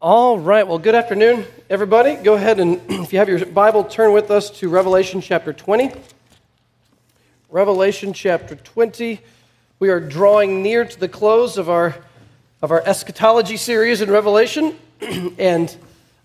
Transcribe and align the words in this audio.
All 0.00 0.38
right, 0.38 0.64
well, 0.64 0.78
good 0.78 0.94
afternoon, 0.94 1.44
everybody. 1.68 2.14
Go 2.14 2.34
ahead 2.34 2.60
and, 2.60 2.80
if 2.88 3.12
you 3.12 3.18
have 3.18 3.28
your 3.28 3.44
Bible, 3.44 3.82
turn 3.82 4.12
with 4.12 4.30
us 4.30 4.48
to 4.60 4.68
Revelation 4.68 5.20
chapter 5.20 5.52
20. 5.52 5.90
Revelation 7.50 8.12
chapter 8.12 8.54
20. 8.54 9.20
We 9.80 9.88
are 9.88 9.98
drawing 9.98 10.62
near 10.62 10.84
to 10.84 11.00
the 11.00 11.08
close 11.08 11.58
of 11.58 11.68
our, 11.68 11.96
of 12.62 12.70
our 12.70 12.80
eschatology 12.86 13.56
series 13.56 14.00
in 14.00 14.08
Revelation. 14.08 14.78
and 15.00 15.76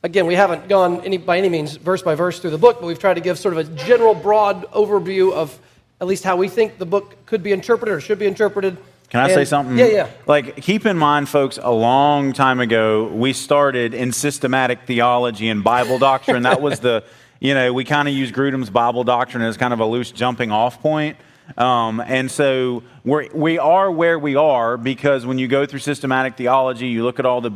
again, 0.03 0.27
we 0.27 0.35
haven't 0.35 0.69
gone 0.69 1.01
any, 1.01 1.17
by 1.17 1.39
any 1.39 1.49
means 1.49 1.75
verse 1.75 2.03
by 2.03 2.13
verse 2.13 2.39
through 2.39 2.51
the 2.51 2.59
book, 2.59 2.79
but 2.79 2.85
we've 2.85 2.99
tried 2.99 3.15
to 3.15 3.21
give 3.21 3.39
sort 3.39 3.57
of 3.57 3.57
a 3.57 3.75
general, 3.75 4.13
broad 4.13 4.71
overview 4.71 5.33
of 5.33 5.59
at 5.99 6.05
least 6.05 6.23
how 6.23 6.35
we 6.35 6.47
think 6.47 6.77
the 6.77 6.85
book 6.85 7.25
could 7.25 7.41
be 7.41 7.51
interpreted 7.51 7.95
or 7.95 7.99
should 7.99 8.19
be 8.19 8.27
interpreted 8.27 8.77
can 9.13 9.19
I 9.19 9.25
and, 9.25 9.33
say 9.33 9.45
something? 9.45 9.77
Yeah, 9.77 9.85
yeah. 9.85 10.09
Like, 10.25 10.55
keep 10.55 10.87
in 10.87 10.97
mind, 10.97 11.29
folks, 11.29 11.59
a 11.61 11.69
long 11.69 12.33
time 12.33 12.59
ago, 12.59 13.09
we 13.09 13.31
started 13.31 13.93
in 13.93 14.11
systematic 14.11 14.87
theology 14.87 15.49
and 15.49 15.63
Bible 15.63 15.99
doctrine. 15.99 16.41
that 16.43 16.63
was 16.63 16.79
the, 16.79 17.03
you 17.39 17.53
know, 17.53 17.71
we 17.73 17.83
kind 17.83 18.07
of 18.07 18.15
use 18.15 18.31
Grudem's 18.31 18.71
Bible 18.71 19.03
doctrine 19.03 19.43
as 19.43 19.55
kind 19.55 19.71
of 19.71 19.79
a 19.79 19.85
loose 19.85 20.09
jumping 20.09 20.51
off 20.51 20.81
point. 20.81 21.15
Um, 21.59 21.99
and 21.99 22.31
so 22.31 22.81
we're, 23.05 23.27
we 23.35 23.59
are 23.59 23.91
where 23.91 24.17
we 24.17 24.35
are 24.35 24.77
because 24.77 25.27
when 25.27 25.37
you 25.37 25.47
go 25.47 25.67
through 25.67 25.81
systematic 25.81 26.35
theology, 26.35 26.87
you 26.87 27.03
look 27.03 27.19
at 27.19 27.27
all 27.27 27.39
the, 27.39 27.51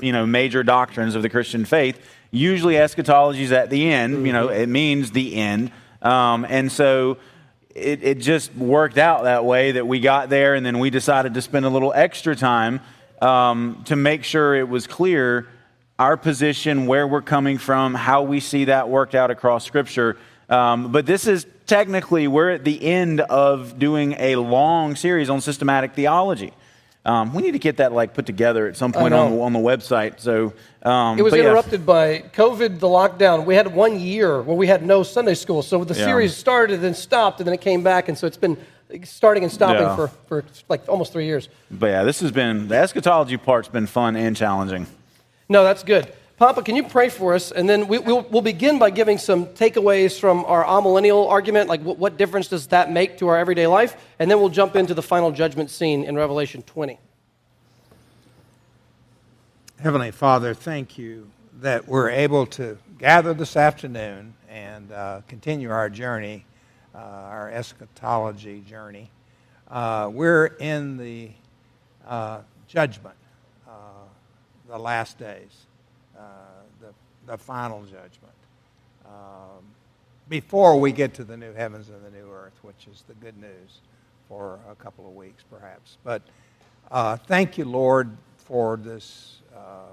you 0.00 0.12
know, 0.12 0.26
major 0.26 0.62
doctrines 0.62 1.16
of 1.16 1.22
the 1.22 1.28
Christian 1.28 1.64
faith, 1.64 1.98
usually 2.30 2.78
eschatology 2.78 3.42
is 3.42 3.50
at 3.50 3.68
the 3.68 3.90
end, 3.90 4.28
you 4.28 4.32
know, 4.32 4.46
it 4.46 4.68
means 4.68 5.10
the 5.10 5.34
end. 5.34 5.72
Um, 6.02 6.46
and 6.48 6.70
so 6.70 7.18
it, 7.74 8.02
it 8.02 8.18
just 8.18 8.54
worked 8.54 8.98
out 8.98 9.24
that 9.24 9.44
way 9.44 9.72
that 9.72 9.86
we 9.86 10.00
got 10.00 10.28
there 10.28 10.54
and 10.54 10.64
then 10.64 10.78
we 10.78 10.90
decided 10.90 11.34
to 11.34 11.42
spend 11.42 11.64
a 11.64 11.68
little 11.68 11.92
extra 11.94 12.34
time 12.34 12.80
um, 13.22 13.82
to 13.86 13.96
make 13.96 14.24
sure 14.24 14.54
it 14.54 14.68
was 14.68 14.86
clear 14.86 15.48
our 15.98 16.16
position, 16.16 16.86
where 16.86 17.06
we're 17.06 17.20
coming 17.20 17.58
from, 17.58 17.94
how 17.94 18.22
we 18.22 18.40
see 18.40 18.64
that 18.64 18.88
worked 18.88 19.14
out 19.14 19.30
across 19.30 19.66
Scripture. 19.66 20.16
Um, 20.48 20.92
but 20.92 21.04
this 21.04 21.26
is 21.26 21.46
technically, 21.66 22.26
we're 22.26 22.48
at 22.48 22.64
the 22.64 22.82
end 22.82 23.20
of 23.20 23.78
doing 23.78 24.14
a 24.18 24.36
long 24.36 24.96
series 24.96 25.28
on 25.28 25.42
systematic 25.42 25.92
theology. 25.92 26.54
Um, 27.04 27.32
we 27.32 27.42
need 27.42 27.52
to 27.52 27.58
get 27.58 27.78
that 27.78 27.92
like 27.92 28.12
put 28.12 28.26
together 28.26 28.66
at 28.68 28.76
some 28.76 28.92
point 28.92 29.14
on 29.14 29.32
the, 29.32 29.40
on 29.40 29.52
the 29.54 29.58
website. 29.58 30.20
So 30.20 30.52
um, 30.82 31.18
it 31.18 31.22
was 31.22 31.32
interrupted 31.32 31.80
yeah. 31.80 31.86
by 31.86 32.18
COVID, 32.34 32.78
the 32.78 32.88
lockdown. 32.88 33.46
We 33.46 33.54
had 33.54 33.74
one 33.74 33.98
year 33.98 34.42
where 34.42 34.56
we 34.56 34.66
had 34.66 34.84
no 34.84 35.02
Sunday 35.02 35.34
school, 35.34 35.62
so 35.62 35.82
the 35.82 35.94
yeah. 35.94 36.04
series 36.04 36.36
started 36.36 36.74
and 36.74 36.84
then 36.84 36.94
stopped, 36.94 37.40
and 37.40 37.46
then 37.46 37.54
it 37.54 37.62
came 37.62 37.82
back, 37.82 38.08
and 38.08 38.18
so 38.18 38.26
it's 38.26 38.36
been 38.36 38.58
starting 39.04 39.44
and 39.44 39.52
stopping 39.52 39.82
yeah. 39.82 39.96
for, 39.96 40.08
for 40.26 40.44
like 40.68 40.86
almost 40.88 41.12
three 41.12 41.24
years. 41.24 41.48
But 41.70 41.86
yeah, 41.86 42.02
this 42.02 42.20
has 42.20 42.32
been 42.32 42.68
the 42.68 42.76
eschatology 42.76 43.38
part's 43.38 43.68
been 43.68 43.86
fun 43.86 44.16
and 44.16 44.36
challenging. 44.36 44.86
No, 45.48 45.64
that's 45.64 45.82
good. 45.82 46.12
Papa, 46.40 46.62
can 46.62 46.74
you 46.74 46.84
pray 46.84 47.10
for 47.10 47.34
us? 47.34 47.52
And 47.52 47.68
then 47.68 47.86
we, 47.86 47.98
will 47.98 48.22
we'll 48.30 48.40
begin 48.40 48.78
by 48.78 48.88
giving 48.88 49.18
some 49.18 49.44
takeaways 49.48 50.18
from 50.18 50.46
our 50.46 50.64
amillennial 50.64 51.28
argument, 51.28 51.68
like 51.68 51.82
what, 51.82 51.98
what 51.98 52.16
difference 52.16 52.48
does 52.48 52.66
that 52.68 52.90
make 52.90 53.18
to 53.18 53.28
our 53.28 53.36
everyday 53.36 53.66
life? 53.66 53.94
And 54.18 54.30
then 54.30 54.40
we'll 54.40 54.48
jump 54.48 54.74
into 54.74 54.94
the 54.94 55.02
final 55.02 55.32
judgment 55.32 55.70
scene 55.70 56.02
in 56.02 56.16
Revelation 56.16 56.62
20. 56.62 56.98
Heavenly 59.80 60.10
Father, 60.12 60.54
thank 60.54 60.96
you 60.96 61.30
that 61.60 61.86
we're 61.86 62.08
able 62.08 62.46
to 62.46 62.78
gather 62.98 63.34
this 63.34 63.54
afternoon 63.54 64.32
and 64.48 64.90
uh, 64.92 65.20
continue 65.28 65.70
our 65.70 65.90
journey, 65.90 66.46
uh, 66.94 67.00
our 67.00 67.50
eschatology 67.50 68.62
journey. 68.62 69.10
Uh, 69.68 70.08
we're 70.10 70.46
in 70.46 70.96
the 70.96 71.32
uh, 72.08 72.40
judgment, 72.66 73.16
uh, 73.68 73.72
the 74.70 74.78
last 74.78 75.18
days. 75.18 75.66
Uh, 77.30 77.36
the, 77.36 77.38
final 77.38 77.82
judgment. 77.82 78.34
Um, 79.06 79.62
before 80.28 80.78
we 80.80 80.90
get 80.92 81.14
to 81.14 81.24
the 81.24 81.36
new 81.36 81.52
heavens 81.52 81.88
and 81.88 82.04
the 82.04 82.10
new 82.10 82.30
earth, 82.32 82.58
which 82.62 82.88
is 82.92 83.04
the 83.06 83.14
good 83.14 83.40
news 83.40 83.80
for 84.28 84.58
a 84.70 84.74
couple 84.74 85.06
of 85.06 85.14
weeks, 85.14 85.44
perhaps. 85.50 85.96
But 86.04 86.22
uh, 86.90 87.16
thank 87.16 87.56
you, 87.56 87.64
Lord, 87.64 88.10
for 88.36 88.76
this 88.76 89.38
uh, 89.54 89.90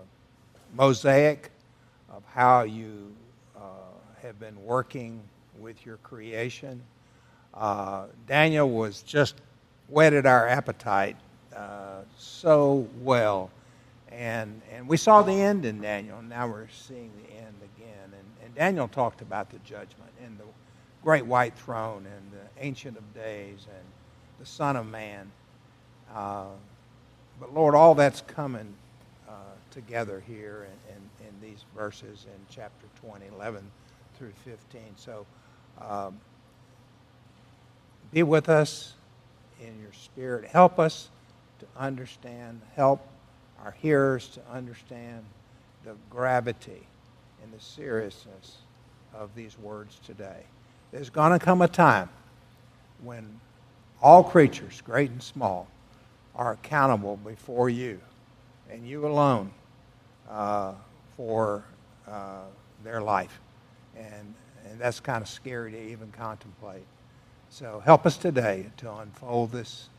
mosaic 0.75 1.51
of 2.09 2.23
how 2.33 2.63
you 2.63 3.13
uh, 3.55 3.59
have 4.21 4.39
been 4.39 4.63
working 4.63 5.21
with 5.59 5.85
your 5.85 5.97
creation. 5.97 6.81
Uh, 7.53 8.05
Daniel 8.27 8.69
was 8.69 9.01
just 9.03 9.35
whetted 9.87 10.25
our 10.25 10.47
appetite 10.47 11.17
so 12.17 12.87
well 13.01 13.49
and, 14.17 14.61
and 14.73 14.87
we 14.87 14.97
saw 14.97 15.21
the 15.21 15.31
end 15.31 15.63
in 15.63 15.79
Daniel, 15.79 16.17
and 16.17 16.27
now 16.27 16.47
we're 16.47 16.67
seeing 16.69 17.11
the 17.23 17.35
end 17.35 17.53
again. 17.75 18.05
And, 18.05 18.45
and 18.45 18.55
Daniel 18.55 18.87
talked 18.87 19.21
about 19.21 19.51
the 19.51 19.59
judgment 19.59 20.09
and 20.25 20.39
the 20.39 20.43
great 21.03 21.23
white 21.23 21.55
throne 21.55 22.07
and 22.07 22.31
the 22.31 22.65
Ancient 22.65 22.97
of 22.97 23.13
Days 23.13 23.67
and 23.69 23.85
the 24.39 24.45
Son 24.45 24.75
of 24.75 24.87
Man. 24.87 25.31
Uh, 26.13 26.45
but 27.39 27.53
Lord, 27.53 27.75
all 27.75 27.93
that's 27.93 28.21
coming 28.21 28.73
uh, 29.29 29.33
together 29.69 30.23
here 30.25 30.65
in, 30.89 30.95
in, 30.95 31.27
in, 31.27 31.49
these 31.49 31.63
verses 31.75 32.25
in 32.25 32.39
chapter 32.49 32.87
20, 33.05 33.23
11 33.35 33.69
through 34.17 34.33
15. 34.45 34.81
So 34.95 35.27
um, 35.79 36.19
be 38.11 38.23
with 38.23 38.49
us 38.49 38.95
in 39.61 39.79
your 39.79 39.93
spirit. 39.93 40.45
Help 40.45 40.79
us 40.79 41.11
to 41.59 41.67
understand. 41.77 42.61
Help 42.75 43.07
our 43.63 43.71
hearers 43.71 44.27
to 44.29 44.41
understand 44.51 45.23
the 45.83 45.95
gravity 46.09 46.85
and 47.43 47.53
the 47.53 47.59
seriousness 47.59 48.57
of 49.13 49.33
these 49.35 49.57
words 49.59 49.99
today. 50.05 50.43
There's 50.91 51.09
going 51.09 51.31
to 51.31 51.39
come 51.43 51.61
a 51.61 51.67
time 51.67 52.09
when 53.03 53.39
all 54.01 54.23
creatures, 54.23 54.81
great 54.81 55.09
and 55.09 55.21
small, 55.21 55.67
are 56.35 56.53
accountable 56.53 57.17
before 57.17 57.69
you 57.69 57.99
and 58.69 58.87
you 58.87 59.07
alone 59.07 59.51
uh, 60.29 60.73
for 61.15 61.63
uh, 62.07 62.41
their 62.83 63.01
life. 63.01 63.39
And, 63.95 64.33
and 64.69 64.79
that's 64.79 64.99
kind 64.99 65.21
of 65.21 65.27
scary 65.27 65.71
to 65.71 65.81
even 65.81 66.11
contemplate. 66.11 66.85
So 67.49 67.81
help 67.83 68.05
us 68.05 68.17
today 68.17 68.67
to 68.77 68.93
unfold 68.97 69.51
this, 69.51 69.89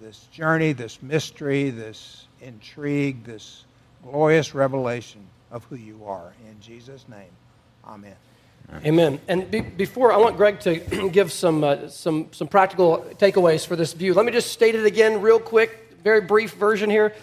this 0.00 0.26
journey, 0.32 0.72
this 0.72 1.02
mystery, 1.02 1.70
this 1.70 2.26
intrigue, 2.40 3.24
this 3.24 3.64
glorious 4.02 4.54
revelation 4.54 5.26
of 5.50 5.64
who 5.64 5.76
you 5.76 6.04
are. 6.06 6.32
In 6.48 6.60
Jesus' 6.60 7.06
name, 7.08 7.30
amen. 7.86 8.16
Amen. 8.84 9.20
And 9.28 9.48
be, 9.50 9.60
before, 9.60 10.12
I 10.12 10.16
want 10.16 10.36
Greg 10.36 10.58
to 10.60 11.08
give 11.12 11.30
some, 11.30 11.62
uh, 11.62 11.88
some, 11.88 12.28
some 12.32 12.48
practical 12.48 13.06
takeaways 13.18 13.66
for 13.66 13.76
this 13.76 13.92
view. 13.92 14.12
Let 14.12 14.26
me 14.26 14.32
just 14.32 14.50
state 14.50 14.74
it 14.74 14.84
again, 14.84 15.20
real 15.20 15.38
quick, 15.38 15.94
very 16.02 16.20
brief 16.20 16.54
version 16.54 16.90
here. 16.90 17.14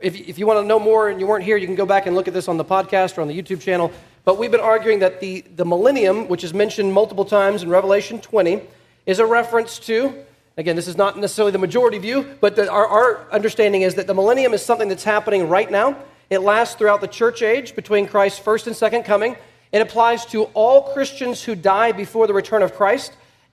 If, 0.00 0.14
if 0.14 0.38
you 0.38 0.46
want 0.46 0.60
to 0.60 0.66
know 0.66 0.78
more 0.78 1.08
and 1.08 1.20
you 1.20 1.26
weren't 1.26 1.44
here, 1.44 1.56
you 1.56 1.66
can 1.66 1.76
go 1.76 1.86
back 1.86 2.06
and 2.06 2.16
look 2.16 2.28
at 2.28 2.34
this 2.34 2.48
on 2.48 2.56
the 2.56 2.64
podcast 2.64 3.18
or 3.18 3.22
on 3.22 3.28
the 3.28 3.40
YouTube 3.40 3.60
channel. 3.60 3.92
But 4.24 4.38
we've 4.38 4.50
been 4.50 4.60
arguing 4.60 4.98
that 5.00 5.20
the, 5.20 5.42
the 5.54 5.64
millennium, 5.64 6.28
which 6.28 6.44
is 6.44 6.52
mentioned 6.52 6.92
multiple 6.92 7.24
times 7.24 7.62
in 7.62 7.68
Revelation 7.68 8.20
20, 8.20 8.62
is 9.04 9.18
a 9.18 9.26
reference 9.26 9.78
to 9.80 10.14
Again, 10.58 10.74
this 10.74 10.88
is 10.88 10.96
not 10.96 11.18
necessarily 11.18 11.52
the 11.52 11.58
majority 11.58 11.98
view, 11.98 12.26
but 12.40 12.56
the, 12.56 12.70
our, 12.70 12.86
our 12.86 13.30
understanding 13.30 13.82
is 13.82 13.94
that 13.96 14.06
the 14.06 14.14
millennium 14.14 14.54
is 14.54 14.64
something 14.64 14.88
that's 14.88 15.04
happening 15.04 15.50
right 15.50 15.70
now. 15.70 15.96
It 16.30 16.38
lasts 16.38 16.76
throughout 16.76 17.02
the 17.02 17.08
church 17.08 17.42
age 17.42 17.76
between 17.76 18.06
Christ's 18.06 18.38
first 18.38 18.66
and 18.66 18.74
second 18.74 19.02
coming. 19.02 19.36
It 19.70 19.82
applies 19.82 20.24
to 20.26 20.44
all 20.54 20.94
Christians 20.94 21.42
who 21.44 21.54
die 21.54 21.92
before 21.92 22.26
the 22.26 22.32
return 22.32 22.62
of 22.62 22.74
Christ. 22.74 23.12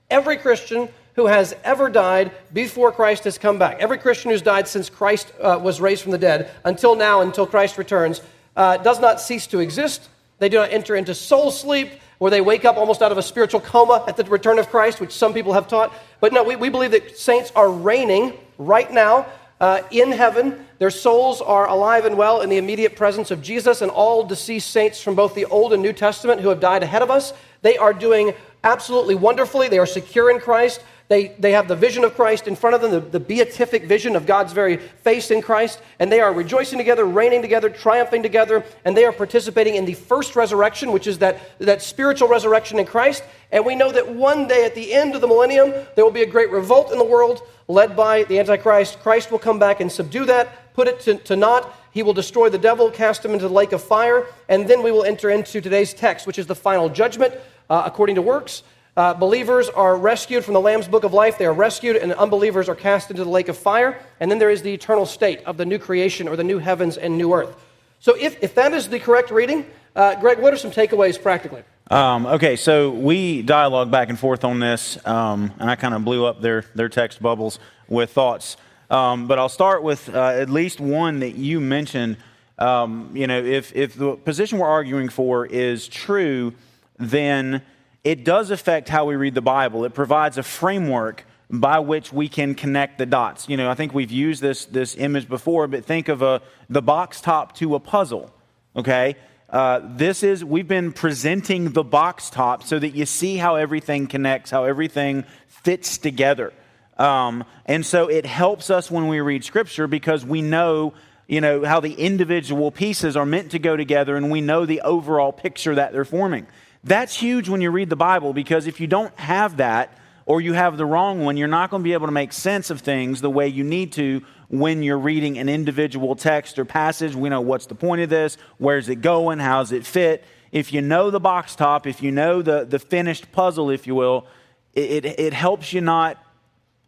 Every 0.09 0.37
Christian 0.37 0.87
who 1.15 1.27
has 1.27 1.53
ever 1.65 1.89
died 1.89 2.31
before 2.53 2.91
Christ 2.93 3.25
has 3.25 3.37
come 3.37 3.59
back. 3.59 3.79
Every 3.79 3.97
Christian 3.97 4.31
who's 4.31 4.41
died 4.41 4.69
since 4.69 4.89
Christ 4.89 5.33
uh, 5.41 5.59
was 5.61 5.81
raised 5.81 6.03
from 6.03 6.13
the 6.13 6.17
dead 6.17 6.51
until 6.63 6.95
now, 6.95 7.19
until 7.19 7.45
Christ 7.45 7.77
returns, 7.77 8.21
uh, 8.55 8.77
does 8.77 9.01
not 9.01 9.19
cease 9.19 9.45
to 9.47 9.59
exist. 9.59 10.07
They 10.39 10.49
do 10.49 10.57
not 10.57 10.71
enter 10.71 10.95
into 10.95 11.13
soul 11.15 11.51
sleep 11.51 11.91
where 12.17 12.31
they 12.31 12.41
wake 12.41 12.63
up 12.63 12.77
almost 12.77 13.01
out 13.01 13.11
of 13.11 13.17
a 13.17 13.21
spiritual 13.21 13.59
coma 13.59 14.03
at 14.07 14.17
the 14.17 14.23
return 14.23 14.59
of 14.59 14.69
Christ, 14.69 15.01
which 15.01 15.11
some 15.11 15.33
people 15.33 15.53
have 15.53 15.67
taught. 15.67 15.93
But 16.19 16.31
no, 16.31 16.43
we, 16.43 16.55
we 16.55 16.69
believe 16.69 16.91
that 16.91 17.17
saints 17.17 17.51
are 17.55 17.69
reigning 17.69 18.33
right 18.57 18.91
now 18.91 19.25
uh, 19.59 19.81
in 19.91 20.11
heaven. 20.11 20.65
Their 20.79 20.89
souls 20.89 21.41
are 21.41 21.67
alive 21.67 22.05
and 22.05 22.17
well 22.17 22.41
in 22.41 22.49
the 22.49 22.57
immediate 22.57 22.95
presence 22.95 23.31
of 23.31 23.41
Jesus 23.41 23.81
and 23.81 23.91
all 23.91 24.23
deceased 24.23 24.69
saints 24.69 25.01
from 25.01 25.15
both 25.15 25.35
the 25.35 25.45
Old 25.45 25.73
and 25.73 25.81
New 25.81 25.93
Testament 25.93 26.41
who 26.41 26.49
have 26.49 26.59
died 26.59 26.83
ahead 26.83 27.01
of 27.01 27.11
us. 27.11 27.33
They 27.61 27.77
are 27.77 27.93
doing 27.93 28.33
absolutely 28.63 29.15
wonderfully. 29.15 29.67
They 29.67 29.79
are 29.79 29.85
secure 29.85 30.29
in 30.29 30.39
Christ. 30.39 30.81
They, 31.13 31.27
they 31.37 31.51
have 31.51 31.67
the 31.67 31.75
vision 31.75 32.03
of 32.03 32.15
Christ 32.15 32.47
in 32.47 32.55
front 32.55 32.73
of 32.73 32.81
them, 32.81 32.89
the, 32.89 32.99
the 32.99 33.19
beatific 33.19 33.83
vision 33.85 34.15
of 34.15 34.25
God's 34.25 34.51
very 34.51 34.77
face 34.77 35.29
in 35.29 35.43
Christ, 35.43 35.79
and 35.99 36.11
they 36.11 36.21
are 36.21 36.33
rejoicing 36.33 36.79
together, 36.79 37.05
reigning 37.05 37.43
together, 37.43 37.69
triumphing 37.69 38.23
together, 38.23 38.65
and 38.83 38.97
they 38.97 39.05
are 39.05 39.11
participating 39.11 39.75
in 39.75 39.85
the 39.85 39.93
first 39.93 40.35
resurrection, 40.35 40.91
which 40.91 41.05
is 41.05 41.19
that, 41.19 41.39
that 41.59 41.83
spiritual 41.83 42.29
resurrection 42.29 42.79
in 42.79 42.87
Christ. 42.87 43.23
And 43.51 43.63
we 43.63 43.75
know 43.75 43.91
that 43.91 44.09
one 44.09 44.47
day 44.47 44.65
at 44.65 44.73
the 44.73 44.91
end 44.91 45.13
of 45.13 45.21
the 45.21 45.27
millennium, 45.27 45.71
there 45.95 46.03
will 46.03 46.11
be 46.11 46.23
a 46.23 46.25
great 46.25 46.49
revolt 46.49 46.91
in 46.91 46.97
the 46.97 47.05
world 47.05 47.43
led 47.67 47.95
by 47.95 48.23
the 48.23 48.39
Antichrist. 48.39 48.99
Christ 49.01 49.29
will 49.29 49.37
come 49.37 49.59
back 49.59 49.81
and 49.81 49.91
subdue 49.91 50.25
that, 50.25 50.73
put 50.73 50.87
it 50.87 50.99
to, 51.01 51.17
to 51.17 51.35
naught. 51.35 51.71
He 51.91 52.01
will 52.01 52.13
destroy 52.13 52.49
the 52.49 52.57
devil, 52.57 52.89
cast 52.89 53.23
him 53.23 53.33
into 53.33 53.47
the 53.47 53.53
lake 53.53 53.71
of 53.71 53.83
fire, 53.83 54.25
and 54.49 54.67
then 54.67 54.81
we 54.81 54.91
will 54.91 55.03
enter 55.03 55.29
into 55.29 55.61
today's 55.61 55.93
text, 55.93 56.25
which 56.25 56.39
is 56.39 56.47
the 56.47 56.55
final 56.55 56.89
judgment 56.89 57.35
uh, 57.69 57.83
according 57.85 58.15
to 58.15 58.23
works. 58.23 58.63
Uh, 58.95 59.13
believers 59.13 59.69
are 59.69 59.97
rescued 59.97 60.45
from 60.45 60.53
the 60.53 60.61
Lamb's 60.61 60.87
book 60.87 61.03
of 61.03 61.13
life. 61.13 61.39
They 61.39 61.47
are 61.47 61.53
rescued, 61.53 61.95
and 61.95 62.13
unbelievers 62.13 62.69
are 62.69 62.75
cast 62.75 63.09
into 63.09 63.23
the 63.23 63.29
lake 63.29 63.47
of 63.47 63.57
fire. 63.57 63.99
And 64.19 64.29
then 64.29 64.37
there 64.37 64.51
is 64.51 64.61
the 64.61 64.71
eternal 64.71 65.07
state 65.07 65.43
of 65.45 65.57
the 65.57 65.65
new 65.65 65.79
creation 65.79 66.27
or 66.27 66.35
the 66.35 66.43
new 66.43 66.59
heavens 66.59 66.97
and 66.97 67.17
new 67.17 67.33
earth. 67.33 67.55
So, 67.99 68.15
if, 68.15 68.43
if 68.43 68.53
that 68.55 68.73
is 68.73 68.89
the 68.89 68.99
correct 68.99 69.31
reading, 69.31 69.65
uh, 69.95 70.19
Greg, 70.19 70.37
what 70.39 70.53
are 70.53 70.57
some 70.57 70.71
takeaways 70.71 71.19
practically? 71.19 71.63
Um, 71.89 72.25
okay, 72.25 72.55
so 72.55 72.91
we 72.91 73.41
dialogue 73.41 73.89
back 73.89 74.09
and 74.09 74.19
forth 74.19 74.43
on 74.43 74.59
this, 74.59 74.97
um, 75.07 75.51
and 75.59 75.69
I 75.69 75.75
kind 75.75 75.93
of 75.93 76.05
blew 76.05 76.25
up 76.25 76.41
their, 76.41 76.65
their 76.75 76.89
text 76.89 77.21
bubbles 77.21 77.59
with 77.87 78.11
thoughts. 78.11 78.57
Um, 78.89 79.27
but 79.27 79.39
I'll 79.39 79.49
start 79.49 79.83
with 79.83 80.13
uh, 80.13 80.19
at 80.19 80.49
least 80.49 80.79
one 80.79 81.19
that 81.19 81.35
you 81.35 81.59
mentioned. 81.59 82.17
Um, 82.59 83.11
you 83.15 83.25
know, 83.25 83.41
if, 83.43 83.75
if 83.75 83.95
the 83.95 84.15
position 84.17 84.59
we're 84.59 84.67
arguing 84.67 85.09
for 85.09 85.45
is 85.45 85.87
true, 85.87 86.53
then 86.99 87.63
it 88.03 88.25
does 88.25 88.51
affect 88.51 88.89
how 88.89 89.05
we 89.05 89.15
read 89.15 89.33
the 89.33 89.41
Bible. 89.41 89.85
It 89.85 89.93
provides 89.93 90.37
a 90.37 90.43
framework 90.43 91.25
by 91.49 91.79
which 91.79 92.11
we 92.11 92.27
can 92.27 92.55
connect 92.55 92.97
the 92.97 93.05
dots. 93.05 93.47
You 93.47 93.57
know, 93.57 93.69
I 93.69 93.75
think 93.75 93.93
we've 93.93 94.11
used 94.11 94.41
this, 94.41 94.65
this 94.65 94.95
image 94.95 95.29
before, 95.29 95.67
but 95.67 95.85
think 95.85 96.09
of 96.09 96.21
a, 96.21 96.41
the 96.69 96.81
box 96.81 97.21
top 97.21 97.55
to 97.57 97.75
a 97.75 97.79
puzzle, 97.79 98.33
okay? 98.75 99.15
Uh, 99.49 99.81
this 99.83 100.23
is, 100.23 100.43
we've 100.43 100.67
been 100.67 100.91
presenting 100.91 101.73
the 101.73 101.83
box 101.83 102.29
top 102.29 102.63
so 102.63 102.79
that 102.79 102.95
you 102.95 103.05
see 103.05 103.37
how 103.37 103.55
everything 103.55 104.07
connects, 104.07 104.49
how 104.49 104.63
everything 104.63 105.25
fits 105.47 105.99
together. 105.99 106.51
Um, 106.97 107.43
and 107.65 107.85
so 107.85 108.07
it 108.07 108.25
helps 108.25 108.69
us 108.69 108.89
when 108.89 109.07
we 109.07 109.19
read 109.19 109.43
Scripture 109.43 109.87
because 109.87 110.25
we 110.25 110.41
know, 110.41 110.93
you 111.27 111.39
know, 111.39 111.63
how 111.63 111.79
the 111.79 111.93
individual 111.93 112.71
pieces 112.71 113.15
are 113.15 113.25
meant 113.25 113.51
to 113.51 113.59
go 113.59 113.77
together 113.77 114.15
and 114.15 114.31
we 114.31 114.41
know 114.41 114.65
the 114.65 114.81
overall 114.81 115.31
picture 115.31 115.75
that 115.75 115.93
they're 115.93 116.05
forming. 116.05 116.47
That's 116.83 117.15
huge 117.15 117.47
when 117.47 117.61
you 117.61 117.71
read 117.71 117.89
the 117.89 117.95
Bible 117.95 118.33
because 118.33 118.67
if 118.67 118.79
you 118.79 118.87
don't 118.87 119.17
have 119.17 119.57
that 119.57 119.97
or 120.25 120.41
you 120.41 120.53
have 120.53 120.77
the 120.77 120.85
wrong 120.85 121.23
one, 121.23 121.37
you're 121.37 121.47
not 121.47 121.69
going 121.69 121.81
to 121.81 121.83
be 121.83 121.93
able 121.93 122.07
to 122.07 122.13
make 122.13 122.33
sense 122.33 122.69
of 122.69 122.81
things 122.81 123.21
the 123.21 123.29
way 123.29 123.47
you 123.47 123.63
need 123.63 123.93
to 123.93 124.21
when 124.49 124.83
you're 124.83 124.99
reading 124.99 125.37
an 125.37 125.49
individual 125.49 126.15
text 126.15 126.59
or 126.59 126.65
passage. 126.65 127.15
We 127.15 127.29
know 127.29 127.41
what's 127.41 127.65
the 127.67 127.75
point 127.75 128.01
of 128.01 128.09
this, 128.09 128.37
where's 128.57 128.89
it 128.89 129.01
going, 129.01 129.39
how's 129.39 129.71
it 129.71 129.85
fit. 129.85 130.23
If 130.51 130.71
you 130.71 130.81
know 130.81 131.09
the 131.09 131.19
box 131.19 131.55
top, 131.55 131.87
if 131.87 132.03
you 132.03 132.11
know 132.11 132.41
the, 132.41 132.65
the 132.65 132.79
finished 132.79 133.31
puzzle, 133.31 133.69
if 133.69 133.87
you 133.87 133.95
will, 133.95 134.27
it, 134.73 135.05
it, 135.05 135.19
it 135.19 135.33
helps 135.33 135.73
you 135.73 135.81
not 135.81 136.23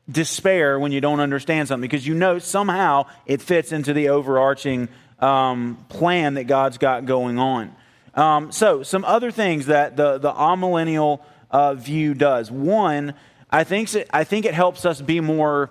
despair 0.10 0.80
when 0.80 0.92
you 0.92 1.02
don't 1.02 1.20
understand 1.20 1.68
something 1.68 1.82
because 1.82 2.06
you 2.06 2.14
know 2.14 2.38
somehow 2.38 3.08
it 3.26 3.42
fits 3.42 3.72
into 3.72 3.94
the 3.94 4.10
overarching 4.10 4.88
um, 5.20 5.84
plan 5.90 6.36
that 6.36 6.44
God's 6.44 6.78
got 6.78 7.06
going 7.06 7.40
on. 7.40 7.76
Um, 8.16 8.52
so, 8.52 8.82
some 8.82 9.04
other 9.04 9.30
things 9.30 9.66
that 9.66 9.98
the, 9.98 10.18
the 10.18 10.32
amillennial 10.32 11.22
uh, 11.52 11.74
view 11.74 12.14
does. 12.14 12.50
One, 12.50 13.14
I 13.52 13.64
think, 13.64 13.90
I 14.12 14.24
think 14.24 14.46
it 14.46 14.54
helps 14.54 14.86
us 14.86 15.02
be 15.02 15.20
more 15.20 15.70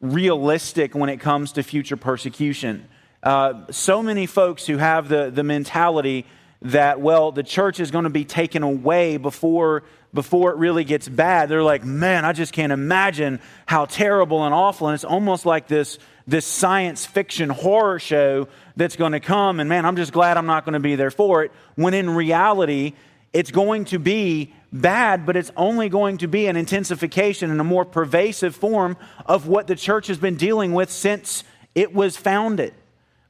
realistic 0.00 0.94
when 0.94 1.08
it 1.08 1.18
comes 1.18 1.52
to 1.52 1.62
future 1.62 1.96
persecution. 1.96 2.88
Uh, 3.22 3.64
so 3.70 4.02
many 4.02 4.26
folks 4.26 4.66
who 4.66 4.76
have 4.76 5.08
the, 5.08 5.30
the 5.30 5.42
mentality 5.42 6.26
that, 6.62 7.00
well, 7.00 7.32
the 7.32 7.42
church 7.42 7.80
is 7.80 7.90
going 7.90 8.04
to 8.04 8.10
be 8.10 8.24
taken 8.24 8.62
away 8.62 9.16
before, 9.16 9.82
before 10.12 10.50
it 10.50 10.56
really 10.56 10.84
gets 10.84 11.08
bad, 11.08 11.48
they're 11.48 11.62
like, 11.62 11.84
man, 11.84 12.24
I 12.24 12.32
just 12.32 12.52
can't 12.52 12.72
imagine 12.72 13.40
how 13.66 13.84
terrible 13.86 14.44
and 14.44 14.54
awful. 14.54 14.88
And 14.88 14.94
it's 14.94 15.04
almost 15.04 15.46
like 15.46 15.68
this, 15.68 15.98
this 16.26 16.46
science 16.46 17.04
fiction 17.04 17.50
horror 17.50 17.98
show 17.98 18.48
that's 18.76 18.96
going 18.96 19.12
to 19.12 19.20
come, 19.20 19.60
and 19.60 19.68
man, 19.68 19.84
I'm 19.84 19.96
just 19.96 20.12
glad 20.12 20.36
I'm 20.36 20.46
not 20.46 20.64
going 20.64 20.72
to 20.72 20.80
be 20.80 20.96
there 20.96 21.10
for 21.10 21.44
it. 21.44 21.52
When 21.74 21.94
in 21.94 22.10
reality, 22.10 22.94
it's 23.32 23.50
going 23.50 23.84
to 23.86 23.98
be 23.98 24.54
bad, 24.72 25.26
but 25.26 25.36
it's 25.36 25.52
only 25.56 25.88
going 25.88 26.18
to 26.18 26.28
be 26.28 26.46
an 26.46 26.56
intensification 26.56 27.50
and 27.50 27.60
a 27.60 27.64
more 27.64 27.84
pervasive 27.84 28.56
form 28.56 28.96
of 29.26 29.46
what 29.46 29.66
the 29.66 29.76
church 29.76 30.06
has 30.06 30.18
been 30.18 30.36
dealing 30.36 30.72
with 30.72 30.90
since 30.90 31.44
it 31.74 31.94
was 31.94 32.16
founded. 32.16 32.74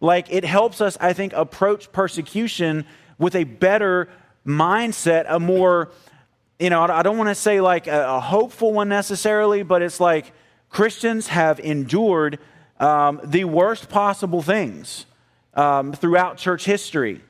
Like, 0.00 0.30
it 0.30 0.44
helps 0.44 0.80
us, 0.80 0.96
I 1.00 1.12
think, 1.14 1.32
approach 1.32 1.90
persecution 1.90 2.84
with 3.18 3.34
a 3.34 3.44
better 3.44 4.08
mindset, 4.46 5.26
a 5.28 5.40
more, 5.40 5.90
you 6.58 6.70
know, 6.70 6.82
I 6.82 7.02
don't 7.02 7.16
want 7.16 7.30
to 7.30 7.34
say 7.34 7.60
like 7.60 7.86
a, 7.86 8.20
hopeful 8.20 8.72
one 8.72 8.88
necessarily, 8.88 9.62
but 9.62 9.82
it's 9.82 10.00
like 10.00 10.32
Christians 10.68 11.28
have 11.28 11.60
endured 11.60 12.38
um, 12.80 13.20
the 13.24 13.44
worst 13.44 13.88
possible 13.88 14.42
things 14.42 15.06
um, 15.54 15.92
throughout 15.92 16.36
church 16.36 16.64
history. 16.64 17.20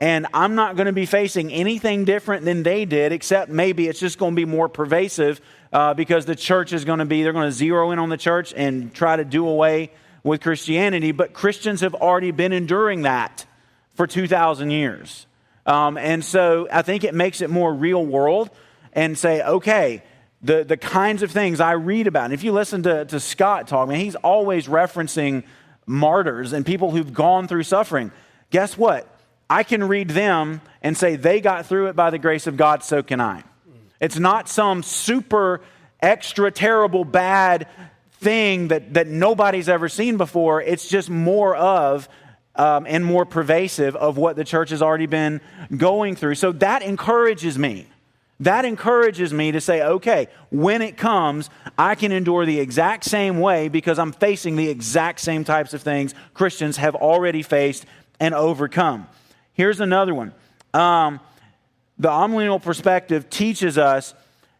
And 0.00 0.26
I'm 0.32 0.54
not 0.54 0.76
going 0.76 0.86
to 0.86 0.92
be 0.92 1.06
facing 1.06 1.52
anything 1.52 2.04
different 2.04 2.44
than 2.44 2.62
they 2.62 2.84
did, 2.84 3.10
except 3.12 3.50
maybe 3.50 3.88
it's 3.88 3.98
just 3.98 4.18
going 4.18 4.32
to 4.32 4.36
be 4.36 4.44
more 4.44 4.68
pervasive 4.68 5.40
uh, 5.72 5.94
because 5.94 6.24
the 6.24 6.36
church 6.36 6.72
is 6.72 6.84
going 6.84 7.00
to 7.00 7.04
be, 7.04 7.22
they're 7.22 7.32
going 7.32 7.48
to 7.48 7.52
zero 7.52 7.90
in 7.90 7.98
on 7.98 8.08
the 8.08 8.16
church 8.16 8.54
and 8.56 8.94
try 8.94 9.16
to 9.16 9.24
do 9.24 9.46
away 9.46 9.90
with 10.22 10.40
Christianity. 10.40 11.10
But 11.10 11.32
Christians 11.32 11.80
have 11.80 11.94
already 11.94 12.30
been 12.30 12.52
enduring 12.52 13.02
that 13.02 13.44
for 13.94 14.06
2,000 14.06 14.70
years. 14.70 15.26
Um, 15.66 15.98
and 15.98 16.24
so 16.24 16.68
I 16.72 16.82
think 16.82 17.02
it 17.02 17.14
makes 17.14 17.40
it 17.40 17.50
more 17.50 17.74
real 17.74 18.04
world 18.04 18.50
and 18.92 19.18
say, 19.18 19.42
okay, 19.42 20.02
the, 20.42 20.64
the 20.64 20.76
kinds 20.76 21.22
of 21.22 21.30
things 21.30 21.60
I 21.60 21.72
read 21.72 22.06
about. 22.06 22.26
And 22.26 22.34
if 22.34 22.44
you 22.44 22.52
listen 22.52 22.82
to, 22.84 23.04
to 23.06 23.20
Scott 23.20 23.66
talk, 23.66 23.90
he's 23.90 24.14
always 24.16 24.68
referencing 24.68 25.44
martyrs 25.86 26.52
and 26.52 26.64
people 26.64 26.90
who've 26.90 27.12
gone 27.12 27.48
through 27.48 27.64
suffering. 27.64 28.12
Guess 28.50 28.78
what? 28.78 29.06
I 29.50 29.62
can 29.62 29.84
read 29.84 30.10
them 30.10 30.60
and 30.82 30.96
say 30.96 31.16
they 31.16 31.40
got 31.40 31.66
through 31.66 31.88
it 31.88 31.96
by 31.96 32.10
the 32.10 32.18
grace 32.18 32.46
of 32.46 32.56
God, 32.56 32.84
so 32.84 33.02
can 33.02 33.20
I. 33.20 33.42
It's 34.00 34.18
not 34.18 34.48
some 34.48 34.82
super 34.82 35.60
extra 36.00 36.50
terrible 36.52 37.04
bad 37.04 37.66
thing 38.20 38.68
that, 38.68 38.94
that 38.94 39.08
nobody's 39.08 39.68
ever 39.68 39.88
seen 39.88 40.16
before. 40.16 40.62
It's 40.62 40.88
just 40.88 41.10
more 41.10 41.56
of 41.56 42.08
um, 42.54 42.86
and 42.88 43.04
more 43.04 43.24
pervasive 43.24 43.96
of 43.96 44.16
what 44.18 44.36
the 44.36 44.44
church 44.44 44.70
has 44.70 44.82
already 44.82 45.06
been 45.06 45.40
going 45.76 46.16
through. 46.16 46.34
So 46.34 46.52
that 46.52 46.82
encourages 46.82 47.58
me. 47.58 47.86
That 48.40 48.64
encourages 48.64 49.32
me 49.32 49.50
to 49.52 49.60
say, 49.60 49.82
okay, 49.82 50.28
when 50.50 50.80
it 50.80 50.96
comes, 50.96 51.50
I 51.76 51.96
can 51.96 52.12
endure 52.12 52.46
the 52.46 52.60
exact 52.60 53.04
same 53.04 53.40
way 53.40 53.68
because 53.68 53.98
I'm 53.98 54.12
facing 54.12 54.54
the 54.54 54.68
exact 54.68 55.20
same 55.20 55.42
types 55.42 55.74
of 55.74 55.82
things 55.82 56.14
Christians 56.34 56.76
have 56.76 56.94
already 56.94 57.42
faced 57.42 57.84
and 58.20 58.34
overcome. 58.34 59.08
Here's 59.54 59.80
another 59.80 60.14
one. 60.14 60.32
Um, 60.72 61.18
the 61.98 62.08
amillennial 62.10 62.62
perspective 62.62 63.28
teaches 63.28 63.76
us 63.76 64.14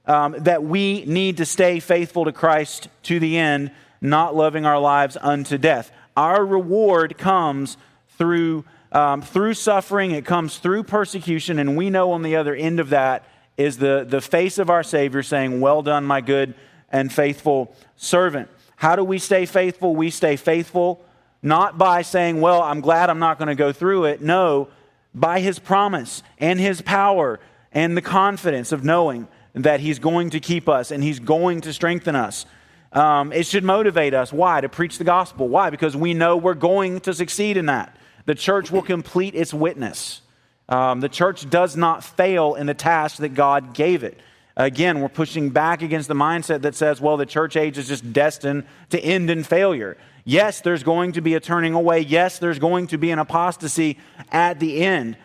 um, 0.07 0.35
that 0.39 0.65
we 0.65 1.05
need 1.05 1.37
to 1.37 1.47
stay 1.47 1.79
faithful 1.79 2.25
to 2.25 2.33
Christ 2.33 2.89
to 3.05 3.21
the 3.21 3.39
end, 3.39 3.71
not 4.01 4.35
loving 4.35 4.67
our 4.67 4.81
lives 4.81 5.17
unto 5.21 5.57
death. 5.57 5.93
Our 6.17 6.45
reward 6.45 7.17
comes 7.17 7.77
through, 8.17 8.65
um, 8.91 9.23
through 9.23 9.55
suffering, 9.55 10.11
it 10.11 10.25
comes 10.25 10.59
through 10.59 10.83
persecution, 10.83 11.61
and 11.61 11.77
we 11.77 11.91
know 11.91 12.11
on 12.11 12.23
the 12.23 12.35
other 12.35 12.57
end 12.57 12.81
of 12.81 12.91
that 12.91 13.25
is 13.59 13.77
the, 13.77 14.07
the 14.09 14.23
face 14.23 14.57
of 14.57 14.71
our 14.71 14.83
Savior 14.83 15.23
saying, 15.23 15.61
Well 15.61 15.83
done, 15.83 16.05
my 16.05 16.23
good 16.23 16.55
and 16.91 17.13
faithful 17.13 17.75
servant. 17.97 18.49
How 18.77 18.97
do 18.97 19.05
we 19.05 19.19
stay 19.19 19.45
faithful? 19.45 19.95
We 19.95 20.09
stay 20.11 20.37
faithful 20.37 21.05
not 21.43 21.77
by 21.77 22.03
saying, 22.03 22.41
Well, 22.41 22.63
I'm 22.63 22.81
glad 22.81 23.11
I'm 23.11 23.19
not 23.19 23.39
going 23.39 23.49
to 23.49 23.55
go 23.57 23.73
through 23.73 24.07
it. 24.07 24.23
No, 24.23 24.69
by 25.15 25.41
His 25.41 25.59
promise 25.59 26.23
and 26.39 26.59
His 26.59 26.81
power 26.81 27.41
and 27.73 27.97
the 27.97 28.03
confidence 28.03 28.73
of 28.73 28.85
knowing 28.85 29.29
that 29.55 29.81
He's 29.81 29.99
going 29.99 30.31
to 30.31 30.41
keep 30.41 30.69
us 30.69 30.91
and 30.93 31.03
He's 31.03 31.19
going 31.19 31.61
to 31.63 31.73
strengthen 31.73 32.15
us. 32.15 32.47
Um, 32.93 33.33
it 33.33 33.45
should 33.45 33.65
motivate 33.65 34.15
us. 34.15 34.33
Why? 34.33 34.61
To 34.61 34.69
preach 34.69 34.99
the 34.99 35.05
gospel. 35.05 35.49
Why? 35.49 35.69
Because 35.71 35.97
we 35.97 36.15
know 36.15 36.37
we're 36.37 36.55
going 36.55 37.01
to 37.01 37.13
succeed 37.13 37.57
in 37.57 37.67
that. 37.67 37.95
The 38.25 38.35
church 38.35 38.71
will 38.71 38.83
complete 38.83 39.35
its 39.35 39.53
witness. 39.53 40.23
Um, 40.69 41.01
the 41.01 41.09
church 41.09 41.49
does 41.49 41.77
not 41.77 42.05
fail 42.05 42.55
in 42.55 42.67
the 42.67 42.75
task 42.75 43.19
that 43.19 43.31
God 43.31 43.73
gave 43.75 44.05
it. 44.05 44.21
Again, 44.57 45.01
we're 45.01 45.09
pushing 45.09 45.51
back 45.51 45.83
against 45.83 46.09
the 46.09 46.15
mindset 46.15 46.63
that 46.63 46.75
says, 46.75 47.01
well, 47.01 47.17
the 47.17 47.27
church 47.27 47.57
age 47.57 47.79
is 47.79 47.89
just 47.89 48.13
destined 48.13 48.65
to 48.91 48.99
end 49.01 49.31
in 49.31 49.45
failure. 49.45 49.97
Yes, 50.25 50.61
there's 50.61 50.83
going 50.83 51.13
to 51.13 51.21
be 51.21 51.35
a 51.35 51.41
turning 51.41 51.75
away. 51.75 52.01
Yes, 52.01 52.39
there's 52.39 52.59
going 52.59 52.89
to 52.89 52.99
be 52.99 53.11
an 53.13 53.19
apostasy 53.19 53.99
at 54.31 54.59
the 54.61 54.83
end. 54.83 55.17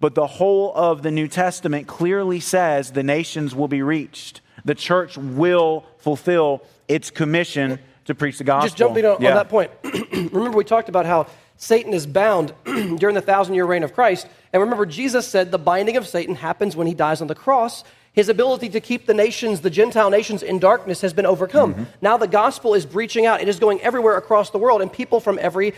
But 0.00 0.14
the 0.14 0.26
whole 0.26 0.72
of 0.74 1.02
the 1.02 1.10
New 1.10 1.28
Testament 1.28 1.86
clearly 1.86 2.40
says 2.40 2.90
the 2.90 3.02
nations 3.02 3.54
will 3.54 3.68
be 3.68 3.82
reached. 3.82 4.40
the 4.64 4.74
church 4.74 5.16
will 5.16 5.86
fulfill 5.98 6.62
its 6.86 7.10
commission 7.10 7.78
to 8.04 8.14
preach 8.14 8.36
the 8.36 8.44
gospel. 8.44 8.66
Just 8.66 8.76
jumping 8.76 9.06
on, 9.06 9.16
Yeah. 9.20 9.30
on 9.30 9.34
that 9.36 9.48
point. 9.48 9.70
remember, 10.32 10.58
we 10.58 10.64
talked 10.64 10.90
about 10.90 11.06
how 11.06 11.28
Satan 11.60 11.92
is 11.92 12.06
bound 12.06 12.54
during 12.64 13.14
the 13.14 13.20
thousand 13.20 13.54
year 13.54 13.66
reign 13.66 13.82
of 13.82 13.92
Christ. 13.92 14.26
And 14.52 14.62
remember, 14.62 14.86
Jesus 14.86 15.28
said 15.28 15.50
the 15.50 15.58
binding 15.58 15.98
of 15.98 16.08
Satan 16.08 16.34
happens 16.34 16.74
when 16.74 16.86
he 16.86 16.94
dies 16.94 17.20
on 17.20 17.28
the 17.28 17.34
cross. 17.34 17.84
His 18.14 18.30
ability 18.30 18.70
to 18.70 18.80
keep 18.80 19.04
the 19.04 19.12
nations, 19.12 19.60
the 19.60 19.68
Gentile 19.68 20.08
nations, 20.08 20.42
in 20.42 20.58
darkness 20.58 21.02
has 21.02 21.12
been 21.12 21.26
overcome. 21.26 21.74
Mm-hmm. 21.74 21.84
Now 22.00 22.16
the 22.16 22.26
gospel 22.26 22.72
is 22.72 22.86
breaching 22.86 23.26
out. 23.26 23.42
It 23.42 23.48
is 23.48 23.58
going 23.58 23.78
everywhere 23.82 24.16
across 24.16 24.50
the 24.50 24.58
world, 24.58 24.80
and 24.80 24.90
people 24.90 25.20
from 25.20 25.38
every 25.38 25.74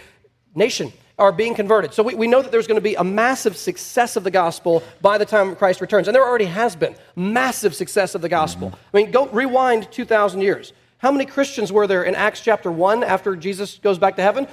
nation 0.54 0.92
are 1.18 1.32
being 1.32 1.54
converted. 1.54 1.92
So 1.92 2.04
we, 2.04 2.14
we 2.14 2.28
know 2.28 2.40
that 2.40 2.52
there's 2.52 2.68
going 2.68 2.80
to 2.80 2.80
be 2.80 2.94
a 2.94 3.04
massive 3.04 3.56
success 3.56 4.14
of 4.14 4.22
the 4.22 4.30
gospel 4.30 4.84
by 5.00 5.18
the 5.18 5.26
time 5.26 5.56
Christ 5.56 5.80
returns. 5.80 6.06
And 6.06 6.14
there 6.14 6.24
already 6.24 6.46
has 6.46 6.76
been 6.76 6.94
massive 7.16 7.74
success 7.74 8.14
of 8.14 8.22
the 8.22 8.28
gospel. 8.28 8.68
Mm-hmm. 8.68 8.96
I 8.96 9.02
mean, 9.02 9.10
go 9.10 9.26
rewind 9.26 9.90
2,000 9.90 10.42
years. 10.42 10.72
How 10.98 11.10
many 11.10 11.26
Christians 11.26 11.72
were 11.72 11.88
there 11.88 12.04
in 12.04 12.14
Acts 12.14 12.40
chapter 12.40 12.70
1 12.70 13.02
after 13.02 13.34
Jesus 13.34 13.78
goes 13.78 13.98
back 13.98 14.14
to 14.14 14.22
heaven? 14.22 14.46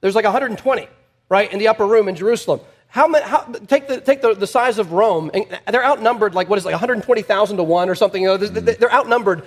There's 0.00 0.14
like 0.14 0.24
120, 0.24 0.88
right, 1.28 1.52
in 1.52 1.58
the 1.58 1.68
upper 1.68 1.86
room 1.86 2.08
in 2.08 2.16
Jerusalem. 2.16 2.60
How 2.88 3.08
many, 3.08 3.24
how, 3.24 3.42
take 3.66 3.88
the, 3.88 4.00
take 4.00 4.22
the, 4.22 4.34
the 4.34 4.46
size 4.46 4.78
of 4.78 4.92
Rome, 4.92 5.30
and 5.34 5.44
they're 5.68 5.84
outnumbered 5.84 6.34
like, 6.34 6.48
what 6.48 6.58
is 6.58 6.64
it, 6.64 6.68
like 6.68 6.74
120,000 6.74 7.56
to 7.56 7.62
1 7.62 7.90
or 7.90 7.94
something. 7.94 8.22
You 8.22 8.28
know, 8.28 8.36
they're, 8.36 8.92
outnumbered 8.92 9.44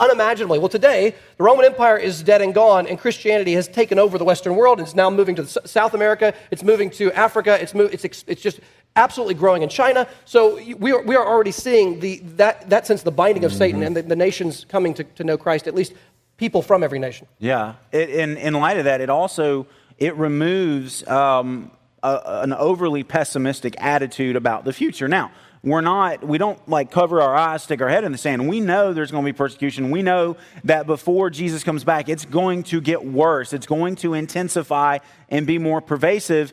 unimaginably. 0.00 0.58
Well, 0.58 0.68
today, 0.68 1.14
the 1.36 1.44
Roman 1.44 1.64
Empire 1.64 1.96
is 1.96 2.22
dead 2.22 2.40
and 2.40 2.54
gone, 2.54 2.86
and 2.86 2.98
Christianity 2.98 3.52
has 3.54 3.68
taken 3.68 3.98
over 3.98 4.16
the 4.16 4.24
Western 4.24 4.56
world. 4.56 4.80
It's 4.80 4.94
now 4.94 5.10
moving 5.10 5.34
to 5.36 5.46
South 5.46 5.94
America, 5.94 6.34
it's 6.50 6.62
moving 6.62 6.90
to 6.90 7.12
Africa, 7.12 7.60
it's, 7.60 7.74
move, 7.74 7.92
it's, 7.92 8.04
it's 8.04 8.40
just 8.40 8.60
absolutely 8.96 9.34
growing 9.34 9.62
in 9.62 9.68
China. 9.68 10.08
So 10.24 10.60
we 10.76 10.92
are, 10.92 11.02
we 11.02 11.16
are 11.16 11.26
already 11.26 11.52
seeing 11.52 12.00
the, 12.00 12.18
that, 12.36 12.70
that 12.70 12.86
sense 12.86 13.02
the 13.02 13.12
binding 13.12 13.44
of 13.44 13.52
Satan 13.52 13.82
and 13.82 13.96
the, 13.96 14.02
the 14.02 14.16
nations 14.16 14.64
coming 14.68 14.94
to, 14.94 15.04
to 15.04 15.24
know 15.24 15.36
Christ, 15.36 15.66
at 15.66 15.74
least 15.74 15.92
people 16.36 16.62
from 16.62 16.82
every 16.82 16.98
nation. 16.98 17.26
Yeah. 17.38 17.74
It, 17.92 18.10
in, 18.10 18.36
in 18.36 18.54
light 18.54 18.78
of 18.78 18.84
that, 18.84 19.00
it 19.00 19.10
also 19.10 19.66
it 19.98 20.16
removes 20.16 21.06
um, 21.06 21.70
a, 22.02 22.20
an 22.42 22.52
overly 22.52 23.02
pessimistic 23.02 23.74
attitude 23.78 24.36
about 24.36 24.64
the 24.64 24.72
future. 24.72 25.08
Now, 25.08 25.32
we're 25.62 25.80
not, 25.80 26.24
we 26.26 26.38
don't 26.38 26.68
like 26.68 26.90
cover 26.90 27.20
our 27.20 27.34
eyes, 27.34 27.64
stick 27.64 27.80
our 27.80 27.88
head 27.88 28.04
in 28.04 28.12
the 28.12 28.18
sand. 28.18 28.48
We 28.48 28.60
know 28.60 28.92
there's 28.92 29.10
going 29.10 29.24
to 29.24 29.32
be 29.32 29.36
persecution. 29.36 29.90
We 29.90 30.02
know 30.02 30.36
that 30.64 30.86
before 30.86 31.30
Jesus 31.30 31.64
comes 31.64 31.82
back, 31.82 32.08
it's 32.08 32.24
going 32.24 32.62
to 32.64 32.80
get 32.80 33.04
worse. 33.04 33.52
It's 33.52 33.66
going 33.66 33.96
to 33.96 34.14
intensify 34.14 34.98
and 35.28 35.46
be 35.46 35.58
more 35.58 35.80
pervasive. 35.80 36.52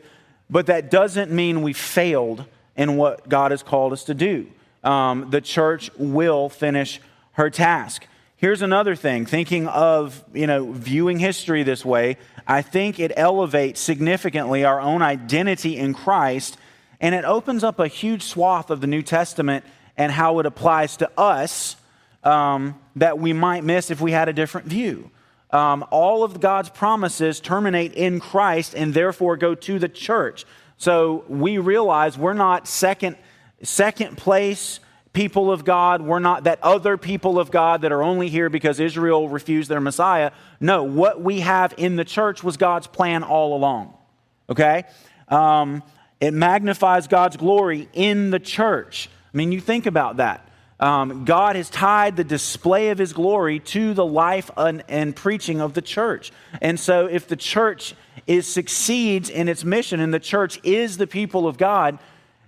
But 0.50 0.66
that 0.66 0.90
doesn't 0.90 1.30
mean 1.30 1.62
we 1.62 1.72
failed 1.72 2.44
in 2.76 2.96
what 2.96 3.28
God 3.28 3.52
has 3.52 3.62
called 3.62 3.92
us 3.92 4.04
to 4.04 4.14
do. 4.14 4.48
Um, 4.82 5.30
the 5.30 5.40
church 5.40 5.90
will 5.96 6.48
finish 6.48 7.00
her 7.32 7.48
task. 7.48 8.06
Here's 8.38 8.60
another 8.60 8.94
thing 8.94 9.24
thinking 9.24 9.66
of, 9.66 10.22
you 10.34 10.46
know, 10.46 10.70
viewing 10.70 11.18
history 11.18 11.62
this 11.62 11.86
way, 11.86 12.18
I 12.46 12.60
think 12.60 13.00
it 13.00 13.12
elevates 13.16 13.80
significantly 13.80 14.62
our 14.62 14.78
own 14.78 15.00
identity 15.00 15.78
in 15.78 15.94
Christ 15.94 16.58
and 17.00 17.14
it 17.14 17.24
opens 17.24 17.64
up 17.64 17.80
a 17.80 17.88
huge 17.88 18.22
swath 18.22 18.70
of 18.70 18.82
the 18.82 18.86
New 18.86 19.02
Testament 19.02 19.64
and 19.96 20.12
how 20.12 20.38
it 20.38 20.46
applies 20.46 20.98
to 20.98 21.10
us 21.18 21.76
um, 22.24 22.78
that 22.96 23.18
we 23.18 23.32
might 23.32 23.64
miss 23.64 23.90
if 23.90 24.02
we 24.02 24.12
had 24.12 24.28
a 24.28 24.32
different 24.34 24.66
view. 24.66 25.10
Um, 25.50 25.84
all 25.90 26.22
of 26.22 26.40
God's 26.40 26.68
promises 26.68 27.40
terminate 27.40 27.94
in 27.94 28.20
Christ 28.20 28.74
and 28.74 28.92
therefore 28.92 29.38
go 29.38 29.54
to 29.54 29.78
the 29.78 29.88
church. 29.88 30.44
So 30.76 31.24
we 31.28 31.56
realize 31.56 32.18
we're 32.18 32.34
not 32.34 32.68
second, 32.68 33.16
second 33.62 34.18
place 34.18 34.80
people 35.16 35.50
of 35.50 35.64
God. 35.64 36.02
We're 36.02 36.18
not 36.18 36.44
that 36.44 36.58
other 36.62 36.98
people 36.98 37.38
of 37.38 37.50
God 37.50 37.80
that 37.80 37.90
are 37.90 38.02
only 38.02 38.28
here 38.28 38.50
because 38.50 38.78
Israel 38.78 39.30
refused 39.30 39.70
their 39.70 39.80
Messiah. 39.80 40.30
No, 40.60 40.84
what 40.84 41.22
we 41.22 41.40
have 41.40 41.72
in 41.78 41.96
the 41.96 42.04
church 42.04 42.44
was 42.44 42.58
God's 42.58 42.86
plan 42.86 43.22
all 43.22 43.56
along. 43.56 43.94
Okay? 44.50 44.84
Um, 45.28 45.82
it 46.20 46.34
magnifies 46.34 47.08
God's 47.08 47.38
glory 47.38 47.88
in 47.94 48.30
the 48.30 48.38
church. 48.38 49.08
I 49.32 49.36
mean, 49.38 49.52
you 49.52 49.60
think 49.60 49.86
about 49.86 50.18
that. 50.18 50.46
Um, 50.78 51.24
God 51.24 51.56
has 51.56 51.70
tied 51.70 52.18
the 52.18 52.24
display 52.24 52.90
of 52.90 52.98
his 52.98 53.14
glory 53.14 53.60
to 53.60 53.94
the 53.94 54.04
life 54.04 54.50
and, 54.54 54.84
and 54.86 55.16
preaching 55.16 55.62
of 55.62 55.72
the 55.72 55.80
church. 55.80 56.30
And 56.60 56.78
so, 56.78 57.06
if 57.06 57.26
the 57.26 57.36
church 57.36 57.94
is 58.26 58.46
succeeds 58.46 59.30
in 59.30 59.48
its 59.48 59.64
mission 59.64 60.00
and 60.00 60.12
the 60.12 60.20
church 60.20 60.60
is 60.62 60.98
the 60.98 61.06
people 61.06 61.48
of 61.48 61.56
God, 61.56 61.98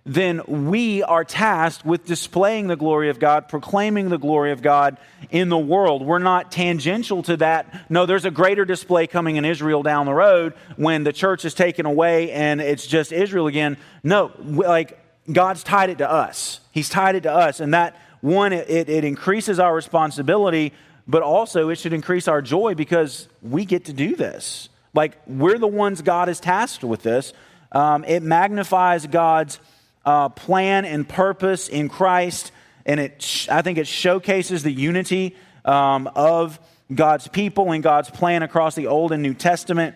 then 0.09 0.41
we 0.47 1.03
are 1.03 1.23
tasked 1.23 1.85
with 1.85 2.07
displaying 2.07 2.67
the 2.67 2.77
glory 2.77 3.11
of 3.11 3.19
God, 3.19 3.47
proclaiming 3.47 4.09
the 4.09 4.17
glory 4.17 4.53
of 4.53 4.63
God 4.63 4.97
in 5.31 5.51
the 5.51 5.59
world. 5.59 6.05
We're 6.05 6.19
not 6.19 6.51
tangential 6.51 7.23
to 7.25 7.37
that. 7.37 7.91
No, 7.91 8.07
there's 8.07 8.25
a 8.25 8.31
greater 8.31 8.65
display 8.65 9.07
coming 9.07 9.37
in 9.37 9.45
Israel 9.45 9.83
down 9.83 10.07
the 10.07 10.15
road 10.15 10.55
when 10.77 11.05
the 11.05 11.13
church 11.13 11.45
is 11.45 11.53
taken 11.53 11.85
away 11.85 12.31
and 12.33 12.63
it's 12.63 12.87
just 12.87 13.13
Israel 13.13 13.49
again. 13.49 13.77
No, 14.03 14.33
like 14.43 14.99
God's 15.31 15.63
tied 15.63 15.91
it 15.91 15.99
to 15.99 16.11
us. 16.11 16.61
He's 16.71 16.89
tied 16.89 17.15
it 17.15 17.25
to 17.25 17.33
us. 17.33 17.61
And 17.61 17.75
that, 17.75 17.95
one, 18.23 18.55
it, 18.55 18.89
it 18.89 19.05
increases 19.05 19.59
our 19.61 19.75
responsibility, 19.75 20.73
but 21.07 21.23
also 21.23 21.69
it 21.69 21.77
should 21.77 21.93
increase 21.93 22.29
our 22.29 22.41
joy 22.41 22.75
because 22.75 23.29
we 23.43 23.67
get 23.67 23.85
to 23.85 23.93
do 23.93 24.17
this. 24.17 24.71
Like, 24.95 25.19
we're 25.27 25.59
the 25.59 25.67
ones 25.67 26.01
God 26.01 26.29
has 26.29 26.41
tasked 26.41 26.83
with 26.83 27.03
this. 27.03 27.35
Um, 27.73 28.05
it 28.05 28.23
magnifies 28.23 29.07
God's 29.07 29.61
uh, 30.09 30.31
plan 30.31 30.87
and 30.87 31.07
purpose 31.07 31.69
in 31.69 31.91
Christ, 31.91 32.51
and 32.87 32.99
it 32.99 33.21
sh- 33.21 33.47
I 33.51 33.61
think 33.61 33.77
it 33.77 33.87
showcases 33.87 34.63
the 34.63 34.73
unity 34.73 35.37
um, 35.67 36.11
of 36.15 36.59
God's 36.95 37.29
people 37.29 37.73
and 37.73 37.83
God's 37.83 38.09
plan 38.09 38.43
across 38.43 38.75
the 38.75 38.87
Old 38.87 39.13
and 39.13 39.23
New 39.23 39.35
Testament. 39.35 39.95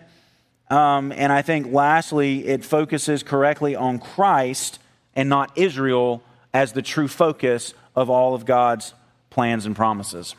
Um, 0.69 1.11
and 1.11 1.33
I 1.33 1.41
think 1.41 1.73
lastly, 1.73 2.45
it 2.45 2.63
focuses 2.63 3.23
correctly 3.23 3.75
on 3.75 3.97
Christ 3.97 4.77
and 5.15 5.29
not 5.29 5.57
Israel 5.57 6.21
as 6.53 6.73
the 6.73 6.83
true 6.83 7.07
focus 7.07 7.73
of 7.95 8.11
all 8.11 8.35
of 8.35 8.45
God's 8.45 8.93
plans 9.31 9.65
and 9.65 9.75
promises. 9.75 10.35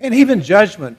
And 0.00 0.14
even 0.14 0.40
judgment 0.40 0.96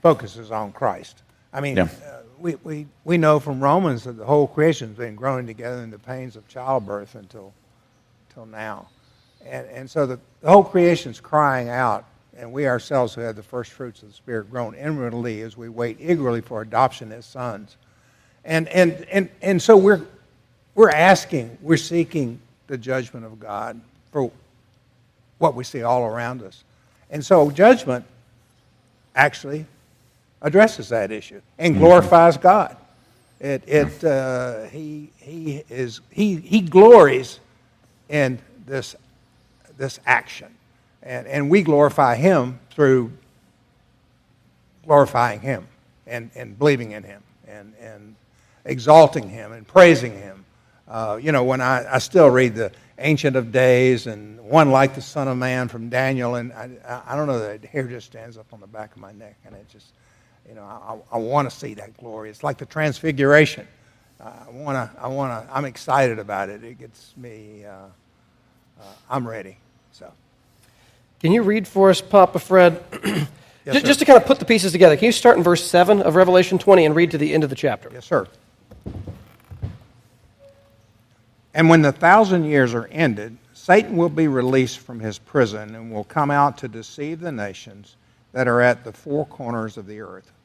focuses 0.00 0.52
on 0.52 0.70
Christ. 0.70 1.24
I 1.52 1.60
mean, 1.60 1.76
Yeah. 1.76 1.88
We, 2.38 2.54
we, 2.56 2.86
we 3.04 3.18
know 3.18 3.40
from 3.40 3.60
Romans 3.60 4.04
that 4.04 4.12
the 4.12 4.24
whole 4.24 4.46
creation 4.46 4.88
has 4.88 4.96
been 4.96 5.16
growing 5.16 5.46
together 5.46 5.82
in 5.82 5.90
the 5.90 5.98
pains 5.98 6.36
of 6.36 6.46
childbirth 6.48 7.14
until, 7.14 7.52
until 8.28 8.46
now. 8.46 8.88
And, 9.44 9.66
and 9.68 9.90
so 9.90 10.06
the, 10.06 10.18
the 10.40 10.50
whole 10.50 10.64
creation's 10.64 11.20
crying 11.20 11.68
out, 11.68 12.04
and 12.36 12.52
we 12.52 12.66
ourselves 12.66 13.14
who 13.14 13.22
have 13.22 13.36
the 13.36 13.42
first 13.42 13.72
fruits 13.72 14.02
of 14.02 14.08
the 14.08 14.14
Spirit 14.14 14.50
groan 14.50 14.74
inwardly 14.74 15.40
as 15.42 15.56
we 15.56 15.68
wait 15.68 15.98
eagerly 16.00 16.40
for 16.40 16.62
adoption 16.62 17.12
as 17.12 17.24
sons. 17.24 17.76
And, 18.44 18.68
and, 18.68 19.06
and, 19.10 19.28
and 19.42 19.60
so 19.60 19.76
we're, 19.76 20.02
we're 20.74 20.90
asking, 20.90 21.56
we're 21.62 21.76
seeking 21.76 22.40
the 22.66 22.76
judgment 22.76 23.24
of 23.24 23.40
God 23.40 23.80
for 24.12 24.30
what 25.38 25.54
we 25.54 25.64
see 25.64 25.82
all 25.82 26.04
around 26.04 26.42
us. 26.42 26.64
And 27.10 27.24
so 27.24 27.50
judgment 27.50 28.04
actually 29.14 29.66
addresses 30.42 30.88
that 30.90 31.10
issue 31.10 31.40
and 31.58 31.76
glorifies 31.76 32.36
God. 32.36 32.76
It, 33.40 33.62
it, 33.66 34.04
uh, 34.04 34.64
he, 34.64 35.10
he, 35.18 35.62
is, 35.68 36.00
he, 36.10 36.36
he 36.36 36.60
glories 36.60 37.40
in 38.08 38.38
this, 38.66 38.96
this 39.76 40.00
action. 40.06 40.54
And, 41.02 41.26
and 41.26 41.50
we 41.50 41.62
glorify 41.62 42.16
him 42.16 42.58
through 42.70 43.12
glorifying 44.84 45.40
him 45.40 45.66
and, 46.06 46.30
and 46.34 46.58
believing 46.58 46.92
in 46.92 47.02
him 47.02 47.22
and, 47.48 47.74
and 47.80 48.14
exalting 48.64 49.28
him 49.28 49.52
and 49.52 49.66
praising 49.66 50.12
him. 50.12 50.44
Uh, 50.88 51.18
you 51.20 51.32
know, 51.32 51.44
when 51.44 51.60
I, 51.60 51.94
I 51.94 51.98
still 51.98 52.30
read 52.30 52.54
the 52.54 52.72
Ancient 52.98 53.36
of 53.36 53.52
Days 53.52 54.06
and 54.06 54.40
one 54.40 54.70
like 54.70 54.94
the 54.94 55.02
Son 55.02 55.28
of 55.28 55.36
Man 55.36 55.68
from 55.68 55.88
Daniel, 55.88 56.36
and 56.36 56.52
I, 56.52 56.70
I, 56.88 57.02
I 57.12 57.16
don't 57.16 57.26
know, 57.26 57.56
the 57.56 57.66
hair 57.66 57.84
just 57.84 58.06
stands 58.06 58.38
up 58.38 58.46
on 58.52 58.60
the 58.60 58.66
back 58.66 58.94
of 58.94 58.98
my 58.98 59.12
neck, 59.12 59.36
and 59.44 59.54
it 59.54 59.68
just, 59.68 59.86
you 60.48 60.54
know, 60.54 60.62
I, 60.62 60.96
I 61.12 61.18
want 61.18 61.50
to 61.50 61.56
see 61.56 61.74
that 61.74 61.96
glory. 61.96 62.30
It's 62.30 62.42
like 62.42 62.58
the 62.58 62.66
Transfiguration. 62.66 63.66
Uh, 64.20 64.30
I 64.46 64.50
want 64.50 64.76
to, 64.92 65.00
I 65.00 65.08
want 65.08 65.46
to, 65.46 65.54
I'm 65.54 65.64
excited 65.64 66.18
about 66.18 66.48
it. 66.48 66.64
It 66.64 66.78
gets 66.78 67.12
me, 67.16 67.64
uh, 67.64 67.72
uh, 67.72 68.82
I'm 69.10 69.26
ready. 69.26 69.56
So, 69.92 70.10
Can 71.20 71.32
you 71.32 71.42
read 71.42 71.66
for 71.68 71.90
us, 71.90 72.00
Papa 72.00 72.38
Fred? 72.38 72.82
Yes, 73.66 73.74
Ju- 73.74 73.80
sir. 73.80 73.86
just 73.88 73.98
to 73.98 74.04
kind 74.04 74.16
of 74.16 74.24
put 74.24 74.38
the 74.38 74.44
pieces 74.44 74.70
together, 74.70 74.96
can 74.96 75.06
you 75.06 75.10
start 75.12 75.36
in 75.36 75.42
verse 75.42 75.68
7 75.68 76.00
of 76.00 76.14
Revelation 76.14 76.56
20 76.56 76.84
and 76.86 76.94
read 76.94 77.10
to 77.10 77.18
the 77.18 77.34
end 77.34 77.42
of 77.42 77.50
the 77.50 77.56
chapter? 77.56 77.90
yes, 77.92 78.06
sir. 78.06 78.28
And 81.52 81.68
when 81.68 81.82
the 81.82 81.90
thousand 81.90 82.44
years 82.44 82.74
are 82.74 82.86
ended, 82.92 83.36
Satan 83.54 83.96
will 83.96 84.08
be 84.08 84.28
released 84.28 84.78
from 84.78 85.00
his 85.00 85.18
prison 85.18 85.74
and 85.74 85.90
will 85.90 86.04
come 86.04 86.30
out 86.30 86.58
to 86.58 86.68
deceive 86.68 87.18
the 87.18 87.32
nations 87.32 87.96
that 88.32 88.46
are 88.46 88.60
at 88.60 88.84
the 88.84 88.92
four 88.92 89.26
corners 89.26 89.76
of 89.76 89.86
the 89.88 90.00
earth, 90.00 90.30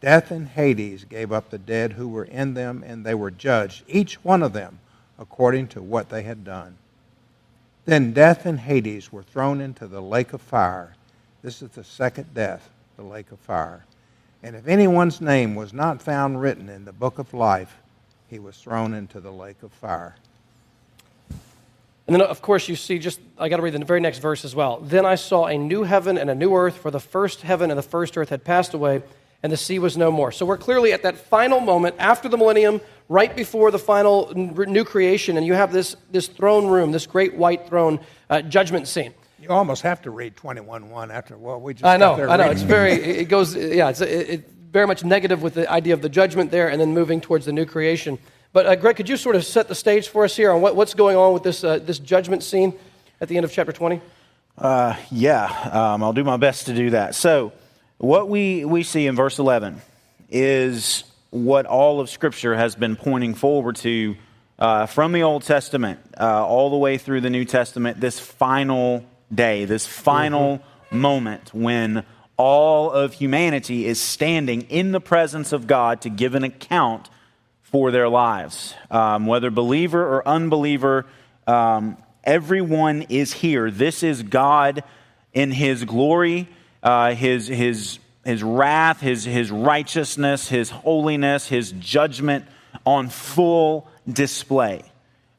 Death 0.00 0.30
and 0.30 0.48
Hades 0.48 1.04
gave 1.04 1.32
up 1.32 1.50
the 1.50 1.58
dead 1.58 1.94
who 1.94 2.08
were 2.08 2.24
in 2.24 2.54
them, 2.54 2.84
and 2.86 3.04
they 3.04 3.14
were 3.14 3.30
judged, 3.30 3.82
each 3.88 4.22
one 4.24 4.42
of 4.42 4.52
them, 4.52 4.78
according 5.18 5.68
to 5.68 5.82
what 5.82 6.08
they 6.08 6.22
had 6.22 6.44
done. 6.44 6.76
Then 7.84 8.12
death 8.12 8.46
and 8.46 8.60
Hades 8.60 9.12
were 9.12 9.22
thrown 9.22 9.60
into 9.60 9.86
the 9.86 10.02
lake 10.02 10.32
of 10.32 10.40
fire. 10.40 10.94
This 11.42 11.62
is 11.62 11.70
the 11.70 11.84
second 11.84 12.34
death, 12.34 12.68
the 12.96 13.02
lake 13.02 13.32
of 13.32 13.38
fire. 13.40 13.84
And 14.42 14.54
if 14.54 14.68
anyone's 14.68 15.20
name 15.20 15.56
was 15.56 15.72
not 15.72 16.00
found 16.00 16.40
written 16.40 16.68
in 16.68 16.84
the 16.84 16.92
book 16.92 17.18
of 17.18 17.34
life, 17.34 17.76
he 18.28 18.38
was 18.38 18.56
thrown 18.56 18.94
into 18.94 19.20
the 19.20 19.32
lake 19.32 19.62
of 19.62 19.72
fire. 19.72 20.16
And 22.06 22.14
then, 22.14 22.22
of 22.22 22.40
course, 22.40 22.68
you 22.68 22.76
see 22.76 22.98
just, 22.98 23.20
I 23.38 23.48
got 23.48 23.56
to 23.56 23.62
read 23.62 23.74
the 23.74 23.84
very 23.84 24.00
next 24.00 24.20
verse 24.20 24.44
as 24.44 24.54
well. 24.54 24.78
Then 24.78 25.04
I 25.04 25.16
saw 25.16 25.46
a 25.46 25.58
new 25.58 25.82
heaven 25.82 26.16
and 26.16 26.30
a 26.30 26.34
new 26.34 26.54
earth, 26.54 26.76
for 26.76 26.90
the 26.90 27.00
first 27.00 27.42
heaven 27.42 27.70
and 27.70 27.76
the 27.76 27.82
first 27.82 28.16
earth 28.16 28.28
had 28.28 28.44
passed 28.44 28.74
away, 28.74 29.02
and 29.42 29.52
the 29.52 29.56
sea 29.56 29.78
was 29.78 29.96
no 29.96 30.10
more. 30.10 30.32
So 30.32 30.44
we're 30.44 30.58
clearly 30.58 30.92
at 30.92 31.02
that 31.02 31.16
final 31.16 31.60
moment 31.60 31.96
after 31.98 32.28
the 32.28 32.36
millennium, 32.36 32.80
right 33.08 33.34
before 33.34 33.70
the 33.70 33.78
final 33.78 34.32
new 34.34 34.84
creation, 34.84 35.36
and 35.36 35.46
you 35.46 35.54
have 35.54 35.72
this, 35.72 35.96
this 36.10 36.26
throne 36.26 36.66
room, 36.66 36.92
this 36.92 37.06
great 37.06 37.34
white 37.34 37.68
throne 37.68 38.00
uh, 38.30 38.42
judgment 38.42 38.88
scene. 38.88 39.14
You 39.40 39.50
almost 39.50 39.82
have 39.82 40.02
to 40.02 40.10
read 40.10 40.36
21.1 40.36 41.10
after, 41.10 41.38
well, 41.38 41.60
we 41.60 41.74
just 41.74 41.84
I 41.84 41.96
know, 41.96 42.14
I 42.28 42.36
know. 42.36 42.50
It's 42.50 42.62
very, 42.62 42.92
it 42.92 43.28
goes, 43.28 43.54
yeah, 43.54 43.88
it's 43.88 44.00
it, 44.00 44.28
it, 44.28 44.50
very 44.70 44.86
much 44.86 45.04
negative 45.04 45.42
with 45.42 45.54
the 45.54 45.70
idea 45.70 45.94
of 45.94 46.02
the 46.02 46.08
judgment 46.08 46.50
there 46.50 46.68
and 46.68 46.80
then 46.80 46.92
moving 46.92 47.20
towards 47.20 47.46
the 47.46 47.52
new 47.52 47.64
creation. 47.64 48.18
But 48.52 48.66
uh, 48.66 48.76
Greg, 48.76 48.96
could 48.96 49.08
you 49.08 49.16
sort 49.16 49.36
of 49.36 49.44
set 49.44 49.68
the 49.68 49.74
stage 49.74 50.08
for 50.08 50.24
us 50.24 50.36
here 50.36 50.50
on 50.50 50.60
what, 50.60 50.74
what's 50.76 50.92
going 50.92 51.16
on 51.16 51.32
with 51.32 51.42
this, 51.42 51.62
uh, 51.62 51.78
this 51.78 51.98
judgment 51.98 52.42
scene 52.42 52.74
at 53.20 53.28
the 53.28 53.36
end 53.36 53.44
of 53.44 53.52
chapter 53.52 53.72
20? 53.72 54.00
Uh, 54.58 54.96
yeah, 55.10 55.46
um, 55.72 56.02
I'll 56.02 56.12
do 56.12 56.24
my 56.24 56.36
best 56.36 56.66
to 56.66 56.74
do 56.74 56.90
that. 56.90 57.14
So, 57.14 57.52
what 57.98 58.28
we, 58.28 58.64
we 58.64 58.84
see 58.84 59.06
in 59.06 59.16
verse 59.16 59.38
11 59.40 59.82
is 60.30 61.02
what 61.30 61.66
all 61.66 62.00
of 62.00 62.08
Scripture 62.08 62.54
has 62.54 62.76
been 62.76 62.94
pointing 62.94 63.34
forward 63.34 63.76
to 63.76 64.16
uh, 64.58 64.86
from 64.86 65.12
the 65.12 65.22
Old 65.22 65.42
Testament 65.42 65.98
uh, 66.18 66.46
all 66.46 66.70
the 66.70 66.76
way 66.76 66.96
through 66.96 67.20
the 67.20 67.30
New 67.30 67.44
Testament, 67.44 68.00
this 68.00 68.20
final 68.20 69.04
day, 69.34 69.64
this 69.64 69.86
final 69.86 70.58
mm-hmm. 70.58 70.98
moment 70.98 71.52
when 71.52 72.04
all 72.36 72.92
of 72.92 73.14
humanity 73.14 73.86
is 73.86 74.00
standing 74.00 74.62
in 74.62 74.92
the 74.92 75.00
presence 75.00 75.52
of 75.52 75.66
God 75.66 76.00
to 76.02 76.08
give 76.08 76.36
an 76.36 76.44
account 76.44 77.10
for 77.62 77.90
their 77.90 78.08
lives. 78.08 78.74
Um, 78.92 79.26
whether 79.26 79.50
believer 79.50 80.02
or 80.02 80.26
unbeliever, 80.26 81.04
um, 81.48 81.96
everyone 82.22 83.02
is 83.08 83.32
here. 83.32 83.72
This 83.72 84.04
is 84.04 84.22
God 84.22 84.84
in 85.34 85.50
His 85.50 85.84
glory 85.84 86.48
uh, 86.82 87.14
his, 87.14 87.46
his, 87.48 87.98
his 88.24 88.42
wrath, 88.42 89.00
his, 89.00 89.24
his 89.24 89.50
righteousness, 89.50 90.48
his 90.48 90.70
holiness, 90.70 91.48
his 91.48 91.72
judgment 91.72 92.44
on 92.84 93.08
full 93.08 93.88
display. 94.10 94.82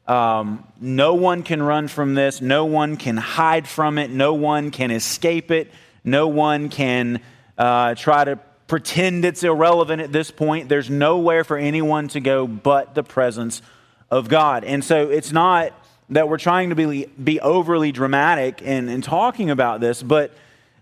Um, 0.06 0.66
no 0.80 1.14
one 1.14 1.42
can 1.42 1.62
run 1.62 1.86
from 1.86 2.14
this. 2.14 2.40
No 2.40 2.64
one 2.64 2.96
can 2.96 3.16
hide 3.16 3.68
from 3.68 3.98
it. 3.98 4.10
No 4.10 4.34
one 4.34 4.70
can 4.70 4.90
escape 4.90 5.50
it. 5.50 5.70
No 6.02 6.28
one 6.28 6.68
can 6.68 7.20
uh, 7.56 7.94
try 7.94 8.24
to 8.24 8.36
pretend 8.66 9.24
it's 9.24 9.42
irrelevant 9.42 10.00
at 10.02 10.12
this 10.12 10.30
point. 10.30 10.68
There's 10.68 10.90
nowhere 10.90 11.44
for 11.44 11.56
anyone 11.56 12.08
to 12.08 12.20
go 12.20 12.46
but 12.46 12.94
the 12.94 13.02
presence 13.02 13.62
of 14.10 14.28
God. 14.28 14.64
And 14.64 14.84
so 14.84 15.10
it's 15.10 15.32
not 15.32 15.72
that 16.10 16.28
we're 16.28 16.38
trying 16.38 16.70
to 16.70 16.74
be, 16.74 17.06
be 17.06 17.40
overly 17.40 17.92
dramatic 17.92 18.62
in, 18.62 18.88
in 18.88 19.02
talking 19.02 19.50
about 19.50 19.80
this, 19.80 20.02
but 20.02 20.32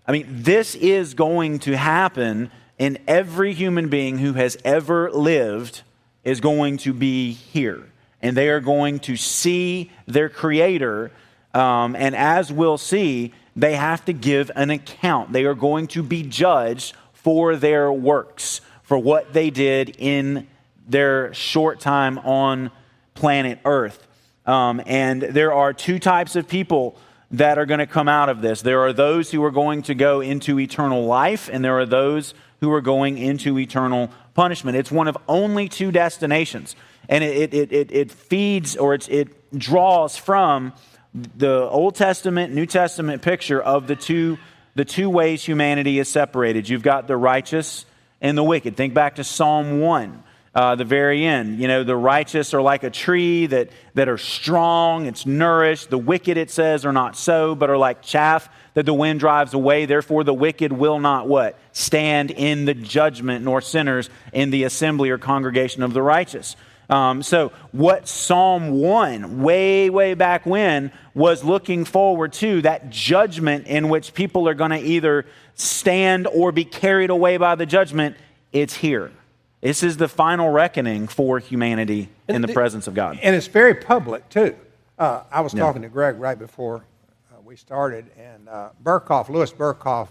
I 0.09 0.11
mean, 0.11 0.25
this 0.27 0.73
is 0.73 1.13
going 1.13 1.59
to 1.59 1.77
happen, 1.77 2.49
and 2.79 2.97
every 3.07 3.53
human 3.53 3.89
being 3.89 4.17
who 4.17 4.33
has 4.33 4.57
ever 4.65 5.11
lived 5.11 5.83
is 6.23 6.41
going 6.41 6.77
to 6.77 6.93
be 6.93 7.33
here. 7.33 7.87
And 8.19 8.35
they 8.35 8.49
are 8.49 8.59
going 8.59 9.01
to 9.01 9.15
see 9.15 9.91
their 10.07 10.27
Creator. 10.27 11.11
Um, 11.53 11.95
and 11.95 12.15
as 12.15 12.51
we'll 12.51 12.79
see, 12.79 13.35
they 13.55 13.75
have 13.75 14.03
to 14.05 14.13
give 14.13 14.49
an 14.55 14.71
account. 14.71 15.31
They 15.31 15.45
are 15.45 15.53
going 15.53 15.85
to 15.89 16.01
be 16.01 16.23
judged 16.23 16.95
for 17.13 17.55
their 17.55 17.93
works, 17.93 18.61
for 18.81 18.97
what 18.97 19.33
they 19.33 19.51
did 19.51 19.95
in 19.99 20.47
their 20.87 21.31
short 21.35 21.79
time 21.79 22.17
on 22.17 22.71
planet 23.13 23.59
Earth. 23.63 24.07
Um, 24.47 24.81
and 24.87 25.21
there 25.21 25.53
are 25.53 25.71
two 25.71 25.99
types 25.99 26.35
of 26.35 26.47
people 26.47 26.97
that 27.31 27.57
are 27.57 27.65
going 27.65 27.79
to 27.79 27.87
come 27.87 28.07
out 28.07 28.29
of 28.29 28.41
this. 28.41 28.61
There 28.61 28.81
are 28.81 28.93
those 28.93 29.31
who 29.31 29.43
are 29.43 29.51
going 29.51 29.83
to 29.83 29.95
go 29.95 30.21
into 30.21 30.59
eternal 30.59 31.05
life, 31.05 31.49
and 31.51 31.63
there 31.63 31.77
are 31.79 31.85
those 31.85 32.33
who 32.59 32.71
are 32.71 32.81
going 32.81 33.17
into 33.17 33.57
eternal 33.59 34.09
punishment. 34.33 34.77
It's 34.77 34.91
one 34.91 35.07
of 35.07 35.17
only 35.27 35.69
two 35.69 35.91
destinations. 35.91 36.75
And 37.07 37.23
it, 37.23 37.53
it, 37.53 37.71
it, 37.71 37.91
it 37.91 38.11
feeds 38.11 38.75
or 38.75 38.93
it 38.93 39.57
draws 39.57 40.17
from 40.17 40.73
the 41.13 41.67
Old 41.69 41.95
Testament, 41.95 42.53
New 42.53 42.65
Testament 42.65 43.21
picture 43.21 43.61
of 43.61 43.87
the 43.87 43.95
two, 43.95 44.37
the 44.75 44.85
two 44.85 45.09
ways 45.09 45.43
humanity 45.43 45.99
is 45.99 46.07
separated. 46.07 46.69
You've 46.69 46.83
got 46.83 47.07
the 47.07 47.17
righteous 47.17 47.85
and 48.21 48.37
the 48.37 48.43
wicked. 48.43 48.75
Think 48.75 48.93
back 48.93 49.15
to 49.15 49.23
Psalm 49.23 49.79
1 49.79 50.23
uh, 50.59 50.75
the 50.75 50.83
very 50.83 51.25
end. 51.25 51.57
You 51.57 51.69
know, 51.69 51.85
the 51.85 51.95
righteous 51.95 52.53
are 52.53 52.61
like 52.61 52.83
a 52.83 52.89
tree 52.89 53.45
that, 53.45 53.69
that 53.93 54.09
are 54.09 54.17
strong, 54.17 55.05
it's 55.05 55.25
nourished. 55.25 55.89
The 55.89 55.97
wicked, 55.97 56.35
it 56.35 56.51
says, 56.51 56.85
are 56.85 56.91
not 56.91 57.15
so, 57.15 57.55
but 57.55 57.69
are 57.69 57.77
like 57.77 58.01
chaff 58.01 58.49
that 58.73 58.85
the 58.85 58.93
wind 58.93 59.21
drives 59.21 59.53
away. 59.53 59.85
Therefore, 59.85 60.25
the 60.25 60.33
wicked 60.33 60.73
will 60.73 60.99
not 60.99 61.29
what? 61.29 61.57
Stand 61.71 62.29
in 62.31 62.65
the 62.65 62.73
judgment, 62.73 63.45
nor 63.45 63.61
sinners 63.61 64.09
in 64.33 64.49
the 64.49 64.65
assembly 64.65 65.11
or 65.11 65.17
congregation 65.17 65.81
of 65.81 65.93
the 65.93 66.01
righteous. 66.01 66.57
Um, 66.89 67.23
so, 67.23 67.53
what 67.71 68.09
Psalm 68.09 68.81
1, 68.81 69.41
way, 69.41 69.89
way 69.89 70.13
back 70.13 70.45
when, 70.45 70.91
was 71.13 71.41
looking 71.41 71.85
forward 71.85 72.33
to, 72.33 72.63
that 72.63 72.89
judgment 72.89 73.67
in 73.67 73.87
which 73.87 74.13
people 74.13 74.45
are 74.49 74.55
going 74.55 74.71
to 74.71 74.81
either 74.81 75.25
stand 75.55 76.27
or 76.27 76.51
be 76.51 76.65
carried 76.65 77.11
away 77.11 77.37
by 77.37 77.55
the 77.55 77.65
judgment, 77.65 78.17
it's 78.51 78.73
here. 78.73 79.13
This 79.61 79.83
is 79.83 79.97
the 79.97 80.07
final 80.07 80.49
reckoning 80.49 81.07
for 81.07 81.37
humanity 81.39 82.07
in 82.29 82.41
the, 82.41 82.47
the 82.47 82.53
presence 82.53 82.87
of 82.87 82.93
God. 82.93 83.19
And 83.21 83.35
it's 83.35 83.47
very 83.47 83.75
public, 83.75 84.29
too. 84.29 84.55
Uh, 84.97 85.23
I 85.31 85.41
was 85.41 85.53
talking 85.53 85.81
to 85.81 85.89
Greg 85.89 86.17
right 86.17 86.39
before 86.39 86.85
uh, 87.31 87.41
we 87.43 87.57
started, 87.57 88.05
and 88.17 88.47
uh, 88.47 88.69
Berkhof, 88.81 89.27
Louis 89.27 89.51
Berkhof, 89.51 90.07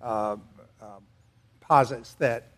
uh, 0.00 0.36
uh, 0.80 0.86
posits 1.60 2.14
that 2.14 2.48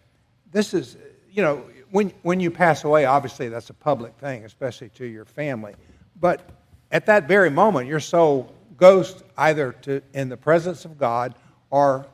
this 0.53 0.74
is, 0.74 0.96
you 1.31 1.42
know, 1.42 1.64
when, 1.90 2.12
when 2.22 2.38
you 2.38 2.53
pass 2.53 2.85
away, 2.85 3.05
obviously 3.05 3.48
that's 3.48 3.70
a 3.70 3.74
public 3.74 4.14
thing, 4.18 4.44
especially 4.44 4.90
to 4.90 5.07
your 5.07 5.24
family. 5.24 5.74
But 6.20 6.48
at 6.92 7.07
that 7.07 7.27
very 7.27 7.51
moment, 7.51 7.88
your 7.88 8.01
soul 8.01 8.55
goes 8.77 9.24
either 9.37 9.72
to 9.72 10.03
in 10.14 10.29
the 10.29 10.37
presence 10.37 10.85
of 10.85 10.98
God 10.98 11.35
or 11.70 12.07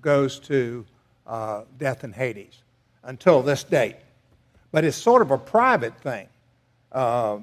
goes 0.00 0.38
to 0.40 0.86
uh, 1.26 1.62
death 1.78 2.04
in 2.04 2.12
Hades 2.12 2.62
until 3.04 3.42
this 3.42 3.64
date. 3.64 3.96
But 4.72 4.84
it's 4.84 4.96
sort 4.96 5.22
of 5.22 5.30
a 5.30 5.38
private 5.38 5.98
thing. 6.00 6.28
Uh, 6.92 7.38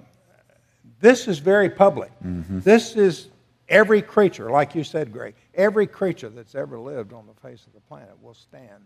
this 1.00 1.28
is 1.28 1.40
very 1.40 1.70
public. 1.70 2.12
Mm-hmm. 2.26 2.62
This 2.62 2.96
is 2.96 3.28
every 3.70 4.02
creature, 4.02 4.50
like 4.50 4.76
you 4.76 4.84
said, 4.84 5.12
Greg, 5.12 5.36
every 5.54 5.88
creature 5.88 6.30
that's 6.30 6.56
ever 6.56 6.80
lived 6.80 7.14
on 7.14 7.28
the 7.28 7.48
face 7.48 7.66
of 7.68 7.74
the 7.74 7.82
planet 7.82 8.14
will 8.22 8.34
stand 8.34 8.86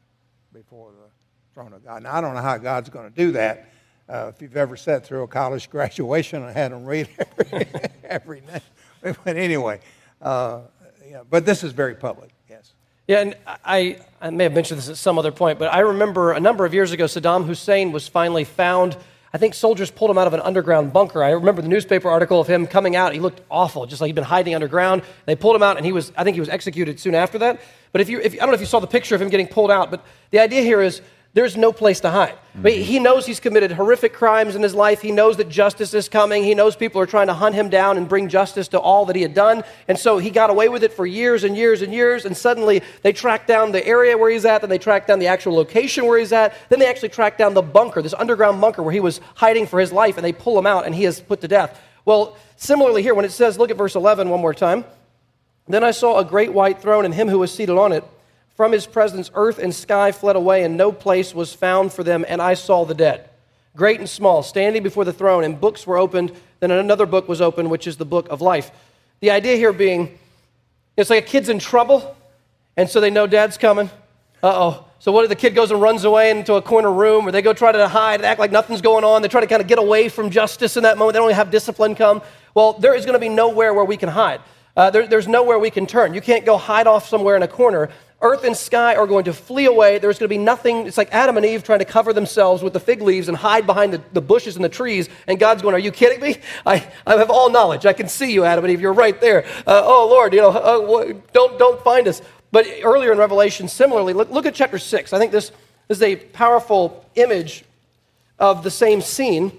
before 0.53 0.91
the 0.91 1.09
throne 1.53 1.73
of 1.73 1.83
God. 1.83 2.03
Now, 2.03 2.15
I 2.15 2.21
don't 2.21 2.33
know 2.33 2.41
how 2.41 2.57
God's 2.57 2.89
going 2.89 3.09
to 3.09 3.15
do 3.15 3.31
that. 3.33 3.69
Uh, 4.09 4.31
if 4.33 4.41
you've 4.41 4.57
ever 4.57 4.75
sat 4.75 5.05
through 5.05 5.23
a 5.23 5.27
college 5.27 5.69
graduation 5.69 6.43
and 6.43 6.55
had 6.55 6.71
them 6.71 6.85
read 6.85 7.07
every, 7.39 7.67
every 8.03 8.41
name. 8.41 9.15
But 9.23 9.37
anyway, 9.37 9.79
uh, 10.21 10.61
yeah, 11.09 11.21
but 11.29 11.45
this 11.45 11.63
is 11.63 11.71
very 11.71 11.95
public. 11.95 12.29
Yeah, 13.07 13.21
and 13.21 13.35
I, 13.65 13.97
I 14.21 14.29
may 14.29 14.43
have 14.43 14.53
mentioned 14.53 14.77
this 14.77 14.89
at 14.89 14.97
some 14.97 15.17
other 15.17 15.31
point, 15.31 15.57
but 15.57 15.73
I 15.73 15.79
remember 15.79 16.33
a 16.33 16.39
number 16.39 16.65
of 16.65 16.73
years 16.73 16.91
ago, 16.91 17.05
Saddam 17.05 17.45
Hussein 17.45 17.91
was 17.91 18.07
finally 18.07 18.43
found. 18.43 18.95
I 19.33 19.37
think 19.37 19.53
soldiers 19.53 19.89
pulled 19.89 20.11
him 20.11 20.17
out 20.17 20.27
of 20.27 20.33
an 20.33 20.41
underground 20.41 20.93
bunker. 20.93 21.23
I 21.23 21.31
remember 21.31 21.61
the 21.61 21.67
newspaper 21.67 22.09
article 22.09 22.39
of 22.39 22.47
him 22.47 22.67
coming 22.67 22.95
out. 22.95 23.13
He 23.13 23.19
looked 23.19 23.41
awful, 23.49 23.85
just 23.85 24.01
like 24.01 24.09
he'd 24.09 24.15
been 24.15 24.23
hiding 24.23 24.53
underground. 24.53 25.01
They 25.25 25.35
pulled 25.35 25.55
him 25.55 25.63
out, 25.63 25.77
and 25.77 25.85
he 25.85 25.91
was, 25.91 26.11
I 26.15 26.23
think 26.23 26.35
he 26.35 26.39
was 26.39 26.49
executed 26.49 26.99
soon 26.99 27.15
after 27.15 27.39
that. 27.39 27.59
But 27.91 28.01
if 28.01 28.09
you, 28.09 28.19
if, 28.19 28.33
I 28.33 28.37
don't 28.37 28.49
know 28.49 28.53
if 28.53 28.59
you 28.59 28.67
saw 28.67 28.79
the 28.79 28.87
picture 28.87 29.15
of 29.15 29.21
him 29.21 29.29
getting 29.29 29.47
pulled 29.47 29.71
out, 29.71 29.89
but 29.89 30.05
the 30.29 30.39
idea 30.39 30.61
here 30.61 30.81
is 30.81 31.01
there's 31.33 31.55
no 31.55 31.71
place 31.71 32.01
to 32.01 32.09
hide. 32.09 32.37
Mm-hmm. 32.57 32.67
he 32.67 32.99
knows 32.99 33.25
he's 33.25 33.39
committed 33.39 33.71
horrific 33.71 34.11
crimes 34.11 34.55
in 34.55 34.61
his 34.61 34.75
life. 34.75 35.01
He 35.01 35.13
knows 35.13 35.37
that 35.37 35.47
justice 35.47 35.93
is 35.93 36.09
coming. 36.09 36.43
He 36.43 36.53
knows 36.53 36.75
people 36.75 36.99
are 36.99 37.05
trying 37.05 37.27
to 37.27 37.33
hunt 37.33 37.55
him 37.55 37.69
down 37.69 37.95
and 37.97 38.09
bring 38.09 38.27
justice 38.27 38.67
to 38.69 38.79
all 38.79 39.05
that 39.05 39.15
he 39.15 39.21
had 39.21 39.33
done. 39.33 39.63
And 39.87 39.97
so 39.97 40.17
he 40.17 40.29
got 40.29 40.49
away 40.49 40.67
with 40.67 40.83
it 40.83 40.91
for 40.91 41.05
years 41.05 41.45
and 41.45 41.55
years 41.55 41.81
and 41.81 41.93
years. 41.93 42.25
And 42.25 42.35
suddenly 42.35 42.81
they 43.01 43.13
track 43.13 43.47
down 43.47 43.71
the 43.71 43.85
area 43.87 44.17
where 44.17 44.29
he's 44.29 44.43
at, 44.43 44.59
then 44.59 44.69
they 44.69 44.77
track 44.77 45.07
down 45.07 45.19
the 45.19 45.27
actual 45.27 45.53
location 45.53 46.05
where 46.05 46.19
he's 46.19 46.33
at. 46.33 46.53
Then 46.67 46.79
they 46.79 46.87
actually 46.87 47.09
track 47.09 47.37
down 47.37 47.53
the 47.53 47.61
bunker, 47.61 48.01
this 48.01 48.13
underground 48.13 48.59
bunker 48.59 48.83
where 48.83 48.93
he 48.93 48.99
was 48.99 49.21
hiding 49.35 49.65
for 49.65 49.79
his 49.79 49.93
life, 49.93 50.17
and 50.17 50.25
they 50.25 50.33
pull 50.33 50.59
him 50.59 50.67
out 50.67 50.85
and 50.85 50.93
he 50.93 51.05
is 51.05 51.21
put 51.21 51.39
to 51.41 51.47
death. 51.47 51.79
Well, 52.03 52.35
similarly 52.57 53.03
here, 53.03 53.15
when 53.15 53.23
it 53.23 53.31
says, 53.31 53.57
look 53.57 53.71
at 53.71 53.77
verse 53.77 53.95
11 53.95 54.27
one 54.27 54.41
more 54.41 54.53
time. 54.53 54.83
Then 55.67 55.85
I 55.85 55.91
saw 55.91 56.19
a 56.19 56.25
great 56.25 56.51
white 56.51 56.81
throne 56.81 57.05
and 57.05 57.13
him 57.13 57.29
who 57.29 57.39
was 57.39 57.53
seated 57.53 57.77
on 57.77 57.93
it 57.93 58.03
from 58.55 58.71
his 58.71 58.85
presence, 58.85 59.31
earth 59.33 59.59
and 59.59 59.73
sky 59.73 60.11
fled 60.11 60.35
away, 60.35 60.63
and 60.63 60.77
no 60.77 60.91
place 60.91 61.33
was 61.33 61.53
found 61.53 61.93
for 61.93 62.03
them. 62.03 62.25
And 62.27 62.41
I 62.41 62.53
saw 62.53 62.85
the 62.85 62.93
dead, 62.93 63.29
great 63.75 63.99
and 63.99 64.09
small, 64.09 64.43
standing 64.43 64.83
before 64.83 65.05
the 65.05 65.13
throne, 65.13 65.43
and 65.43 65.59
books 65.59 65.87
were 65.87 65.97
opened. 65.97 66.31
Then 66.59 66.71
another 66.71 67.05
book 67.05 67.27
was 67.27 67.41
opened, 67.41 67.71
which 67.71 67.87
is 67.87 67.97
the 67.97 68.05
book 68.05 68.29
of 68.29 68.41
life. 68.41 68.71
The 69.19 69.31
idea 69.31 69.55
here 69.55 69.73
being 69.73 70.17
it's 70.97 71.09
like 71.09 71.23
a 71.23 71.27
kid's 71.27 71.49
in 71.49 71.59
trouble, 71.59 72.15
and 72.75 72.89
so 72.89 72.99
they 72.99 73.09
know 73.09 73.27
dad's 73.27 73.57
coming. 73.57 73.89
Uh 74.43 74.53
oh. 74.53 74.85
So 74.99 75.11
what 75.11 75.23
if 75.23 75.29
the 75.29 75.35
kid 75.35 75.55
goes 75.55 75.71
and 75.71 75.81
runs 75.81 76.03
away 76.03 76.29
into 76.29 76.53
a 76.55 76.61
corner 76.61 76.91
room, 76.91 77.27
or 77.27 77.31
they 77.31 77.41
go 77.41 77.53
try 77.53 77.71
to 77.71 77.87
hide, 77.87 78.21
act 78.21 78.39
like 78.39 78.51
nothing's 78.51 78.81
going 78.81 79.03
on? 79.03 79.23
They 79.23 79.29
try 79.29 79.41
to 79.41 79.47
kind 79.47 79.61
of 79.61 79.67
get 79.67 79.79
away 79.79 80.09
from 80.09 80.29
justice 80.29 80.77
in 80.77 80.83
that 80.83 80.97
moment. 80.99 81.13
They 81.13 81.19
don't 81.19 81.33
have 81.33 81.49
discipline 81.49 81.95
come. 81.95 82.21
Well, 82.53 82.73
there 82.73 82.93
is 82.93 83.05
going 83.05 83.13
to 83.13 83.19
be 83.19 83.29
nowhere 83.29 83.73
where 83.73 83.85
we 83.85 83.97
can 83.97 84.09
hide. 84.09 84.41
Uh, 84.75 84.91
there, 84.91 85.07
there's 85.07 85.27
nowhere 85.27 85.57
we 85.57 85.71
can 85.71 85.87
turn. 85.87 86.13
You 86.13 86.21
can't 86.21 86.45
go 86.45 86.55
hide 86.55 86.85
off 86.85 87.07
somewhere 87.07 87.35
in 87.35 87.41
a 87.41 87.47
corner 87.47 87.89
earth 88.21 88.43
and 88.43 88.55
sky 88.55 88.95
are 88.95 89.07
going 89.07 89.25
to 89.25 89.33
flee 89.33 89.65
away. 89.65 89.97
There's 89.97 90.19
going 90.19 90.29
to 90.29 90.35
be 90.35 90.37
nothing. 90.37 90.87
It's 90.87 90.97
like 90.97 91.11
Adam 91.11 91.37
and 91.37 91.45
Eve 91.45 91.63
trying 91.63 91.79
to 91.79 91.85
cover 91.85 92.13
themselves 92.13 92.63
with 92.63 92.73
the 92.73 92.79
fig 92.79 93.01
leaves 93.01 93.27
and 93.27 93.37
hide 93.37 93.65
behind 93.65 93.93
the, 93.93 94.01
the 94.13 94.21
bushes 94.21 94.55
and 94.55 94.63
the 94.63 94.69
trees. 94.69 95.09
And 95.27 95.39
God's 95.39 95.61
going, 95.61 95.75
Are 95.75 95.79
you 95.79 95.91
kidding 95.91 96.21
me? 96.21 96.37
I, 96.65 96.87
I 97.05 97.17
have 97.17 97.29
all 97.29 97.49
knowledge. 97.49 97.85
I 97.85 97.93
can 97.93 98.07
see 98.07 98.31
you, 98.31 98.45
Adam 98.45 98.63
and 98.63 98.71
Eve. 98.71 98.81
You're 98.81 98.93
right 98.93 99.19
there. 99.19 99.45
Uh, 99.67 99.81
oh, 99.83 100.07
Lord, 100.09 100.33
you 100.33 100.41
know, 100.41 100.51
uh, 100.51 101.13
don't, 101.33 101.57
don't 101.59 101.83
find 101.83 102.07
us. 102.07 102.21
But 102.51 102.67
earlier 102.83 103.11
in 103.11 103.17
Revelation, 103.17 103.67
similarly, 103.67 104.13
look, 104.13 104.29
look 104.29 104.45
at 104.45 104.53
chapter 104.53 104.77
6. 104.77 105.13
I 105.13 105.19
think 105.19 105.31
this, 105.31 105.51
is 105.91 106.01
a 106.01 106.15
powerful 106.15 107.05
image 107.15 107.65
of 108.39 108.63
the 108.63 108.71
same 108.71 109.01
scene 109.01 109.51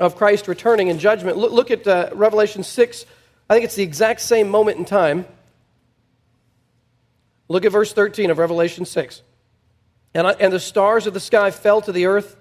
of 0.00 0.16
Christ 0.16 0.48
returning 0.48 0.88
in 0.88 0.98
judgment. 0.98 1.36
Look, 1.36 1.52
look 1.52 1.70
at 1.70 1.86
uh, 1.86 2.10
Revelation 2.14 2.64
6. 2.64 3.06
I 3.48 3.54
think 3.54 3.64
it's 3.64 3.76
the 3.76 3.84
exact 3.84 4.22
same 4.22 4.48
moment 4.48 4.78
in 4.78 4.84
time. 4.84 5.24
Look 7.50 7.64
at 7.64 7.72
verse 7.72 7.92
13 7.92 8.30
of 8.30 8.38
Revelation 8.38 8.84
6. 8.84 9.22
And, 10.14 10.24
I, 10.24 10.30
and 10.38 10.52
the 10.52 10.60
stars 10.60 11.08
of 11.08 11.14
the 11.14 11.20
sky 11.20 11.50
fell 11.50 11.80
to 11.80 11.90
the 11.90 12.06
earth 12.06 12.36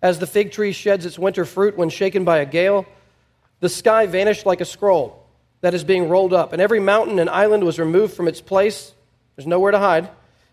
as 0.00 0.20
the 0.20 0.26
fig 0.26 0.52
tree 0.52 0.70
sheds 0.70 1.04
its 1.04 1.18
winter 1.18 1.44
fruit 1.44 1.76
when 1.76 1.88
shaken 1.88 2.24
by 2.24 2.38
a 2.38 2.46
gale. 2.46 2.86
The 3.58 3.68
sky 3.68 4.06
vanished 4.06 4.46
like 4.46 4.60
a 4.60 4.64
scroll 4.64 5.26
that 5.62 5.74
is 5.74 5.82
being 5.82 6.08
rolled 6.08 6.32
up, 6.32 6.52
and 6.52 6.62
every 6.62 6.78
mountain 6.78 7.18
and 7.18 7.28
island 7.28 7.64
was 7.64 7.80
removed 7.80 8.14
from 8.14 8.28
its 8.28 8.40
place. 8.40 8.94
There's 9.34 9.48
nowhere 9.48 9.72
to 9.72 9.80
hide. 9.80 10.08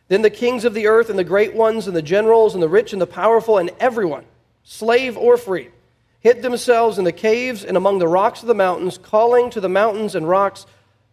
Then 0.07 0.23
the 0.23 0.31
kings 0.31 0.65
of 0.65 0.73
the 0.73 0.87
earth 0.87 1.11
and 1.11 1.19
the 1.19 1.23
great 1.23 1.53
ones 1.53 1.85
and 1.85 1.95
the 1.95 2.01
generals 2.01 2.55
and 2.55 2.63
the 2.63 2.69
rich 2.69 2.93
and 2.93 3.01
the 3.01 3.07
powerful 3.07 3.59
and 3.59 3.69
everyone, 3.79 4.25
slave 4.63 5.17
or 5.17 5.37
free, 5.37 5.69
hid 6.19 6.41
themselves 6.41 6.97
in 6.97 7.03
the 7.03 7.11
caves 7.11 7.63
and 7.63 7.77
among 7.77 7.99
the 7.99 8.07
rocks 8.07 8.41
of 8.41 8.47
the 8.47 8.55
mountains, 8.55 8.97
calling 8.97 9.51
to 9.51 9.61
the 9.61 9.69
mountains 9.69 10.15
and 10.15 10.27
rocks, 10.27 10.65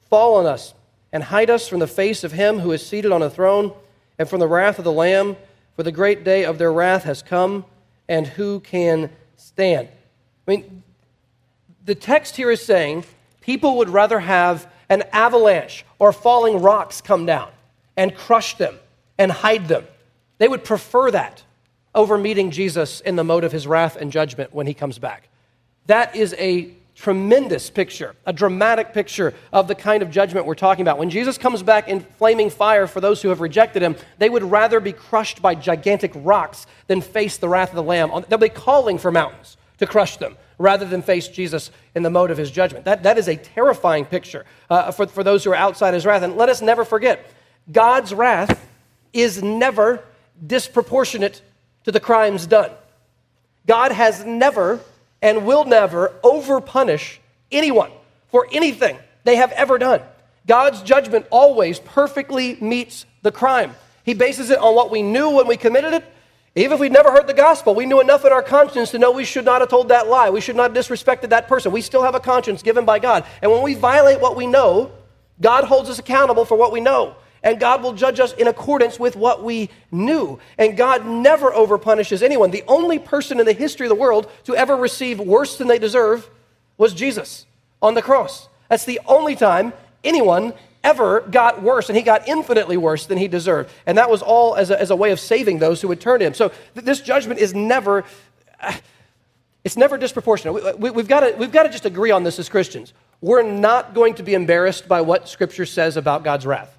Fall 0.09 0.37
on 0.37 0.47
us 0.47 0.73
and 1.17 1.25
hide 1.25 1.49
us 1.49 1.67
from 1.67 1.79
the 1.79 1.87
face 1.87 2.25
of 2.25 2.33
him 2.33 2.59
who 2.59 2.73
is 2.73 2.87
seated 2.87 3.11
on 3.11 3.23
a 3.23 3.31
throne 3.31 3.73
and 4.19 4.29
from 4.29 4.39
the 4.39 4.47
wrath 4.47 4.77
of 4.77 4.85
the 4.85 4.93
Lamb, 4.93 5.35
for 5.75 5.83
the 5.83 5.91
great 5.91 6.25
day 6.25 6.45
of 6.45 6.59
their 6.59 6.71
wrath 6.71 7.05
has 7.05 7.23
come, 7.23 7.65
and 8.07 8.27
who 8.27 8.61
can 8.61 9.09
stand? 9.39 9.89
I 10.47 10.51
mean, 10.51 10.83
the 11.87 11.95
text 11.95 12.37
here 12.37 12.51
is 12.51 12.63
saying 12.63 13.05
people 13.41 13.79
would 13.79 13.89
rather 13.89 14.21
have 14.21 14.71
an 14.91 15.05
avalanche 15.11 15.87
or 15.99 16.13
falling 16.13 16.61
rocks 16.61 17.01
come 17.01 17.25
down 17.25 17.49
and 17.97 18.15
crush 18.15 18.59
them 18.59 18.79
and 19.17 19.33
hide 19.33 19.69
them. 19.69 19.87
They 20.37 20.49
would 20.49 20.65
prefer 20.65 21.11
that 21.13 21.43
over 21.95 22.19
meeting 22.19 22.51
Jesus 22.51 23.01
in 23.01 23.17
the 23.17 23.25
mode 23.25 23.45
of 23.45 23.53
his 23.53 23.67
wrath 23.67 23.97
and 23.97 24.13
judgment 24.13 24.53
when 24.53 24.67
he 24.67 24.75
comes 24.75 24.99
back. 24.99 25.31
That 25.87 26.15
is 26.15 26.35
a 26.35 26.73
tremendous 26.97 27.69
picture, 27.69 28.17
a 28.25 28.33
dramatic 28.33 28.95
picture 28.95 29.35
of 29.53 29.69
the 29.69 29.75
kind 29.75 30.03
of 30.03 30.11
judgment 30.11 30.47
we're 30.47 30.55
talking 30.55 30.83
about. 30.83 30.99
When 30.99 31.11
Jesus 31.11 31.37
comes 31.37 31.63
back 31.63 31.89
in 31.89 32.01
flaming 32.01 32.49
fire 32.49 32.87
for 32.87 33.01
those 33.01 33.21
who 33.21 33.29
have 33.29 33.41
rejected 33.41 33.83
him, 33.83 33.97
they 34.19 34.31
would 34.31 34.43
rather 34.43 34.81
be 34.81 34.93
crushed 34.93 35.43
by 35.43 35.55
gigantic 35.55 36.11
rocks 36.15 36.67
than 36.87 37.03
face 37.03 37.37
the 37.37 37.49
wrath 37.49 37.69
of 37.69 37.77
the 37.77 37.83
Lamb. 37.83 38.25
They'll 38.29 38.39
be 38.39 38.49
calling 38.49 38.97
for 38.97 39.13
mountains 39.13 39.59
to 39.79 39.87
crush 39.87 40.17
them 40.17 40.37
rather 40.59 40.87
than 40.87 41.03
face 41.03 41.29
Jesus 41.29 41.71
in 41.95 42.03
the 42.03 42.09
mode 42.09 42.31
of 42.31 42.39
his 42.39 42.51
judgment. 42.51 42.87
That, 42.87 43.03
that 43.03 43.19
is 43.19 43.29
a 43.29 43.37
terrifying 43.37 44.07
picture 44.07 44.47
uh, 44.71 44.91
for, 44.91 45.07
for 45.07 45.23
those 45.23 45.45
who 45.45 45.51
are 45.51 45.57
outside 45.57 45.93
his 45.93 46.07
wrath. 46.07 46.23
And 46.23 46.37
let 46.37 46.49
us 46.49 46.63
never 46.63 46.85
forget 46.85 47.31
God's 47.71 48.15
wrath 48.15 48.67
is 49.13 49.43
never 49.43 50.03
disproportionate 50.45 51.43
to 51.85 51.93
the 51.93 52.01
crimes 52.01 52.47
done. 52.47 52.71
God 53.67 53.93
has 53.93 54.25
never 54.25 54.81
and 55.23 55.47
will 55.47 55.65
never 55.65 56.13
overpunish 56.23 57.19
anyone 57.51 57.91
for 58.29 58.47
anything 58.53 58.99
they 59.25 59.37
have 59.37 59.53
ever 59.53 59.79
done. 59.79 60.01
God's 60.47 60.83
judgment 60.83 61.27
always 61.31 61.79
perfectly 61.81 62.57
meets 62.61 63.05
the 63.23 63.33
crime. 63.33 63.75
He 64.05 64.15
bases 64.15 64.51
it 64.51 64.59
on 64.59 64.75
what 64.75 64.91
we 64.91 65.03
knew 65.03 65.31
when 65.31 65.47
we 65.47 65.57
committed 65.57 65.93
it. 65.93 66.05
Even 66.55 66.75
if 66.75 66.81
we'd 66.81 66.93
never 66.93 67.11
heard 67.11 67.27
the 67.27 67.35
gospel, 67.35 67.75
we 67.75 67.85
knew 67.85 68.01
enough 68.01 68.25
in 68.25 68.33
our 68.33 68.43
conscience 68.43 68.93
to 68.93 68.99
know 68.99 69.11
we 69.11 69.25
should 69.25 69.45
not 69.45 69.61
have 69.61 69.69
told 69.69 69.89
that 69.89 70.07
lie. 70.07 70.31
We 70.31 70.41
should 70.41 70.57
not 70.57 70.75
have 70.75 70.85
disrespected 70.85 71.31
that 71.31 71.49
person. 71.49 71.73
We 71.73 71.83
still 71.83 72.03
have 72.03 72.15
a 72.15 72.21
conscience 72.21 72.63
given 72.63 72.85
by 72.85 72.99
God. 72.99 73.27
And 73.43 73.51
when 73.51 73.63
we 73.63 73.75
violate 73.75 74.21
what 74.21 74.37
we 74.37 74.47
know, 74.47 74.93
God 75.41 75.65
holds 75.65 75.91
us 75.91 75.99
accountable 75.99 76.45
for 76.45 76.57
what 76.57 76.73
we 76.73 76.81
know 76.81 77.17
and 77.43 77.61
God 77.61 77.83
will 77.83 77.93
judge 77.93 78.21
us 78.21 78.33
in 78.33 78.47
accordance 78.47 78.99
with 78.99 79.17
what 79.17 79.45
we 79.45 79.71
knew. 79.91 80.39
And 80.59 80.77
God 80.77 81.07
never 81.07 81.51
overpunishes 81.51 82.23
anyone. 82.23 82.51
The 82.51 82.65
only 82.67 82.99
person 82.99 83.41
in 83.41 83.47
the 83.47 83.53
history 83.53 83.87
of 83.87 83.91
the 83.91 83.95
world 83.95 84.31
to 84.45 84.55
ever 84.57 84.77
receive 84.77 85.19
worse 85.21 85.59
than 85.59 85.69
they 85.69 85.79
deserve 85.79 86.29
was 86.79 86.95
Jesus 86.95 87.47
on 87.83 87.95
the 87.95 88.03
cross. 88.03 88.49
That's 88.69 88.85
the 88.85 89.01
only 89.07 89.37
time 89.37 89.73
anyone 90.03 90.53
ever 90.83 91.21
got 91.21 91.63
worse, 91.63 91.89
and 91.89 91.97
he 91.97 92.03
got 92.03 92.29
infinitely 92.29 92.77
worse 92.77 93.07
than 93.07 93.19
he 93.19 93.29
deserved. 93.29 93.71
And 93.87 93.99
that 93.99 94.09
was 94.09 94.23
all 94.23 94.55
as 94.55 94.71
a, 94.71 94.81
as 94.81 94.91
a 94.91 94.97
way 94.97 95.11
of 95.11 95.19
saving 95.19 95.59
those 95.59 95.83
who 95.83 95.89
would 95.89 96.01
turn 96.01 96.21
to 96.21 96.27
him. 96.27 96.35
So 96.35 96.49
th- 96.75 96.87
this 96.87 97.01
judgment 97.01 97.41
is 97.41 97.55
never. 97.55 98.05
it's 99.65 99.77
never 99.77 99.99
disproportionate. 99.99 100.79
We, 100.79 100.89
have 100.89 101.09
got 101.09 101.39
we've 101.39 101.51
got 101.51 101.65
to 101.65 101.71
just 101.71 101.87
agree 101.87 102.13
on 102.13 102.23
this 102.23 102.39
as 102.39 102.49
Christians. 102.49 102.93
We're 103.21 103.43
not 103.43 103.95
going 103.95 104.15
to 104.15 104.23
be 104.23 104.35
embarrassed 104.35 104.87
by 104.87 105.01
what 105.01 105.29
Scripture 105.29 105.67
says 105.67 105.97
about 105.97 106.23
God's 106.23 106.47
wrath. 106.47 106.76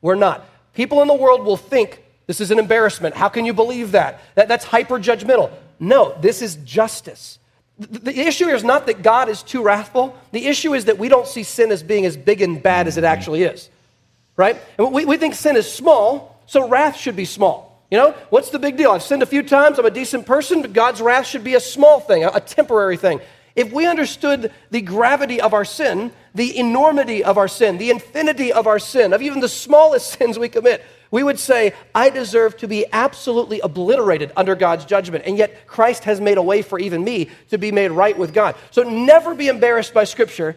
We're 0.00 0.14
not. 0.14 0.44
People 0.74 1.02
in 1.02 1.08
the 1.08 1.14
world 1.14 1.44
will 1.44 1.56
think 1.56 2.02
this 2.26 2.40
is 2.40 2.50
an 2.50 2.58
embarrassment. 2.58 3.14
How 3.14 3.28
can 3.28 3.44
you 3.44 3.52
believe 3.52 3.92
that? 3.92 4.20
that 4.34 4.48
that's 4.48 4.64
hyper 4.64 4.98
judgmental. 4.98 5.50
No, 5.80 6.16
this 6.20 6.42
is 6.42 6.56
justice. 6.56 7.38
The, 7.78 7.98
the 7.98 8.18
issue 8.20 8.46
here 8.46 8.56
is 8.56 8.64
not 8.64 8.86
that 8.86 9.02
God 9.02 9.28
is 9.28 9.42
too 9.42 9.62
wrathful. 9.62 10.16
The 10.32 10.46
issue 10.46 10.74
is 10.74 10.86
that 10.86 10.98
we 10.98 11.08
don't 11.08 11.26
see 11.26 11.42
sin 11.42 11.72
as 11.72 11.82
being 11.82 12.04
as 12.04 12.16
big 12.16 12.42
and 12.42 12.62
bad 12.62 12.86
as 12.86 12.96
it 12.96 13.04
actually 13.04 13.42
is. 13.42 13.70
Right? 14.36 14.60
And 14.78 14.92
we, 14.92 15.04
we 15.04 15.16
think 15.16 15.34
sin 15.34 15.56
is 15.56 15.70
small, 15.70 16.40
so 16.46 16.68
wrath 16.68 16.96
should 16.96 17.16
be 17.16 17.24
small. 17.24 17.82
You 17.90 17.98
know, 17.98 18.14
what's 18.30 18.50
the 18.50 18.58
big 18.58 18.76
deal? 18.76 18.90
I've 18.90 19.02
sinned 19.02 19.22
a 19.22 19.26
few 19.26 19.42
times, 19.42 19.78
I'm 19.78 19.86
a 19.86 19.90
decent 19.90 20.26
person, 20.26 20.60
but 20.60 20.72
God's 20.74 21.00
wrath 21.00 21.26
should 21.26 21.42
be 21.42 21.54
a 21.54 21.60
small 21.60 22.00
thing, 22.00 22.24
a, 22.24 22.30
a 22.34 22.40
temporary 22.40 22.98
thing. 22.98 23.20
If 23.58 23.72
we 23.72 23.86
understood 23.86 24.52
the 24.70 24.80
gravity 24.80 25.40
of 25.40 25.52
our 25.52 25.64
sin, 25.64 26.12
the 26.32 26.56
enormity 26.56 27.24
of 27.24 27.36
our 27.38 27.48
sin, 27.48 27.76
the 27.76 27.90
infinity 27.90 28.52
of 28.52 28.68
our 28.68 28.78
sin, 28.78 29.12
of 29.12 29.20
even 29.20 29.40
the 29.40 29.48
smallest 29.48 30.10
sins 30.16 30.38
we 30.38 30.48
commit, 30.48 30.84
we 31.10 31.24
would 31.24 31.40
say, 31.40 31.74
I 31.92 32.10
deserve 32.10 32.56
to 32.58 32.68
be 32.68 32.86
absolutely 32.92 33.58
obliterated 33.58 34.30
under 34.36 34.54
God's 34.54 34.84
judgment. 34.84 35.24
And 35.26 35.36
yet, 35.36 35.66
Christ 35.66 36.04
has 36.04 36.20
made 36.20 36.38
a 36.38 36.42
way 36.42 36.62
for 36.62 36.78
even 36.78 37.02
me 37.02 37.30
to 37.50 37.58
be 37.58 37.72
made 37.72 37.90
right 37.90 38.16
with 38.16 38.32
God. 38.32 38.54
So, 38.70 38.84
never 38.84 39.34
be 39.34 39.48
embarrassed 39.48 39.92
by 39.92 40.04
Scripture 40.04 40.56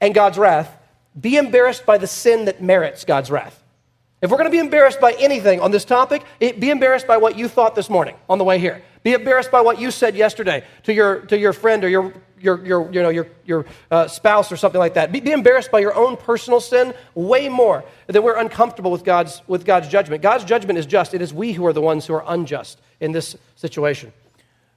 and 0.00 0.14
God's 0.14 0.38
wrath. 0.38 0.74
Be 1.20 1.36
embarrassed 1.36 1.84
by 1.84 1.98
the 1.98 2.06
sin 2.06 2.46
that 2.46 2.62
merits 2.62 3.04
God's 3.04 3.30
wrath. 3.30 3.62
If 4.22 4.30
we're 4.30 4.38
going 4.38 4.50
to 4.50 4.56
be 4.56 4.58
embarrassed 4.58 5.02
by 5.02 5.12
anything 5.12 5.60
on 5.60 5.70
this 5.70 5.84
topic, 5.84 6.24
be 6.40 6.70
embarrassed 6.70 7.06
by 7.06 7.18
what 7.18 7.36
you 7.36 7.46
thought 7.46 7.74
this 7.74 7.90
morning 7.90 8.16
on 8.26 8.38
the 8.38 8.44
way 8.44 8.58
here. 8.58 8.82
Be 9.02 9.12
embarrassed 9.12 9.50
by 9.50 9.60
what 9.60 9.78
you 9.80 9.90
said 9.90 10.16
yesterday 10.16 10.64
to 10.84 10.94
your, 10.94 11.20
to 11.26 11.38
your 11.38 11.52
friend 11.52 11.84
or 11.84 11.88
your, 11.88 12.14
your, 12.40 12.64
your, 12.64 12.92
you 12.92 13.02
know, 13.02 13.08
your, 13.08 13.28
your 13.44 13.66
uh, 13.90 14.08
spouse 14.08 14.50
or 14.52 14.56
something 14.56 14.78
like 14.78 14.94
that. 14.94 15.12
Be, 15.12 15.20
be 15.20 15.32
embarrassed 15.32 15.70
by 15.70 15.80
your 15.80 15.94
own 15.94 16.16
personal 16.16 16.60
sin 16.60 16.94
way 17.14 17.48
more 17.48 17.84
than 18.06 18.22
we're 18.22 18.36
uncomfortable 18.36 18.90
with 18.90 19.04
God's, 19.04 19.42
with 19.46 19.64
God's 19.64 19.88
judgment. 19.88 20.22
God's 20.22 20.44
judgment 20.44 20.78
is 20.78 20.86
just. 20.86 21.14
It 21.14 21.22
is 21.22 21.32
we 21.32 21.52
who 21.52 21.66
are 21.66 21.72
the 21.72 21.80
ones 21.80 22.06
who 22.06 22.14
are 22.14 22.24
unjust 22.26 22.80
in 23.00 23.12
this 23.12 23.36
situation. 23.56 24.12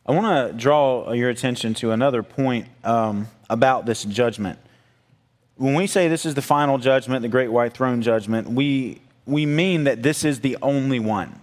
I 0.06 0.14
want 0.14 0.52
to 0.52 0.58
draw 0.58 1.12
your 1.12 1.30
attention 1.30 1.74
to 1.76 1.92
another 1.92 2.24
point 2.24 2.68
um, 2.84 3.28
about 3.50 3.86
this 3.86 4.04
judgment. 4.04 4.58
When 5.58 5.76
we 5.76 5.86
say 5.86 6.08
this 6.08 6.26
is 6.26 6.34
the 6.34 6.42
final 6.42 6.78
judgment, 6.78 7.22
the 7.22 7.28
great 7.28 7.52
white 7.52 7.74
throne 7.74 8.02
judgment, 8.02 8.50
we, 8.50 9.02
we 9.26 9.46
mean 9.46 9.84
that 9.84 10.02
this 10.02 10.24
is 10.24 10.40
the 10.40 10.58
only 10.62 11.00
one. 11.00 11.41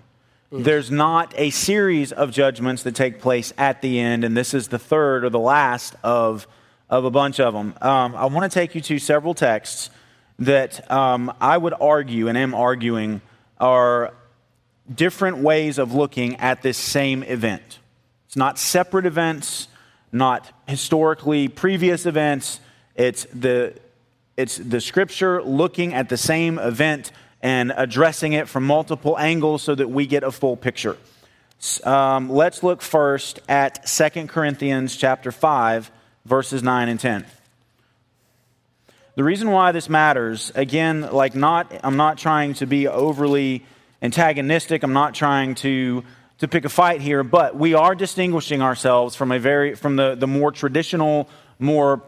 Mm. 0.52 0.64
There's 0.64 0.90
not 0.90 1.34
a 1.36 1.50
series 1.50 2.10
of 2.10 2.30
judgments 2.30 2.82
that 2.84 2.94
take 2.94 3.20
place 3.20 3.52
at 3.58 3.82
the 3.82 4.00
end, 4.00 4.24
and 4.24 4.36
this 4.36 4.54
is 4.54 4.68
the 4.68 4.78
third 4.78 5.24
or 5.24 5.30
the 5.30 5.38
last 5.38 5.94
of, 6.02 6.46
of 6.88 7.04
a 7.04 7.10
bunch 7.10 7.38
of 7.38 7.52
them. 7.52 7.74
Um, 7.82 8.16
I 8.16 8.26
want 8.26 8.50
to 8.50 8.54
take 8.54 8.74
you 8.74 8.80
to 8.82 8.98
several 8.98 9.34
texts 9.34 9.90
that 10.38 10.90
um, 10.90 11.32
I 11.40 11.58
would 11.58 11.74
argue 11.78 12.28
and 12.28 12.38
am 12.38 12.54
arguing 12.54 13.20
are 13.60 14.14
different 14.92 15.38
ways 15.38 15.78
of 15.78 15.92
looking 15.92 16.36
at 16.36 16.62
this 16.62 16.78
same 16.78 17.22
event. 17.24 17.78
It's 18.26 18.36
not 18.36 18.58
separate 18.58 19.04
events, 19.04 19.68
not 20.12 20.50
historically 20.66 21.48
previous 21.48 22.06
events. 22.06 22.60
It's 22.94 23.26
the, 23.34 23.74
it's 24.38 24.56
the 24.56 24.80
scripture 24.80 25.42
looking 25.42 25.92
at 25.92 26.08
the 26.08 26.16
same 26.16 26.58
event 26.58 27.12
and 27.42 27.72
addressing 27.76 28.32
it 28.32 28.48
from 28.48 28.64
multiple 28.64 29.18
angles 29.18 29.62
so 29.62 29.74
that 29.74 29.88
we 29.88 30.06
get 30.06 30.22
a 30.22 30.32
full 30.32 30.56
picture. 30.56 30.96
Um, 31.84 32.30
let's 32.30 32.62
look 32.62 32.82
first 32.82 33.40
at 33.48 33.86
2 33.86 34.26
Corinthians 34.26 34.96
chapter 34.96 35.32
5, 35.32 35.90
verses 36.24 36.62
9 36.62 36.88
and 36.88 37.00
10. 37.00 37.26
The 39.16 39.24
reason 39.24 39.50
why 39.50 39.72
this 39.72 39.88
matters, 39.88 40.52
again, 40.54 41.00
like 41.12 41.34
not, 41.34 41.74
I'm 41.82 41.96
not 41.96 42.18
trying 42.18 42.54
to 42.54 42.66
be 42.66 42.86
overly 42.86 43.64
antagonistic. 44.00 44.84
I'm 44.84 44.92
not 44.92 45.14
trying 45.14 45.56
to 45.56 46.04
to 46.38 46.46
pick 46.46 46.64
a 46.64 46.68
fight 46.68 47.00
here, 47.00 47.24
but 47.24 47.56
we 47.56 47.74
are 47.74 47.94
distinguishing 47.94 48.62
ourselves 48.62 49.16
from 49.16 49.32
a 49.32 49.38
very 49.38 49.74
from 49.74 49.96
the, 49.96 50.14
the 50.14 50.26
more 50.26 50.52
traditional, 50.52 51.28
more 51.58 52.02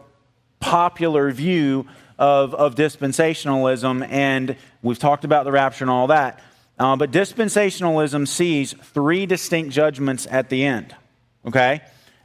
popular 0.59 1.31
view 1.31 1.85
of, 2.21 2.53
of 2.53 2.75
dispensationalism, 2.75 4.07
and 4.07 4.55
we've 4.83 4.99
talked 4.99 5.25
about 5.25 5.43
the 5.43 5.51
rapture 5.51 5.83
and 5.83 5.89
all 5.89 6.07
that. 6.07 6.39
Uh, 6.77 6.95
but 6.95 7.09
dispensationalism 7.09 8.27
sees 8.27 8.73
three 8.73 9.25
distinct 9.25 9.73
judgments 9.73 10.27
at 10.29 10.49
the 10.49 10.63
end. 10.63 10.95
Okay? 11.47 11.81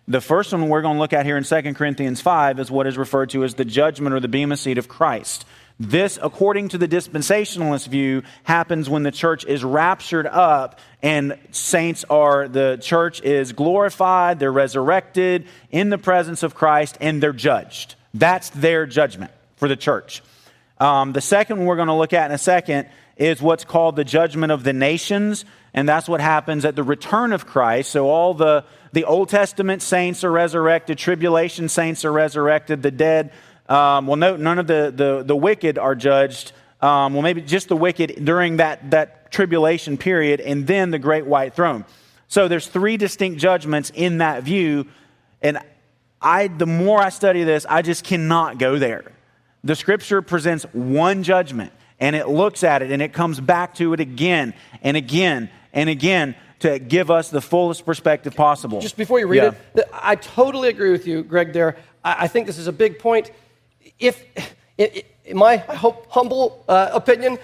The 0.06 0.20
first 0.20 0.52
one 0.52 0.68
we're 0.68 0.82
going 0.82 0.96
to 0.96 1.00
look 1.00 1.14
at 1.14 1.24
here 1.24 1.38
in 1.38 1.44
2 1.44 1.74
Corinthians 1.74 2.20
5 2.20 2.60
is 2.60 2.70
what 2.70 2.86
is 2.86 2.98
referred 2.98 3.30
to 3.30 3.42
as 3.42 3.54
the 3.54 3.64
judgment 3.64 4.14
or 4.14 4.20
the 4.20 4.28
bema 4.28 4.58
seat 4.58 4.76
of 4.76 4.86
Christ. 4.86 5.46
This, 5.80 6.18
according 6.22 6.68
to 6.70 6.78
the 6.78 6.88
dispensationalist 6.88 7.88
view, 7.88 8.22
happens 8.44 8.90
when 8.90 9.02
the 9.02 9.10
church 9.10 9.46
is 9.46 9.64
raptured 9.64 10.26
up 10.26 10.78
and 11.02 11.38
saints 11.52 12.04
are, 12.10 12.48
the 12.48 12.78
church 12.82 13.22
is 13.22 13.54
glorified, 13.54 14.40
they're 14.40 14.52
resurrected 14.52 15.46
in 15.70 15.88
the 15.88 15.98
presence 15.98 16.42
of 16.42 16.54
Christ, 16.54 16.98
and 17.00 17.22
they're 17.22 17.32
judged. 17.32 17.94
That's 18.12 18.50
their 18.50 18.84
judgment 18.84 19.32
for 19.56 19.68
the 19.68 19.76
church. 19.76 20.22
Um, 20.78 21.12
the 21.12 21.20
second 21.20 21.58
one 21.58 21.66
we're 21.66 21.76
going 21.76 21.88
to 21.88 21.94
look 21.94 22.12
at 22.12 22.30
in 22.30 22.34
a 22.34 22.38
second 22.38 22.88
is 23.16 23.40
what's 23.40 23.64
called 23.64 23.96
the 23.96 24.04
judgment 24.04 24.52
of 24.52 24.62
the 24.62 24.72
nations, 24.72 25.44
and 25.72 25.88
that's 25.88 26.08
what 26.08 26.20
happens 26.20 26.64
at 26.64 26.76
the 26.76 26.82
return 26.82 27.32
of 27.32 27.46
Christ. 27.46 27.90
So 27.90 28.08
all 28.08 28.34
the, 28.34 28.64
the 28.92 29.04
Old 29.04 29.30
Testament 29.30 29.82
saints 29.82 30.22
are 30.22 30.30
resurrected, 30.30 30.98
tribulation 30.98 31.68
saints 31.68 32.04
are 32.04 32.12
resurrected, 32.12 32.82
the 32.82 32.90
dead 32.90 33.32
um, 33.68 34.06
well, 34.06 34.16
no, 34.16 34.36
none 34.36 34.58
of 34.58 34.66
the, 34.66 34.92
the, 34.94 35.22
the 35.24 35.36
wicked 35.36 35.78
are 35.78 35.94
judged. 35.94 36.52
Um, 36.80 37.14
well, 37.14 37.22
maybe 37.22 37.40
just 37.40 37.68
the 37.68 37.76
wicked 37.76 38.24
during 38.24 38.58
that, 38.58 38.90
that 38.90 39.32
tribulation 39.32 39.96
period, 39.96 40.40
and 40.40 40.66
then 40.66 40.90
the 40.90 40.98
great 40.98 41.26
white 41.26 41.54
throne. 41.54 41.84
So 42.28 42.48
there's 42.48 42.66
three 42.66 42.96
distinct 42.96 43.40
judgments 43.40 43.90
in 43.94 44.18
that 44.18 44.42
view, 44.42 44.86
and 45.42 45.58
I, 46.20 46.48
the 46.48 46.66
more 46.66 47.00
I 47.00 47.08
study 47.08 47.44
this, 47.44 47.66
I 47.68 47.82
just 47.82 48.04
cannot 48.04 48.58
go 48.58 48.78
there. 48.78 49.12
The 49.66 49.74
scripture 49.74 50.22
presents 50.22 50.62
one 50.72 51.24
judgment, 51.24 51.72
and 51.98 52.14
it 52.14 52.28
looks 52.28 52.62
at 52.62 52.82
it, 52.82 52.92
and 52.92 53.02
it 53.02 53.12
comes 53.12 53.40
back 53.40 53.74
to 53.76 53.94
it 53.94 53.98
again 53.98 54.54
and 54.80 54.96
again 54.96 55.50
and 55.72 55.90
again 55.90 56.36
to 56.60 56.78
give 56.78 57.10
us 57.10 57.30
the 57.30 57.40
fullest 57.40 57.84
perspective 57.84 58.36
possible. 58.36 58.80
Just 58.80 58.96
before 58.96 59.18
you 59.18 59.26
read 59.26 59.42
yeah. 59.42 59.52
it, 59.74 59.88
I 59.92 60.14
totally 60.14 60.68
agree 60.68 60.92
with 60.92 61.08
you, 61.08 61.24
Greg. 61.24 61.52
There, 61.52 61.76
I 62.04 62.28
think 62.28 62.46
this 62.46 62.58
is 62.58 62.68
a 62.68 62.72
big 62.72 63.00
point 63.00 63.32
if, 63.98 64.24
in 64.78 65.36
my 65.36 65.56
humble 65.56 66.64
uh, 66.68 66.90
opinion, 66.92 67.36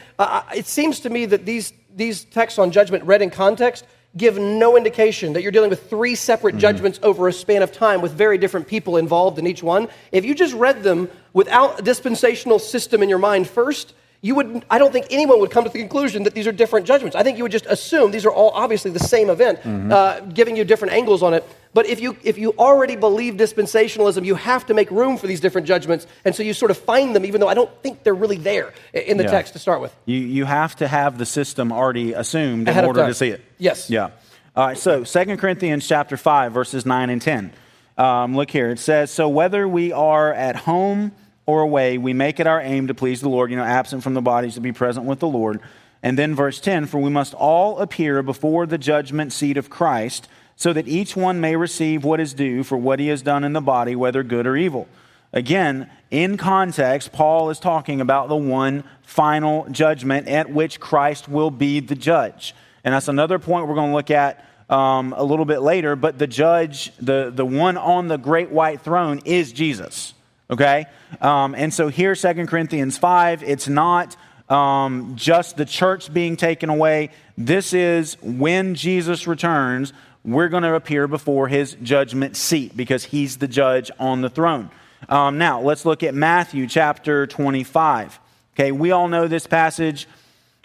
it 0.55 0.67
seems 0.67 1.01
to 1.01 1.11
me 1.11 1.27
that 1.27 1.45
these, 1.45 1.73
these 1.93 2.23
texts 2.23 2.57
on 2.57 2.71
judgment 2.71 3.03
read 3.03 3.23
in 3.23 3.31
context 3.31 3.85
give 4.17 4.39
no 4.39 4.77
indication 4.77 5.33
that 5.33 5.43
you're 5.43 5.51
dealing 5.51 5.71
with 5.71 5.89
three 5.89 6.15
separate 6.15 6.53
mm-hmm. 6.53 6.61
judgments 6.61 7.01
over 7.03 7.29
a 7.29 7.33
span 7.33 7.63
of 7.63 7.73
time 7.73 8.01
with 8.01 8.13
very 8.13 8.39
different 8.39 8.69
people 8.69 8.97
involved 8.97 9.39
in 9.39 9.47
each 9.47 9.63
one. 9.63 9.89
If 10.13 10.25
you 10.25 10.35
just 10.35 10.55
read 10.55 10.83
them 10.83 11.09
without 11.33 11.81
a 11.81 11.83
dispensational 11.83 12.59
system 12.59 13.03
in 13.03 13.09
your 13.09 13.19
mind 13.19 13.49
first, 13.49 13.95
you 14.23 14.37
would 14.37 14.65
i 14.71 14.79
don't 14.79 14.93
think 14.93 15.07
anyone 15.11 15.41
would 15.41 15.51
come 15.51 15.65
to 15.65 15.71
the 15.71 15.79
conclusion 15.79 16.23
that 16.23 16.35
these 16.35 16.47
are 16.47 16.53
different 16.53 16.87
judgments. 16.87 17.15
I 17.15 17.23
think 17.23 17.37
you 17.37 17.45
would 17.45 17.53
just 17.53 17.67
assume 17.67 18.13
these 18.13 18.25
are 18.25 18.33
all 18.33 18.51
obviously 18.51 18.91
the 18.93 19.01
same 19.01 19.29
event 19.29 19.61
mm-hmm. 19.61 19.93
uh, 19.93 20.21
giving 20.21 20.57
you 20.57 20.65
different 20.65 20.95
angles 20.95 21.23
on 21.23 21.35
it. 21.35 21.45
But 21.75 21.87
if 21.87 22.01
you 22.01 22.17
if 22.23 22.39
you 22.39 22.53
already 22.53 22.97
believe 22.97 23.35
dispensationalism 23.35 24.25
you 24.25 24.37
have 24.37 24.65
to 24.67 24.75
make 24.75 24.91
room 24.91 25.17
for 25.19 25.27
these 25.27 25.41
different 25.41 25.67
judgments. 25.67 26.07
And 26.25 26.35
so 26.35 26.43
you 26.43 26.55
sort 26.55 26.71
of 26.71 26.79
find 26.79 27.15
them 27.15 27.27
even 27.27 27.41
though 27.41 27.49
i 27.49 27.55
don't 27.55 27.71
think 27.83 28.05
they're 28.05 28.15
really 28.15 28.39
there 28.39 28.73
in 28.95 29.17
the 29.17 29.25
yeah. 29.25 29.31
text 29.31 29.53
to 29.55 29.59
start 29.59 29.81
with. 29.81 29.95
You, 30.07 30.19
you 30.19 30.45
have 30.45 30.77
to 30.77 30.89
have 30.89 31.19
the 31.19 31.27
system 31.27 31.73
already 31.73 32.13
assumed 32.13 32.69
Ahead 32.69 32.85
in 32.85 32.89
order 32.89 33.07
to 33.07 33.15
see 33.15 33.29
it. 33.29 33.43
Yes. 33.59 33.91
Yeah. 33.91 34.11
All 34.55 34.67
right 34.67 34.79
so 34.79 35.03
2 35.03 35.37
corinthians 35.37 35.87
chapter 35.87 36.17
5 36.17 36.53
verses 36.53 36.87
9 36.87 37.11
and 37.11 37.21
10 37.21 37.53
um, 37.99 38.37
look 38.37 38.51
here. 38.51 38.71
It 38.71 38.79
says 38.79 39.11
so 39.11 39.29
whether 39.29 39.67
we 39.67 39.93
are 39.93 40.33
at 40.33 40.55
home 40.55 41.13
or 41.47 41.61
away, 41.61 41.99
we 41.99 42.13
make 42.13 42.41
it 42.41 42.47
our 42.47 42.61
aim 42.61 42.87
to 42.87 42.95
please 42.95 43.21
the 43.21 43.29
Lord, 43.29 43.51
you 43.51 43.57
know, 43.57 43.65
absent 43.65 44.03
from 44.03 44.15
the 44.15 44.23
bodies 44.23 44.55
to 44.55 44.61
be 44.61 44.73
present 44.73 45.07
with 45.07 45.19
the 45.19 45.29
Lord. 45.29 45.61
And 46.03 46.19
then 46.19 46.35
verse 46.35 46.61
10 46.61 46.87
For 46.87 46.99
we 46.99 47.11
must 47.11 47.35
all 47.35 47.79
appear 47.79 48.23
before 48.23 48.67
the 48.67 48.79
judgment 48.79 49.33
seat 49.33 49.57
of 49.57 49.71
Christ, 49.71 50.29
so 50.57 50.73
that 50.73 50.89
each 50.89 51.17
one 51.17 51.41
may 51.41 51.57
receive 51.57 52.05
what 52.05 52.21
is 52.21 52.35
due 52.35 52.63
for 52.63 52.77
what 52.77 53.01
he 53.01 53.09
has 53.09 53.23
done 53.23 53.45
in 53.45 53.53
the 53.53 53.61
body, 53.61 53.97
whether 53.97 54.23
good 54.23 54.47
or 54.47 54.57
evil. 54.57 54.87
Again, 55.33 55.91
in 56.11 56.37
context, 56.37 57.13
Paul 57.13 57.49
is 57.51 57.59
talking 57.59 58.01
about 58.01 58.29
the 58.29 58.37
one 58.37 58.85
final 59.03 59.67
judgment 59.71 60.29
at 60.29 60.51
which 60.51 60.79
Christ 60.79 61.29
will 61.29 61.51
be 61.51 61.81
the 61.81 61.95
judge. 61.95 62.55
And 62.85 62.93
that's 62.93 63.09
another 63.09 63.39
point 63.39 63.67
we're 63.67 63.75
going 63.75 63.91
to 63.91 63.97
look 63.97 64.11
at 64.11 64.45
um, 64.69 65.15
a 65.17 65.25
little 65.25 65.47
bit 65.47 65.63
later. 65.63 65.97
But 65.97 66.19
the 66.19 66.27
judge, 66.27 66.93
the, 66.99 67.33
the 67.35 67.47
one 67.47 67.79
on 67.79 68.09
the 68.09 68.19
great 68.19 68.51
white 68.51 68.83
throne, 68.83 69.21
is 69.25 69.53
Jesus. 69.53 70.13
Okay? 70.53 70.85
Um, 71.23 71.55
and 71.55 71.73
so 71.73 71.89
here, 71.89 72.15
2 72.15 72.47
Corinthians 72.47 72.99
5, 72.99 73.43
it's 73.43 73.69
not 73.69 74.17
um, 74.51 75.15
just 75.17 75.57
the 75.57 75.65
church 75.65 76.13
being 76.13 76.37
taken 76.37 76.69
away. 76.69 77.11
This 77.39 77.73
is 77.73 78.19
when 78.21 78.75
Jesus 78.75 79.27
returns, 79.27 79.95
we're 80.25 80.51
going 80.51 80.63
to 80.63 80.75
appear 80.75 81.09
before 81.09 81.49
his 81.49 81.75
judgment 81.83 82.37
seat 82.37 82.77
because 82.77 83.05
he's 83.05 83.39
the 83.39 83.49
judge 83.49 83.91
on 83.99 84.21
the 84.21 84.29
throne. 84.29 84.71
Um, 85.09 85.39
now, 85.39 85.63
let's 85.63 85.87
look 85.87 86.03
at 86.03 86.15
Matthew 86.15 86.67
chapter 86.67 87.27
25. 87.27 88.21
Okay, 88.55 88.73
we 88.73 88.91
all 88.91 89.09
know 89.09 89.29
this 89.29 89.47
passage, 89.47 90.07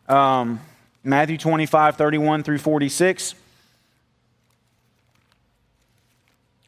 um, 0.10 0.60
Matthew 1.04 1.38
25, 1.38 1.95
31 1.95 2.43
through 2.43 2.58
46. 2.58 3.36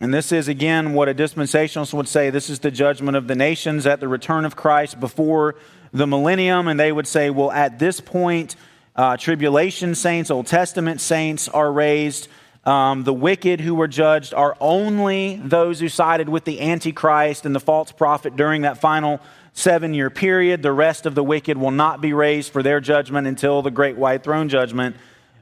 And 0.02 0.14
this 0.14 0.32
is, 0.32 0.48
again, 0.48 0.94
what 0.94 1.10
a 1.10 1.14
dispensationalist 1.14 1.94
would 1.94 2.08
say. 2.08 2.30
This 2.30 2.50
is 2.50 2.60
the 2.60 2.72
judgment 2.72 3.18
of 3.18 3.28
the 3.28 3.36
nations 3.36 3.86
at 3.86 4.00
the 4.00 4.08
return 4.08 4.46
of 4.46 4.56
Christ 4.56 5.00
before 5.00 5.56
the 5.92 6.08
millennium. 6.08 6.70
And 6.70 6.80
they 6.80 6.92
would 6.92 7.08
say, 7.08 7.30
well, 7.30 7.52
at 7.52 7.80
this 7.80 8.00
point, 8.00 8.56
uh, 8.96 9.18
tribulation 9.18 9.96
saints, 9.96 10.32
Old 10.32 10.48
Testament 10.48 11.02
saints 11.02 11.50
are 11.50 11.72
raised. 11.72 12.30
Um, 12.66 13.04
the 13.04 13.14
wicked 13.14 13.60
who 13.60 13.76
were 13.76 13.88
judged 13.88 14.34
are 14.34 14.56
only 14.62 15.36
those 15.44 15.80
who 15.80 15.90
sided 15.90 16.30
with 16.30 16.46
the 16.46 16.62
Antichrist 16.62 17.46
and 17.46 17.54
the 17.54 17.60
false 17.60 17.92
prophet 17.92 18.36
during 18.36 18.62
that 18.62 18.80
final 18.80 19.20
seven 19.54 19.94
year 19.94 20.10
period. 20.10 20.62
The 20.62 20.72
rest 20.72 21.06
of 21.06 21.16
the 21.16 21.24
wicked 21.24 21.58
will 21.58 21.72
not 21.72 22.00
be 22.00 22.14
raised 22.14 22.54
for 22.54 22.64
their 22.64 22.80
judgment 22.80 23.28
until 23.28 23.62
the 23.62 23.72
great 23.72 23.98
white 23.98 24.24
throne 24.24 24.48
judgment. 24.48 24.96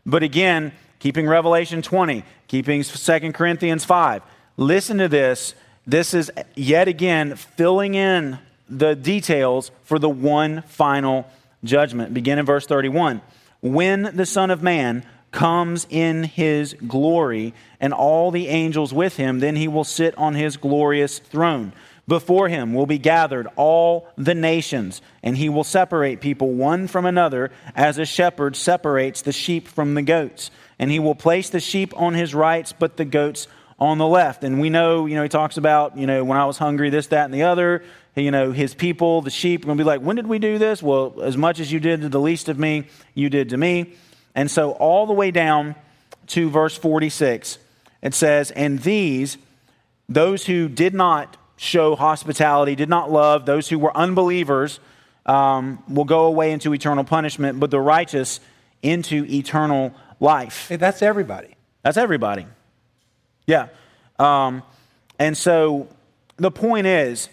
But 0.06 0.24
again, 0.24 0.72
keeping 1.00 1.28
Revelation 1.28 1.82
20, 1.82 2.24
keeping 2.48 2.84
2 2.84 3.34
Corinthians 3.34 3.86
5, 3.86 4.22
Listen 4.58 4.98
to 4.98 5.08
this. 5.08 5.54
This 5.86 6.15
is 6.15 6.32
yet 6.56 6.88
again 6.88 7.36
filling 7.36 7.93
in 7.93 8.39
the 8.67 8.96
details 8.96 9.70
for 9.84 10.00
the 10.00 10.10
one 10.10 10.63
final 10.63 11.30
judgment. 11.63 12.13
Begin 12.13 12.39
in 12.39 12.46
verse 12.46 12.65
31. 12.65 13.22
When 13.62 14.15
the 14.15 14.26
Son 14.26 14.50
of 14.50 14.63
Man 14.63 15.06
comes 15.32 15.86
in 15.91 16.24
his 16.24 16.74
glory, 16.88 17.54
and 17.80 17.93
all 17.93 18.32
the 18.32 18.48
angels 18.48 18.93
with 18.93 19.17
him, 19.17 19.39
then 19.39 19.56
he 19.56 19.67
will 19.67 19.84
sit 19.84 20.17
on 20.17 20.34
his 20.34 20.58
glorious 20.58 21.20
throne. 21.20 21.72
Before 22.08 22.48
him 22.48 22.74
will 22.74 22.86
be 22.86 22.98
gathered 22.98 23.48
all 23.56 24.08
the 24.17 24.34
nations, 24.34 25.02
and 25.22 25.38
he 25.38 25.50
will 25.50 25.65
separate 25.65 26.22
people 26.22 26.54
one 26.54 26.88
from 26.88 27.06
another, 27.06 27.52
as 27.76 27.98
a 27.98 28.06
shepherd 28.06 28.56
separates 28.56 29.22
the 29.22 29.32
sheep 29.32 29.67
from 29.67 29.93
the 29.93 30.02
goats. 30.02 30.50
And 30.80 30.89
he 30.89 31.00
will 31.00 31.15
place 31.15 31.50
the 31.50 31.60
sheep 31.60 31.93
on 31.96 32.13
his 32.13 32.34
right, 32.34 32.74
but 32.80 32.98
the 32.98 33.06
goats 33.06 33.48
on 33.80 33.98
the 33.98 34.08
left. 34.08 34.44
And 34.44 34.60
we 34.60 34.70
know, 34.70 35.06
you 35.06 35.16
know, 35.16 35.24
he 35.24 35.30
talks 35.30 35.58
about, 35.58 35.98
you 35.98 36.08
know, 36.08 36.24
when 36.24 36.38
I 36.38 36.46
was 36.46 36.58
hungry, 36.58 36.90
this, 36.90 37.08
that, 37.08 37.26
and 37.26 37.34
the 37.34 37.44
other. 37.44 37.84
You 38.16 38.32
know, 38.32 38.52
his 38.52 38.74
people, 38.74 39.22
the 39.22 39.30
sheep, 39.30 39.63
are 39.63 39.68
going 39.68 39.78
to 39.78 39.84
be 39.84 39.88
like, 39.88 40.02
when 40.02 40.16
did 40.16 40.26
we 40.26 40.40
do 40.40 40.58
this? 40.58 40.82
Well, 40.82 41.22
as 41.22 41.38
much 41.38 41.60
as 41.60 41.72
you 41.72 41.80
did 41.80 42.02
to 42.02 42.10
the 42.10 42.20
least 42.20 42.50
of 42.50 42.58
me, 42.58 42.88
you 43.13 43.30
did 43.30 43.50
to 43.50 43.58
me. 43.58 43.94
And 44.34 44.50
so, 44.50 44.72
all 44.72 45.06
the 45.06 45.13
way 45.13 45.30
down 45.30 45.76
to 46.28 46.50
verse 46.50 46.76
46, 46.76 47.60
it 48.02 48.13
says, 48.16 48.50
And 48.52 48.80
these, 48.80 49.38
those 50.10 50.48
who 50.48 50.68
did 50.68 50.96
not 50.96 51.38
show 51.58 51.96
hospitality, 51.96 52.76
did 52.76 52.90
not 52.90 53.12
love, 53.12 53.46
those 53.46 53.70
who 53.70 53.78
were 53.78 53.96
unbelievers, 53.96 54.80
um, 55.28 55.84
will 55.88 56.06
go 56.06 56.26
away 56.26 56.52
into 56.52 56.74
eternal 56.74 57.04
punishment, 57.04 57.60
but 57.60 57.70
the 57.70 57.80
righteous 57.80 58.40
into 58.82 59.26
eternal 59.26 59.94
life. 60.20 60.70
Hey, 60.70 60.78
that's 60.78 61.02
everybody. 61.02 61.56
That's 61.84 61.98
everybody. 61.98 62.48
Yeah. 63.48 63.70
Um, 64.20 64.62
and 65.18 65.36
so 65.36 65.88
the 66.36 66.52
point 66.52 66.86
is, 66.86 67.30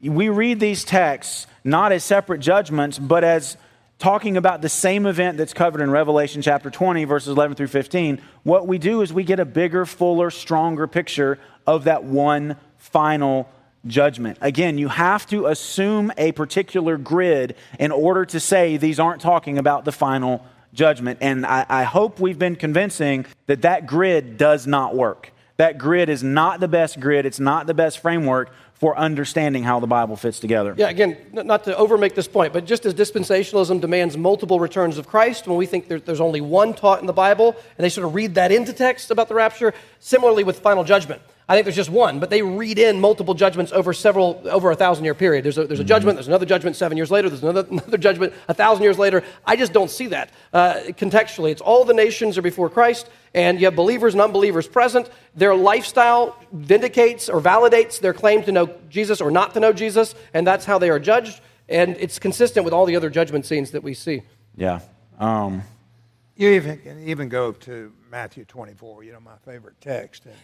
we 0.00 0.28
read 0.28 0.60
these 0.60 0.84
texts 0.84 1.46
not 1.64 1.90
as 1.90 2.04
separate 2.04 2.38
judgments, 2.38 2.98
but 2.98 3.24
as 3.24 3.56
talking 3.98 4.36
about 4.36 4.60
the 4.60 4.68
same 4.68 5.06
event 5.06 5.38
that's 5.38 5.54
covered 5.54 5.80
in 5.80 5.90
Revelation 5.90 6.42
chapter 6.42 6.70
20, 6.70 7.04
verses 7.04 7.28
11 7.28 7.56
through 7.56 7.66
15. 7.68 8.20
What 8.42 8.66
we 8.66 8.78
do 8.78 9.00
is 9.00 9.12
we 9.12 9.24
get 9.24 9.40
a 9.40 9.44
bigger, 9.44 9.86
fuller, 9.86 10.30
stronger 10.30 10.86
picture 10.86 11.38
of 11.66 11.84
that 11.84 12.04
one 12.04 12.56
final 12.76 13.50
judgment. 13.86 14.38
Again, 14.40 14.78
you 14.78 14.88
have 14.88 15.26
to 15.28 15.46
assume 15.46 16.12
a 16.18 16.32
particular 16.32 16.98
grid 16.98 17.56
in 17.78 17.90
order 17.90 18.26
to 18.26 18.38
say 18.38 18.76
these 18.76 19.00
aren't 19.00 19.22
talking 19.22 19.58
about 19.58 19.84
the 19.84 19.92
final 19.92 20.44
judgment. 20.74 21.18
And 21.22 21.46
I, 21.46 21.64
I 21.68 21.82
hope 21.84 22.20
we've 22.20 22.38
been 22.38 22.56
convincing 22.56 23.26
that 23.46 23.62
that 23.62 23.86
grid 23.86 24.36
does 24.36 24.66
not 24.66 24.94
work. 24.94 25.32
That 25.56 25.78
grid 25.78 26.08
is 26.08 26.22
not 26.22 26.60
the 26.60 26.68
best 26.68 27.00
grid, 27.00 27.24
it's 27.24 27.40
not 27.40 27.66
the 27.66 27.74
best 27.74 28.00
framework 28.00 28.50
for 28.74 28.96
understanding 28.98 29.62
how 29.62 29.80
the 29.80 29.86
Bible 29.86 30.16
fits 30.16 30.38
together. 30.38 30.74
Yeah, 30.76 30.90
again, 30.90 31.16
not 31.32 31.64
to 31.64 31.74
overmake 31.76 32.14
this 32.14 32.28
point, 32.28 32.52
but 32.52 32.66
just 32.66 32.84
as 32.84 32.92
dispensationalism 32.92 33.80
demands 33.80 34.18
multiple 34.18 34.60
returns 34.60 34.98
of 34.98 35.08
Christ, 35.08 35.46
when 35.46 35.56
we 35.56 35.64
think 35.64 35.88
there's 35.88 36.20
only 36.20 36.42
one 36.42 36.74
taught 36.74 37.00
in 37.00 37.06
the 37.06 37.14
Bible, 37.14 37.56
and 37.78 37.84
they 37.84 37.88
sort 37.88 38.06
of 38.06 38.14
read 38.14 38.34
that 38.34 38.52
into 38.52 38.74
text 38.74 39.10
about 39.10 39.28
the 39.28 39.34
rapture, 39.34 39.72
similarly 39.98 40.44
with 40.44 40.58
final 40.60 40.84
judgment. 40.84 41.22
I 41.48 41.54
think 41.54 41.64
there's 41.64 41.76
just 41.76 41.90
one, 41.90 42.18
but 42.18 42.28
they 42.28 42.42
read 42.42 42.76
in 42.76 43.00
multiple 43.00 43.32
judgments 43.32 43.70
over 43.70 43.92
several, 43.92 44.42
over 44.46 44.72
a 44.72 44.74
thousand 44.74 45.04
year 45.04 45.14
period. 45.14 45.44
There's 45.44 45.58
a, 45.58 45.64
there's 45.64 45.78
a 45.78 45.84
mm-hmm. 45.84 45.88
judgment, 45.88 46.16
there's 46.16 46.26
another 46.26 46.44
judgment 46.44 46.74
seven 46.74 46.96
years 46.96 47.08
later, 47.08 47.28
there's 47.28 47.44
another, 47.44 47.64
another 47.70 47.98
judgment 47.98 48.32
a 48.48 48.54
thousand 48.54 48.82
years 48.82 48.98
later. 48.98 49.22
I 49.44 49.54
just 49.54 49.72
don't 49.72 49.90
see 49.90 50.08
that 50.08 50.30
uh, 50.52 50.74
contextually. 50.88 51.52
It's 51.52 51.60
all 51.60 51.84
the 51.84 51.94
nations 51.94 52.36
are 52.36 52.42
before 52.42 52.68
Christ, 52.68 53.08
and 53.32 53.60
you 53.60 53.66
have 53.66 53.76
believers 53.76 54.14
and 54.14 54.20
unbelievers 54.20 54.66
present. 54.66 55.08
Their 55.36 55.54
lifestyle 55.54 56.36
vindicates 56.50 57.28
or 57.28 57.40
validates 57.40 58.00
their 58.00 58.12
claim 58.12 58.42
to 58.42 58.50
know 58.50 58.74
Jesus 58.90 59.20
or 59.20 59.30
not 59.30 59.54
to 59.54 59.60
know 59.60 59.72
Jesus, 59.72 60.16
and 60.34 60.44
that's 60.44 60.64
how 60.64 60.78
they 60.78 60.90
are 60.90 60.98
judged. 60.98 61.40
And 61.68 61.96
it's 62.00 62.18
consistent 62.18 62.64
with 62.64 62.74
all 62.74 62.86
the 62.86 62.96
other 62.96 63.10
judgment 63.10 63.46
scenes 63.46 63.70
that 63.70 63.84
we 63.84 63.94
see. 63.94 64.22
Yeah. 64.56 64.80
Um, 65.20 65.62
you 66.36 66.50
even 66.50 66.78
can 66.78 67.08
even 67.08 67.28
go 67.28 67.52
to 67.52 67.92
Matthew 68.10 68.44
24, 68.44 69.04
you 69.04 69.12
know, 69.12 69.20
my 69.20 69.36
favorite 69.44 69.80
text. 69.80 70.26
And, 70.26 70.34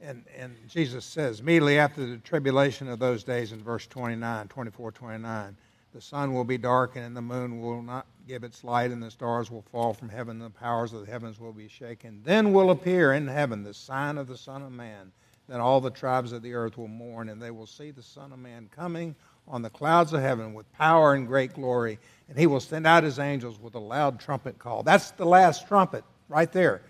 and, 0.00 0.24
and 0.36 0.56
Jesus 0.68 1.04
says, 1.04 1.40
immediately 1.40 1.78
after 1.78 2.06
the 2.06 2.18
tribulation 2.18 2.88
of 2.88 2.98
those 2.98 3.24
days 3.24 3.52
in 3.52 3.62
verse 3.62 3.86
29, 3.86 4.48
24, 4.48 4.92
29, 4.92 5.56
the 5.92 6.00
sun 6.00 6.34
will 6.34 6.44
be 6.44 6.58
darkened 6.58 7.04
and 7.04 7.16
the 7.16 7.22
moon 7.22 7.60
will 7.60 7.82
not 7.82 8.06
give 8.26 8.44
its 8.44 8.62
light 8.62 8.90
and 8.90 9.02
the 9.02 9.10
stars 9.10 9.50
will 9.50 9.64
fall 9.72 9.92
from 9.92 10.08
heaven 10.08 10.36
and 10.36 10.54
the 10.54 10.58
powers 10.58 10.92
of 10.92 11.04
the 11.04 11.10
heavens 11.10 11.40
will 11.40 11.52
be 11.52 11.66
shaken. 11.66 12.20
Then 12.24 12.52
will 12.52 12.70
appear 12.70 13.14
in 13.14 13.26
heaven 13.26 13.64
the 13.64 13.74
sign 13.74 14.18
of 14.18 14.28
the 14.28 14.36
Son 14.36 14.62
of 14.62 14.70
Man. 14.70 15.10
Then 15.48 15.60
all 15.60 15.80
the 15.80 15.90
tribes 15.90 16.32
of 16.32 16.42
the 16.42 16.54
earth 16.54 16.76
will 16.76 16.88
mourn 16.88 17.30
and 17.30 17.42
they 17.42 17.50
will 17.50 17.66
see 17.66 17.90
the 17.90 18.02
Son 18.02 18.32
of 18.32 18.38
Man 18.38 18.68
coming 18.74 19.16
on 19.48 19.62
the 19.62 19.70
clouds 19.70 20.12
of 20.12 20.20
heaven 20.20 20.52
with 20.52 20.70
power 20.74 21.14
and 21.14 21.26
great 21.26 21.54
glory. 21.54 21.98
And 22.28 22.38
he 22.38 22.46
will 22.46 22.60
send 22.60 22.86
out 22.86 23.02
his 23.02 23.18
angels 23.18 23.58
with 23.58 23.74
a 23.74 23.80
loud 23.80 24.20
trumpet 24.20 24.58
call. 24.58 24.82
That's 24.82 25.10
the 25.12 25.24
last 25.24 25.66
trumpet 25.66 26.04
right 26.28 26.52
there 26.52 26.82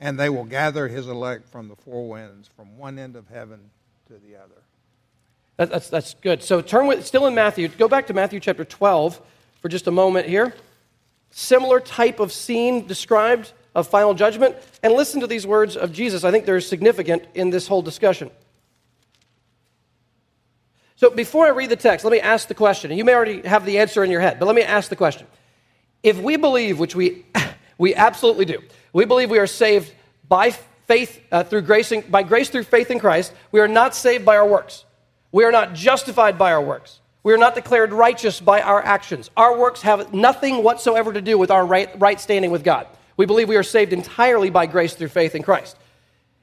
and 0.00 0.18
they 0.18 0.30
will 0.30 0.44
gather 0.44 0.88
his 0.88 1.06
elect 1.06 1.46
from 1.46 1.68
the 1.68 1.76
four 1.76 2.08
winds, 2.08 2.48
from 2.56 2.78
one 2.78 2.98
end 2.98 3.14
of 3.14 3.28
heaven 3.28 3.70
to 4.06 4.14
the 4.14 4.36
other. 4.36 4.62
That, 5.58 5.70
that's, 5.70 5.90
that's 5.90 6.14
good. 6.14 6.42
So 6.42 6.62
turn 6.62 6.86
with, 6.86 7.06
still 7.06 7.26
in 7.26 7.34
Matthew, 7.34 7.68
go 7.68 7.86
back 7.86 8.06
to 8.06 8.14
Matthew 8.14 8.40
chapter 8.40 8.64
12 8.64 9.20
for 9.60 9.68
just 9.68 9.86
a 9.86 9.90
moment 9.90 10.26
here. 10.26 10.54
Similar 11.30 11.80
type 11.80 12.18
of 12.18 12.32
scene 12.32 12.86
described 12.86 13.52
of 13.74 13.86
final 13.86 14.14
judgment. 14.14 14.56
And 14.82 14.94
listen 14.94 15.20
to 15.20 15.26
these 15.26 15.46
words 15.46 15.76
of 15.76 15.92
Jesus. 15.92 16.24
I 16.24 16.30
think 16.30 16.46
they're 16.46 16.62
significant 16.62 17.24
in 17.34 17.50
this 17.50 17.66
whole 17.66 17.82
discussion. 17.82 18.30
So 20.96 21.10
before 21.10 21.46
I 21.46 21.50
read 21.50 21.70
the 21.70 21.76
text, 21.76 22.04
let 22.04 22.10
me 22.10 22.20
ask 22.20 22.48
the 22.48 22.54
question. 22.54 22.90
And 22.90 22.96
you 22.96 23.04
may 23.04 23.14
already 23.14 23.46
have 23.46 23.66
the 23.66 23.78
answer 23.78 24.02
in 24.02 24.10
your 24.10 24.20
head, 24.20 24.38
but 24.38 24.46
let 24.46 24.54
me 24.54 24.62
ask 24.62 24.88
the 24.88 24.96
question. 24.96 25.26
If 26.02 26.18
we 26.18 26.36
believe, 26.36 26.78
which 26.78 26.94
we, 26.94 27.26
we 27.78 27.94
absolutely 27.94 28.46
do, 28.46 28.62
we 28.92 29.04
believe 29.04 29.30
we 29.30 29.38
are 29.38 29.46
saved 29.46 29.92
by 30.28 30.50
faith 30.50 31.20
uh, 31.30 31.44
through 31.44 31.62
grace, 31.62 31.92
in, 31.92 32.02
by 32.02 32.22
grace 32.22 32.48
through 32.48 32.64
faith 32.64 32.90
in 32.90 32.98
Christ. 32.98 33.32
We 33.52 33.60
are 33.60 33.68
not 33.68 33.94
saved 33.94 34.24
by 34.24 34.36
our 34.36 34.46
works. 34.46 34.84
We 35.32 35.44
are 35.44 35.52
not 35.52 35.74
justified 35.74 36.36
by 36.36 36.52
our 36.52 36.62
works. 36.62 37.00
We 37.22 37.32
are 37.32 37.38
not 37.38 37.54
declared 37.54 37.92
righteous 37.92 38.40
by 38.40 38.62
our 38.62 38.82
actions. 38.82 39.30
Our 39.36 39.58
works 39.58 39.82
have 39.82 40.12
nothing 40.14 40.62
whatsoever 40.62 41.12
to 41.12 41.20
do 41.20 41.38
with 41.38 41.50
our 41.50 41.64
right, 41.64 41.90
right 42.00 42.18
standing 42.18 42.50
with 42.50 42.64
God. 42.64 42.86
We 43.16 43.26
believe 43.26 43.48
we 43.48 43.56
are 43.56 43.62
saved 43.62 43.92
entirely 43.92 44.50
by 44.50 44.66
grace 44.66 44.94
through 44.94 45.08
faith 45.08 45.34
in 45.34 45.42
Christ. 45.42 45.76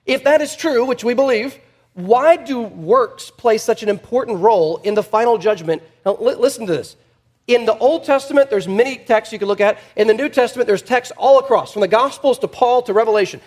If 0.06 0.24
that 0.26 0.42
is 0.42 0.56
true, 0.56 0.86
which 0.86 1.04
we 1.04 1.14
believe, 1.14 1.58
why 1.96 2.36
do 2.36 2.62
works 2.62 3.32
play 3.32 3.58
such 3.58 3.82
an 3.82 3.90
important 3.90 4.40
role 4.40 4.78
in 4.78 4.94
the 4.94 5.02
final 5.02 5.40
judgment? 5.40 5.82
Now, 6.06 6.16
listen 6.20 6.68
to 6.68 6.74
this. 6.74 6.96
In 7.48 7.66
the 7.66 7.78
Old 7.78 8.04
Testament, 8.04 8.50
there's 8.50 8.68
many 8.68 8.98
texts 8.98 9.32
you 9.32 9.40
can 9.40 9.48
look 9.48 9.62
at. 9.62 9.80
In 9.96 10.08
the 10.08 10.14
New 10.14 10.28
Testament, 10.28 10.68
there's 10.68 10.82
texts 10.82 11.14
all 11.18 11.40
across, 11.40 11.72
from 11.72 11.82
the 11.82 11.88
Gospels 11.88 12.38
to 12.40 12.48
Paul 12.48 12.82
to 12.84 12.94
Revelation. 12.94 13.40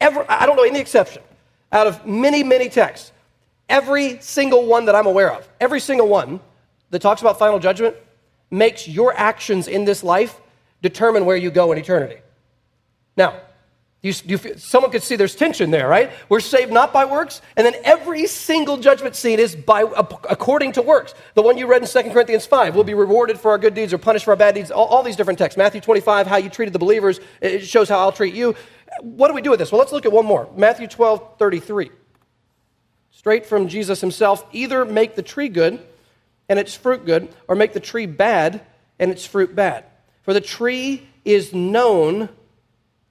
Every, 0.00 0.24
I 0.28 0.44
don't 0.44 0.56
know 0.56 0.64
any 0.64 0.80
exception. 0.80 1.22
Out 1.70 1.86
of 1.86 2.04
many, 2.04 2.42
many 2.42 2.68
texts, 2.68 3.12
every 3.68 4.18
single 4.20 4.66
one 4.66 4.86
that 4.86 4.94
I'm 4.94 5.06
aware 5.06 5.32
of, 5.32 5.48
every 5.60 5.80
single 5.80 6.08
one 6.08 6.40
that 6.90 7.00
talks 7.00 7.20
about 7.20 7.38
final 7.38 7.58
judgment 7.58 7.96
makes 8.50 8.86
your 8.86 9.16
actions 9.16 9.68
in 9.68 9.84
this 9.84 10.02
life 10.02 10.40
determine 10.82 11.24
where 11.24 11.36
you 11.36 11.50
go 11.50 11.72
in 11.72 11.78
eternity. 11.78 12.18
Now, 13.16 13.40
you, 14.04 14.12
you, 14.26 14.38
someone 14.58 14.90
could 14.90 15.02
see 15.02 15.16
there's 15.16 15.34
tension 15.34 15.70
there, 15.70 15.88
right? 15.88 16.10
We're 16.28 16.40
saved 16.40 16.70
not 16.70 16.92
by 16.92 17.06
works, 17.06 17.40
and 17.56 17.66
then 17.66 17.74
every 17.84 18.26
single 18.26 18.76
judgment 18.76 19.16
scene 19.16 19.38
is 19.38 19.56
by 19.56 19.80
according 20.28 20.72
to 20.72 20.82
works. 20.82 21.14
The 21.32 21.40
one 21.40 21.56
you 21.56 21.66
read 21.66 21.80
in 21.80 21.88
2 21.88 22.10
Corinthians 22.10 22.44
5, 22.44 22.74
we'll 22.74 22.84
be 22.84 22.92
rewarded 22.92 23.40
for 23.40 23.50
our 23.50 23.56
good 23.56 23.72
deeds 23.72 23.94
or 23.94 23.98
punished 23.98 24.26
for 24.26 24.32
our 24.32 24.36
bad 24.36 24.56
deeds. 24.56 24.70
All, 24.70 24.84
all 24.84 25.02
these 25.02 25.16
different 25.16 25.38
texts. 25.38 25.56
Matthew 25.56 25.80
25, 25.80 26.26
how 26.26 26.36
you 26.36 26.50
treated 26.50 26.74
the 26.74 26.78
believers, 26.78 27.18
it 27.40 27.60
shows 27.60 27.88
how 27.88 27.98
I'll 27.98 28.12
treat 28.12 28.34
you. 28.34 28.54
What 29.00 29.28
do 29.28 29.34
we 29.34 29.40
do 29.40 29.48
with 29.48 29.58
this? 29.58 29.72
Well, 29.72 29.78
let's 29.78 29.90
look 29.92 30.04
at 30.04 30.12
one 30.12 30.26
more. 30.26 30.50
Matthew 30.54 30.86
12, 30.86 31.38
33. 31.38 31.90
Straight 33.10 33.46
from 33.46 33.68
Jesus 33.68 34.02
himself 34.02 34.44
either 34.52 34.84
make 34.84 35.16
the 35.16 35.22
tree 35.22 35.48
good 35.48 35.80
and 36.50 36.58
its 36.58 36.74
fruit 36.74 37.06
good, 37.06 37.34
or 37.48 37.56
make 37.56 37.72
the 37.72 37.80
tree 37.80 38.04
bad 38.04 38.60
and 38.98 39.10
its 39.10 39.24
fruit 39.24 39.54
bad. 39.54 39.86
For 40.24 40.34
the 40.34 40.42
tree 40.42 41.08
is 41.24 41.54
known 41.54 42.28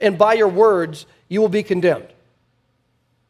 and 0.00 0.18
by 0.18 0.34
your 0.34 0.48
words 0.48 1.06
you 1.28 1.40
will 1.40 1.48
be 1.48 1.62
condemned. 1.62 2.08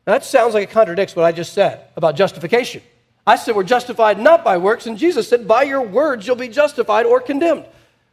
Now, 0.06 0.14
that 0.14 0.24
sounds 0.24 0.54
like 0.54 0.68
it 0.68 0.72
contradicts 0.72 1.16
what 1.16 1.24
I 1.24 1.32
just 1.32 1.52
said 1.52 1.88
about 1.96 2.16
justification. 2.16 2.82
I 3.26 3.36
said 3.36 3.56
we're 3.56 3.62
justified 3.62 4.20
not 4.20 4.44
by 4.44 4.58
works, 4.58 4.86
and 4.86 4.98
Jesus 4.98 5.28
said, 5.28 5.48
by 5.48 5.62
your 5.62 5.80
words 5.80 6.26
you'll 6.26 6.36
be 6.36 6.48
justified 6.48 7.06
or 7.06 7.20
condemned. 7.20 7.64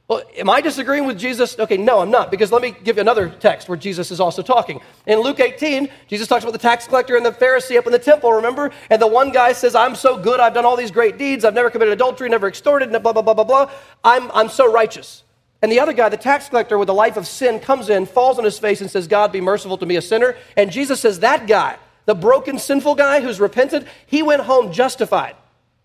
Well, 0.07 0.23
am 0.37 0.49
I 0.49 0.61
disagreeing 0.61 1.05
with 1.05 1.17
Jesus? 1.17 1.57
Okay, 1.57 1.77
no, 1.77 1.99
I'm 1.99 2.11
not, 2.11 2.31
because 2.31 2.51
let 2.51 2.61
me 2.61 2.75
give 2.83 2.97
you 2.97 3.01
another 3.01 3.29
text 3.29 3.69
where 3.69 3.77
Jesus 3.77 4.11
is 4.11 4.19
also 4.19 4.41
talking. 4.41 4.81
In 5.05 5.19
Luke 5.19 5.39
18, 5.39 5.89
Jesus 6.07 6.27
talks 6.27 6.43
about 6.43 6.51
the 6.51 6.59
tax 6.59 6.87
collector 6.87 7.15
and 7.15 7.25
the 7.25 7.31
Pharisee 7.31 7.77
up 7.77 7.85
in 7.85 7.93
the 7.93 7.99
temple, 7.99 8.31
remember? 8.33 8.71
And 8.89 9.01
the 9.01 9.07
one 9.07 9.31
guy 9.31 9.53
says, 9.53 9.75
I'm 9.75 9.95
so 9.95 10.17
good, 10.17 10.39
I've 10.39 10.53
done 10.53 10.65
all 10.65 10.75
these 10.75 10.91
great 10.91 11.17
deeds, 11.17 11.45
I've 11.45 11.53
never 11.53 11.69
committed 11.69 11.93
adultery, 11.93 12.27
never 12.29 12.47
extorted, 12.47 12.93
and 12.93 13.03
blah, 13.03 13.13
blah, 13.13 13.21
blah, 13.21 13.33
blah, 13.33 13.43
blah. 13.43 13.71
I'm, 14.03 14.31
I'm 14.31 14.49
so 14.49 14.71
righteous. 14.71 15.23
And 15.61 15.71
the 15.71 15.79
other 15.79 15.93
guy, 15.93 16.09
the 16.09 16.17
tax 16.17 16.49
collector 16.49 16.77
with 16.77 16.89
a 16.89 16.93
life 16.93 17.17
of 17.17 17.27
sin, 17.27 17.59
comes 17.59 17.89
in, 17.89 18.05
falls 18.05 18.39
on 18.39 18.45
his 18.45 18.57
face, 18.57 18.81
and 18.81 18.89
says, 18.89 19.07
God, 19.07 19.31
be 19.31 19.41
merciful 19.41 19.77
to 19.77 19.85
me, 19.85 19.95
a 19.95 20.01
sinner. 20.01 20.35
And 20.57 20.71
Jesus 20.71 20.99
says, 20.99 21.19
That 21.19 21.47
guy, 21.47 21.77
the 22.05 22.15
broken, 22.15 22.57
sinful 22.57 22.95
guy 22.95 23.21
who's 23.21 23.39
repented, 23.39 23.87
he 24.07 24.23
went 24.23 24.41
home 24.41 24.71
justified. 24.71 25.35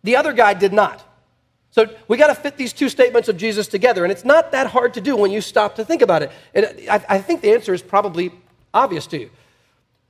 The 0.02 0.16
other 0.16 0.32
guy 0.32 0.54
did 0.54 0.72
not. 0.72 1.02
So 1.70 1.94
we 2.08 2.16
got 2.16 2.28
to 2.28 2.34
fit 2.34 2.56
these 2.56 2.72
two 2.72 2.88
statements 2.88 3.28
of 3.28 3.36
Jesus 3.36 3.68
together, 3.68 4.02
and 4.02 4.10
it's 4.10 4.24
not 4.24 4.52
that 4.52 4.68
hard 4.68 4.94
to 4.94 5.00
do 5.02 5.14
when 5.14 5.30
you 5.30 5.42
stop 5.42 5.76
to 5.76 5.84
think 5.84 6.00
about 6.00 6.22
it. 6.22 6.30
And 6.54 6.66
I, 6.90 7.04
I 7.06 7.18
think 7.18 7.42
the 7.42 7.52
answer 7.52 7.74
is 7.74 7.82
probably 7.82 8.32
obvious 8.72 9.06
to 9.08 9.20
you. 9.20 9.30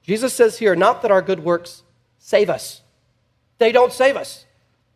Jesus 0.04 0.32
says 0.32 0.58
here, 0.58 0.76
not 0.76 1.02
that 1.02 1.10
our 1.10 1.22
good 1.22 1.40
works 1.40 1.82
save 2.20 2.50
us, 2.50 2.82
they 3.58 3.72
don't 3.72 3.92
save 3.92 4.14
us. 4.14 4.44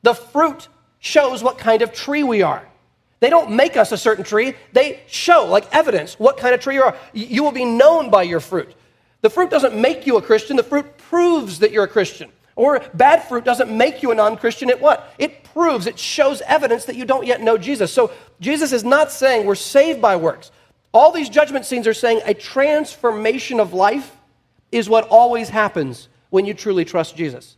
The 0.03 0.15
fruit 0.15 0.69
shows 1.01 1.43
what 1.43 1.59
kind 1.59 1.83
of 1.83 1.93
tree 1.93 2.23
we 2.23 2.43
are. 2.43 2.70
They 3.21 3.31
don't 3.31 3.53
make 3.53 3.77
us 3.77 3.93
a 3.93 3.99
certain 3.99 4.25
tree, 4.25 4.55
they 4.73 5.01
show, 5.07 5.47
like 5.47 5.73
evidence, 5.75 6.19
what 6.19 6.39
kind 6.39 6.55
of 6.55 6.61
tree 6.61 6.75
you 6.75 6.83
are. 6.83 6.97
You 7.13 7.43
will 7.45 7.53
be 7.53 7.67
known 7.67 8.11
by 8.11 8.23
your 8.23 8.41
fruit. 8.41 8.75
The 9.21 9.31
fruit 9.31 9.51
doesn't 9.51 9.79
make 9.79 10.07
you 10.07 10.17
a 10.17 10.23
Christian, 10.23 10.57
the 10.57 10.63
fruit 10.63 10.97
proves 10.97 11.59
that 11.59 11.71
you're 11.71 11.85
a 11.85 11.89
Christian. 11.89 12.31
Or 12.57 12.83
bad 12.95 13.23
fruit 13.25 13.45
doesn't 13.45 13.75
make 13.75 14.03
you 14.03 14.11
a 14.11 14.15
non 14.15 14.37
Christian. 14.37 14.69
It 14.69 14.81
what? 14.81 15.15
It 15.19 15.45
proves, 15.45 15.87
it 15.87 15.99
shows 15.99 16.43
evidence 16.43 16.87
that 16.87 16.97
you 16.97 17.05
don't 17.05 17.27
yet 17.27 17.41
know 17.41 17.57
Jesus. 17.57 17.93
So 17.93 18.13
Jesus 18.41 18.73
is 18.73 18.85
not 18.85 19.11
saying 19.11 19.47
we're 19.47 19.55
saved 19.55 20.03
by 20.03 20.17
works. 20.17 20.51
All 20.93 21.13
these 21.13 21.29
judgment 21.29 21.65
scenes 21.65 21.87
are 21.87 21.95
saying 21.95 22.21
a 22.25 22.35
transformation 22.35 23.61
of 23.61 23.73
life 23.73 24.15
is 24.73 24.89
what 24.89 25.09
always 25.09 25.49
happens 25.49 26.09
when 26.31 26.45
you 26.45 26.55
truly 26.55 26.85
trust 26.85 27.17
Jesus. 27.17 27.57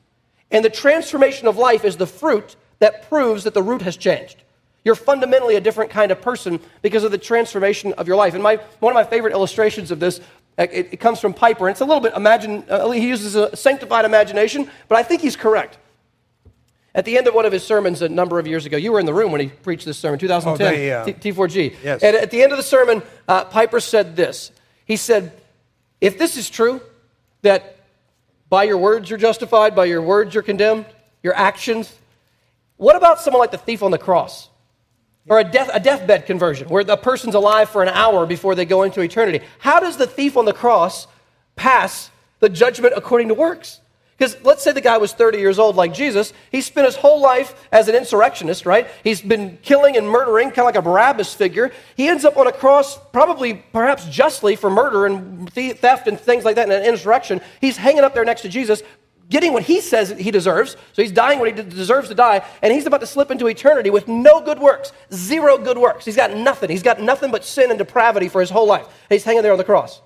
And 0.50 0.64
the 0.64 0.70
transformation 0.70 1.48
of 1.48 1.56
life 1.56 1.84
is 1.84 1.96
the 1.96 2.06
fruit 2.06 2.56
that 2.78 3.08
proves 3.08 3.44
that 3.44 3.54
the 3.54 3.62
root 3.62 3.82
has 3.82 3.96
changed. 3.96 4.42
You're 4.84 4.94
fundamentally 4.94 5.54
a 5.54 5.60
different 5.60 5.90
kind 5.90 6.10
of 6.10 6.20
person 6.20 6.58
because 6.82 7.04
of 7.04 7.12
the 7.12 7.18
transformation 7.18 7.92
of 7.94 8.08
your 8.08 8.16
life. 8.16 8.34
And 8.34 8.42
my, 8.42 8.56
one 8.80 8.92
of 8.92 8.94
my 8.94 9.04
favorite 9.04 9.32
illustrations 9.32 9.90
of 9.90 10.00
this 10.00 10.20
uh, 10.58 10.66
it, 10.70 10.88
it, 10.92 10.96
comes 10.98 11.18
from 11.18 11.32
Piper. 11.32 11.66
And 11.66 11.72
it's 11.72 11.80
a 11.80 11.84
little 11.84 12.02
bit 12.02 12.14
imagine, 12.14 12.64
uh, 12.68 12.90
he 12.90 13.08
uses 13.08 13.36
a 13.36 13.56
sanctified 13.56 14.04
imagination, 14.04 14.70
but 14.88 14.98
I 14.98 15.02
think 15.02 15.22
he's 15.22 15.36
correct. 15.36 15.78
At 16.94 17.06
the 17.06 17.16
end 17.16 17.26
of 17.26 17.34
one 17.34 17.46
of 17.46 17.52
his 17.52 17.64
sermons 17.64 18.02
a 18.02 18.08
number 18.08 18.38
of 18.38 18.46
years 18.46 18.66
ago, 18.66 18.76
you 18.76 18.92
were 18.92 19.00
in 19.00 19.06
the 19.06 19.14
room 19.14 19.32
when 19.32 19.40
he 19.40 19.48
preached 19.48 19.86
this 19.86 19.96
sermon, 19.96 20.18
2010, 20.18 20.66
oh, 20.66 20.70
they, 20.70 20.92
uh, 20.92 21.04
T- 21.06 21.30
4 21.30 21.48
g 21.48 21.74
Yes. 21.82 22.02
And 22.02 22.14
at 22.14 22.30
the 22.30 22.42
end 22.42 22.52
of 22.52 22.58
the 22.58 22.64
sermon, 22.64 23.02
uh, 23.26 23.44
Piper 23.46 23.80
said 23.80 24.14
this. 24.14 24.52
He 24.84 24.96
said, 24.96 25.32
If 26.02 26.18
this 26.18 26.36
is 26.36 26.50
true, 26.50 26.82
that 27.40 27.78
by 28.50 28.64
your 28.64 28.76
words 28.76 29.08
you're 29.08 29.18
justified, 29.18 29.74
by 29.74 29.86
your 29.86 30.02
words 30.02 30.34
you're 30.34 30.42
condemned, 30.42 30.84
your 31.22 31.34
actions, 31.34 31.90
what 32.76 32.94
about 32.94 33.20
someone 33.20 33.40
like 33.40 33.52
the 33.52 33.58
thief 33.58 33.82
on 33.82 33.90
the 33.90 33.98
cross? 33.98 34.50
Or 35.28 35.38
a, 35.38 35.44
death, 35.44 35.70
a 35.72 35.78
deathbed 35.78 36.26
conversion, 36.26 36.68
where 36.68 36.82
the 36.82 36.96
person's 36.96 37.36
alive 37.36 37.68
for 37.68 37.82
an 37.82 37.88
hour 37.90 38.26
before 38.26 38.56
they 38.56 38.64
go 38.64 38.82
into 38.82 39.00
eternity. 39.00 39.44
How 39.60 39.78
does 39.78 39.96
the 39.96 40.06
thief 40.06 40.36
on 40.36 40.44
the 40.44 40.52
cross 40.52 41.06
pass 41.54 42.10
the 42.40 42.48
judgment 42.48 42.94
according 42.96 43.28
to 43.28 43.34
works? 43.34 43.80
Because 44.22 44.36
let's 44.44 44.62
say 44.62 44.70
the 44.70 44.80
guy 44.80 44.98
was 44.98 45.12
30 45.12 45.38
years 45.38 45.58
old 45.58 45.74
like 45.74 45.92
Jesus. 45.92 46.32
He 46.52 46.60
spent 46.60 46.86
his 46.86 46.94
whole 46.94 47.20
life 47.20 47.66
as 47.72 47.88
an 47.88 47.96
insurrectionist, 47.96 48.66
right? 48.66 48.86
He's 49.02 49.20
been 49.20 49.58
killing 49.62 49.96
and 49.96 50.08
murdering, 50.08 50.50
kind 50.50 50.60
of 50.60 50.66
like 50.66 50.76
a 50.76 50.82
Barabbas 50.82 51.34
figure. 51.34 51.72
He 51.96 52.06
ends 52.06 52.24
up 52.24 52.36
on 52.36 52.46
a 52.46 52.52
cross, 52.52 52.98
probably, 53.12 53.54
perhaps 53.54 54.04
justly, 54.06 54.54
for 54.54 54.70
murder 54.70 55.06
and 55.06 55.52
theft 55.52 56.06
and 56.06 56.20
things 56.20 56.44
like 56.44 56.54
that 56.54 56.68
in 56.68 56.72
an 56.72 56.84
insurrection. 56.84 57.40
He's 57.60 57.76
hanging 57.76 58.04
up 58.04 58.14
there 58.14 58.24
next 58.24 58.42
to 58.42 58.48
Jesus, 58.48 58.84
getting 59.28 59.52
what 59.52 59.62
he 59.62 59.80
says 59.80 60.10
he 60.10 60.30
deserves. 60.30 60.76
So 60.92 61.02
he's 61.02 61.12
dying 61.12 61.38
when 61.38 61.54
he 61.54 61.62
deserves 61.62 62.08
to 62.08 62.14
die, 62.14 62.44
and 62.62 62.72
he's 62.72 62.86
about 62.86 63.00
to 63.00 63.06
slip 63.06 63.30
into 63.30 63.46
eternity 63.46 63.90
with 63.90 64.08
no 64.08 64.40
good 64.40 64.58
works, 64.58 64.92
zero 65.12 65.58
good 65.58 65.78
works. 65.78 66.04
He's 66.04 66.16
got 66.16 66.36
nothing. 66.36 66.70
He's 66.70 66.82
got 66.82 67.00
nothing 67.00 67.30
but 67.30 67.44
sin 67.44 67.70
and 67.70 67.78
depravity 67.78 68.28
for 68.28 68.40
his 68.40 68.50
whole 68.50 68.66
life. 68.66 68.86
He's 69.08 69.24
hanging 69.24 69.42
there 69.42 69.52
on 69.52 69.58
the 69.58 69.64
cross. 69.64 70.00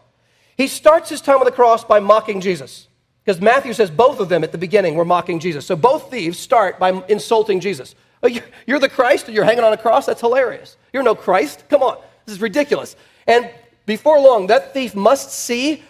He 0.56 0.68
starts 0.68 1.10
his 1.10 1.20
time 1.20 1.38
on 1.38 1.44
the 1.44 1.50
cross 1.50 1.84
by 1.84 2.00
mocking 2.00 2.40
Jesus. 2.40 2.88
Because 3.24 3.40
Matthew 3.40 3.72
says 3.72 3.90
both 3.90 4.20
of 4.20 4.28
them 4.28 4.44
at 4.44 4.52
the 4.52 4.58
beginning 4.58 4.94
were 4.94 5.04
mocking 5.04 5.40
Jesus. 5.40 5.66
So 5.66 5.74
both 5.74 6.10
thieves 6.10 6.38
start 6.38 6.78
by 6.78 7.02
insulting 7.08 7.58
Jesus. 7.58 7.94
Oh, 8.22 8.30
you're 8.66 8.78
the 8.78 8.88
Christ 8.88 9.26
and 9.26 9.34
you're 9.34 9.44
hanging 9.44 9.64
on 9.64 9.72
a 9.72 9.76
cross? 9.76 10.06
That's 10.06 10.20
hilarious. 10.20 10.76
You're 10.92 11.02
no 11.02 11.16
Christ. 11.16 11.64
Come 11.68 11.82
on. 11.82 11.98
This 12.24 12.36
is 12.36 12.40
ridiculous. 12.40 12.96
And 13.26 13.50
before 13.84 14.20
long, 14.20 14.46
that 14.46 14.72
thief 14.72 14.94
must 14.94 15.30
see 15.30 15.82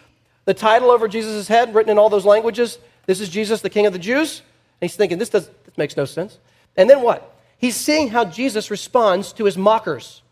the 0.47 0.55
title 0.55 0.91
over 0.91 1.09
Jesus' 1.09 1.47
head 1.47 1.75
written 1.75 1.91
in 1.91 1.99
all 1.99 2.09
those 2.09 2.25
languages 2.25 2.79
this 3.07 3.21
is 3.21 3.29
Jesus, 3.29 3.61
the 3.61 3.71
King 3.71 3.87
of 3.87 3.93
the 3.93 3.99
Jews. 3.99 4.43
And 4.81 4.91
he's 4.91 4.97
thinking, 4.97 5.19
this, 5.19 5.31
does, 5.31 5.49
this 5.65 5.79
makes 5.79 5.97
no 5.97 6.05
sense. 6.05 6.39
And 6.77 6.91
then 6.91 7.03
what? 7.03 7.35
He's 7.59 7.77
seeing 7.77 8.09
how 8.09 8.25
Jesus 8.25 8.71
responds 8.71 9.33
to 9.35 9.45
his 9.45 9.57
mockers. 9.57 10.23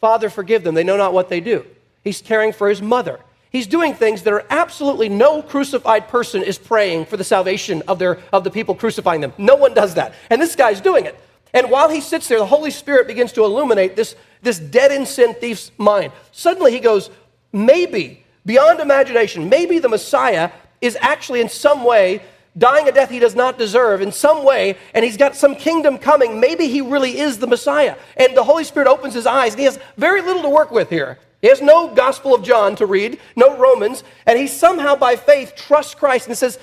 Father, 0.00 0.28
forgive 0.28 0.64
them. 0.64 0.74
They 0.74 0.84
know 0.84 0.96
not 0.96 1.12
what 1.12 1.28
they 1.28 1.40
do. 1.40 1.64
He's 2.02 2.20
caring 2.20 2.52
for 2.52 2.68
his 2.68 2.82
mother. 2.82 3.20
He's 3.50 3.66
doing 3.66 3.94
things 3.94 4.22
that 4.22 4.32
are 4.32 4.44
absolutely 4.50 5.08
no 5.08 5.42
crucified 5.42 6.08
person 6.08 6.42
is 6.42 6.58
praying 6.58 7.06
for 7.06 7.16
the 7.16 7.24
salvation 7.24 7.82
of, 7.88 7.98
their, 7.98 8.18
of 8.32 8.44
the 8.44 8.50
people 8.50 8.74
crucifying 8.74 9.20
them. 9.20 9.32
No 9.38 9.54
one 9.54 9.72
does 9.72 9.94
that. 9.94 10.14
And 10.28 10.42
this 10.42 10.56
guy's 10.56 10.80
doing 10.80 11.06
it. 11.06 11.18
And 11.54 11.70
while 11.70 11.88
he 11.88 12.00
sits 12.00 12.28
there, 12.28 12.38
the 12.38 12.46
Holy 12.46 12.70
Spirit 12.70 13.06
begins 13.06 13.32
to 13.32 13.44
illuminate 13.44 13.96
this, 13.96 14.14
this 14.42 14.58
dead 14.58 14.92
in 14.92 15.06
sin 15.06 15.34
thief's 15.34 15.70
mind. 15.78 16.12
Suddenly 16.32 16.72
he 16.72 16.80
goes, 16.80 17.08
maybe, 17.52 18.24
beyond 18.44 18.80
imagination, 18.80 19.48
maybe 19.48 19.78
the 19.78 19.88
Messiah 19.88 20.50
is 20.80 20.96
actually 21.00 21.40
in 21.40 21.48
some 21.48 21.84
way 21.84 22.22
dying 22.58 22.88
a 22.88 22.92
death 22.92 23.10
he 23.10 23.18
does 23.18 23.34
not 23.34 23.58
deserve 23.58 24.00
in 24.00 24.10
some 24.10 24.44
way, 24.44 24.76
and 24.94 25.04
he's 25.04 25.16
got 25.16 25.36
some 25.36 25.54
kingdom 25.54 25.98
coming. 25.98 26.40
Maybe 26.40 26.68
he 26.68 26.80
really 26.80 27.18
is 27.18 27.38
the 27.38 27.46
Messiah. 27.46 27.96
And 28.16 28.36
the 28.36 28.44
Holy 28.44 28.64
Spirit 28.64 28.88
opens 28.88 29.14
his 29.14 29.26
eyes, 29.26 29.52
and 29.52 29.60
he 29.60 29.66
has 29.66 29.78
very 29.96 30.22
little 30.22 30.42
to 30.42 30.48
work 30.48 30.70
with 30.70 30.88
here. 30.88 31.18
He 31.42 31.48
has 31.48 31.60
no 31.60 31.94
Gospel 31.94 32.34
of 32.34 32.42
John 32.42 32.76
to 32.76 32.86
read, 32.86 33.20
no 33.36 33.58
Romans, 33.58 34.04
and 34.26 34.38
he 34.38 34.46
somehow 34.46 34.96
by 34.96 35.16
faith 35.16 35.54
trusts 35.54 35.94
Christ 35.94 36.28
and 36.28 36.36
says 36.36 36.58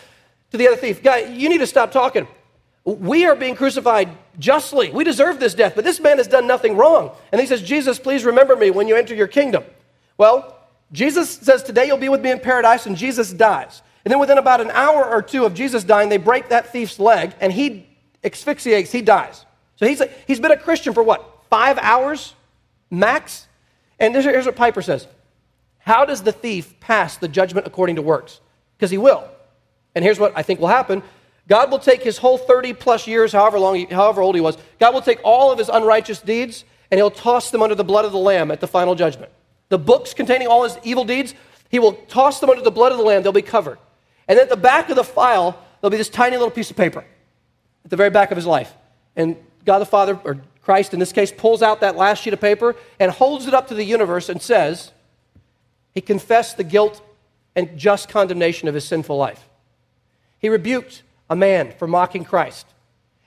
to 0.51 0.57
the 0.57 0.68
other 0.68 0.78
thief, 0.78 1.03
Guy, 1.03 1.20
you 1.20 1.47
need 1.47 1.59
to 1.59 1.68
stop 1.68 1.91
talking. 1.91 2.28
We 2.84 3.26
are 3.26 3.36
being 3.36 3.55
crucified 3.55 4.09
justly. 4.39 4.91
We 4.91 5.03
deserve 5.03 5.39
this 5.39 5.53
death, 5.53 5.74
but 5.76 5.86
this 5.86 5.99
man 5.99 6.18
has 6.18 6.28
done 6.28 6.47
nothing 6.47 6.76
wrong. 6.76 7.11
And 7.32 7.39
he 7.39 7.47
says, 7.47 7.61
Jesus, 7.61 7.97
please 7.97 8.26
remember 8.26 8.55
me 8.55 8.72
when 8.72 8.88
you 8.88 8.95
enter 8.95 9.16
your 9.16 9.28
kingdom. 9.28 9.64
Well, 10.18 10.59
Jesus 10.91 11.30
says, 11.30 11.64
Today 11.64 11.86
you'll 11.88 11.97
be 11.97 12.09
with 12.09 12.22
me 12.22 12.32
in 12.32 12.39
paradise, 12.39 12.86
and 12.86 12.97
Jesus 12.97 13.32
dies. 13.32 13.82
And 14.06 14.12
then 14.12 14.20
within 14.20 14.38
about 14.38 14.62
an 14.62 14.72
hour 14.72 15.06
or 15.06 15.22
two 15.22 15.45
of 15.45 15.54
Jesus 15.54 15.84
dying, 15.84 16.10
they 16.10 16.18
break 16.18 16.49
that 16.49 16.72
thief's 16.72 16.99
leg 16.99 17.34
and 17.39 17.54
he 17.54 17.88
asphyxiates, 18.24 18.91
he 18.91 19.01
dies. 19.01 19.45
So 19.76 19.88
he's, 19.88 20.01
he's 20.28 20.39
been 20.39 20.51
a 20.51 20.58
Christian 20.58 20.93
for 20.93 21.04
what, 21.04 21.43
five 21.49 21.78
hours 21.80 22.36
max? 22.89 23.47
And 23.99 24.14
here's 24.16 24.45
what 24.45 24.56
Piper 24.56 24.82
says 24.82 25.08
How 25.80 26.06
does 26.06 26.24
the 26.24 26.32
thief 26.32 26.80
pass 26.80 27.18
the 27.18 27.28
judgment 27.28 27.68
according 27.68 27.95
to 27.97 28.01
works? 28.01 28.39
Because 28.78 28.91
he 28.91 28.97
will. 28.97 29.28
And 29.95 30.04
here's 30.04 30.20
what 30.20 30.34
I 30.36 30.43
think 30.43 30.60
will 30.60 30.68
happen 30.68 31.04
God 31.47 31.72
will 31.72 31.80
take 31.80 32.04
his 32.04 32.18
whole 32.18 32.38
30 32.38 32.74
plus 32.74 33.08
years, 33.08 33.32
however 33.34 33.60
long, 33.60 33.88
however 33.89 34.22
old 34.22 34.36
he 34.36 34.41
was, 34.41 34.58
God 34.80 34.93
will 34.93 35.01
take 35.01 35.20
all 35.24 35.51
of 35.51 35.58
his 35.58 35.70
unrighteous 35.70 36.22
deeds 36.22 36.64
and 36.91 36.97
he'll 36.97 37.12
toss 37.12 37.51
them 37.51 37.62
under 37.62 37.76
the 37.76 37.84
blood 37.84 38.06
of 38.06 38.12
the 38.12 38.20
Lamb 38.20 38.51
at 38.51 38.62
the 38.62 38.68
final 38.68 38.95
judgment. 38.95 39.32
The 39.70 39.80
books 39.80 40.14
containing 40.14 40.47
all 40.47 40.64
his 40.64 40.78
evil 40.84 41.06
deeds, 41.06 41.34
he 41.70 41.80
will 41.80 41.93
toss 41.93 42.39
them 42.39 42.49
under 42.49 42.62
the 42.62 42.72
blood 42.72 42.91
of 42.91 42.97
the 42.97 43.04
Lamb, 43.04 43.24
they'll 43.24 43.32
be 43.32 43.41
covered. 43.41 43.80
And 44.28 44.39
at 44.39 44.49
the 44.49 44.57
back 44.57 44.89
of 44.89 44.95
the 44.95 45.03
file, 45.03 45.59
there'll 45.82 45.91
be 45.91 45.97
this 45.97 46.09
tiny 46.09 46.38
little 46.38 46.51
piece 46.51 46.71
of 46.71 46.78
paper 46.78 47.03
at 47.84 47.89
the 47.89 47.97
very 47.97 48.09
back 48.09 48.32
of 48.32 48.38
his 48.38 48.45
life. 48.45 48.74
And 49.15 49.36
God 49.65 49.80
the 49.80 49.86
Father, 49.86 50.19
or 50.24 50.41
Christ 50.61 50.93
in 50.93 50.99
this 50.99 51.11
case, 51.11 51.32
pulls 51.32 51.61
out 51.61 51.82
that 51.82 51.95
last 51.95 52.24
sheet 52.24 52.34
of 52.34 52.41
paper 52.41 52.76
and 52.99 53.11
holds 53.11 53.47
it 53.47 53.53
up 53.53 53.67
to 53.67 53.74
the 53.74 53.84
universe 53.84 54.30
and 54.30 54.41
says, 54.41 54.91
He 55.93 56.01
confessed 56.01 56.57
the 56.57 56.63
guilt 56.63 57.01
and 57.55 57.78
just 57.78 58.09
condemnation 58.09 58.67
of 58.67 58.74
his 58.74 58.86
sinful 58.86 59.17
life. 59.17 59.47
He 60.39 60.49
rebuked 60.49 61.03
a 61.30 61.36
man 61.36 61.74
for 61.78 61.88
mocking 61.88 62.24
Christ. 62.24 62.65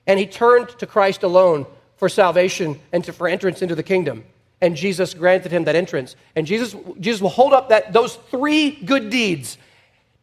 And 0.07 0.18
he 0.18 0.26
turned 0.26 0.68
to 0.78 0.86
Christ 0.86 1.22
alone 1.22 1.66
for 1.97 2.09
salvation 2.09 2.78
and 2.92 3.05
to, 3.05 3.12
for 3.12 3.28
entrance 3.28 3.62
into 3.62 3.74
the 3.74 3.82
kingdom. 3.82 4.24
And 4.61 4.76
Jesus 4.76 5.14
granted 5.14 5.53
him 5.53 5.64
that 5.64 5.76
entrance. 5.76 6.16
And 6.34 6.47
Jesus, 6.47 6.74
Jesus 7.01 7.20
will 7.20 7.28
hold 7.28 7.53
up 7.53 7.68
that, 7.68 7.92
those 7.92 8.16
three 8.30 8.70
good 8.70 9.11
deeds 9.11 9.59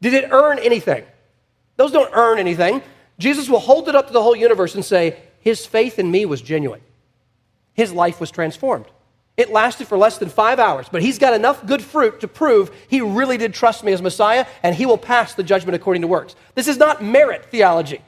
did 0.03 0.13
it 0.13 0.29
earn 0.31 0.59
anything? 0.59 1.03
Those 1.77 1.91
don't 1.91 2.11
earn 2.13 2.37
anything. 2.37 2.81
Jesus 3.17 3.49
will 3.49 3.59
hold 3.59 3.89
it 3.89 3.95
up 3.95 4.07
to 4.07 4.13
the 4.13 4.21
whole 4.21 4.35
universe 4.35 4.75
and 4.75 4.85
say, 4.85 5.17
His 5.39 5.65
faith 5.65 5.97
in 5.97 6.11
me 6.11 6.25
was 6.25 6.41
genuine. 6.41 6.81
His 7.73 7.91
life 7.91 8.19
was 8.19 8.29
transformed. 8.29 8.85
It 9.35 9.49
lasted 9.49 9.87
for 9.87 9.97
less 9.97 10.19
than 10.19 10.29
five 10.29 10.59
hours, 10.59 10.87
but 10.91 11.01
he's 11.01 11.17
got 11.17 11.33
enough 11.33 11.65
good 11.65 11.81
fruit 11.81 12.19
to 12.19 12.27
prove 12.27 12.69
he 12.87 13.01
really 13.01 13.37
did 13.37 13.53
trust 13.53 13.83
me 13.83 13.91
as 13.91 14.01
Messiah, 14.01 14.45
and 14.61 14.75
he 14.75 14.85
will 14.85 14.97
pass 14.97 15.33
the 15.33 15.41
judgment 15.41 15.75
according 15.75 16.03
to 16.03 16.07
works. 16.07 16.35
This 16.53 16.67
is 16.67 16.77
not 16.77 17.03
merit 17.03 17.45
theology. 17.45 18.01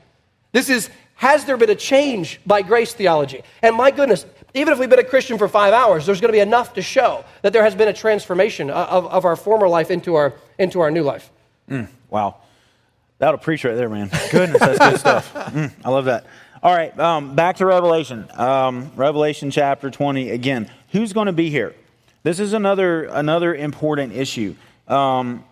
This 0.51 0.69
is, 0.69 0.89
has 1.15 1.45
there 1.45 1.57
been 1.57 1.71
a 1.71 1.75
change 1.75 2.39
by 2.45 2.61
grace 2.61 2.93
theology? 2.93 3.41
And 3.63 3.75
my 3.75 3.89
goodness, 3.89 4.25
Even 4.55 4.71
if 4.71 4.79
we've 4.79 4.89
been 4.89 4.99
a 4.99 5.03
Christian 5.03 5.37
for 5.37 5.49
five 5.49 5.73
hours, 5.73 6.05
there's 6.05 6.21
going 6.21 6.29
to 6.29 6.37
be 6.37 6.39
enough 6.39 6.73
to 6.75 6.81
show 6.81 7.25
that 7.41 7.51
there 7.51 7.63
has 7.63 7.75
been 7.75 7.89
a 7.89 7.93
transformation 7.93 8.69
uh, 8.69 8.87
of, 8.89 9.05
of 9.07 9.25
our 9.25 9.35
former 9.35 9.67
life 9.67 9.91
into 9.91 10.15
our, 10.15 10.33
into 10.57 10.79
our 10.79 10.89
new 10.89 11.03
life. 11.03 11.29
Mm, 11.69 11.87
wow. 12.09 12.37
That'll 13.17 13.37
preach 13.37 13.63
right 13.63 13.75
there, 13.75 13.89
man. 13.89 14.09
Goodness, 14.31 14.59
that's 14.59 14.79
good 14.79 14.99
stuff. 14.99 15.33
Mm, 15.33 15.71
I 15.83 15.89
love 15.89 16.05
that. 16.05 16.25
All 16.61 16.73
right, 16.73 16.97
um, 16.99 17.35
back 17.35 17.57
to 17.57 17.65
Revelation. 17.65 18.27
Um, 18.33 18.91
Revelation 18.95 19.51
chapter 19.51 19.89
20. 19.89 20.31
Again, 20.31 20.69
who's 20.91 21.13
going 21.13 21.27
to 21.27 21.33
be 21.33 21.49
here? 21.49 21.75
This 22.23 22.39
is 22.39 22.53
another, 22.53 23.05
another 23.05 23.53
important 23.53 24.13
issue. 24.13 24.55
Um, 24.87 25.43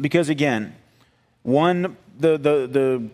because, 0.00 0.28
again, 0.28 0.74
one, 1.42 1.96
the, 2.18 2.32
the, 2.38 2.66
the, 2.66 3.08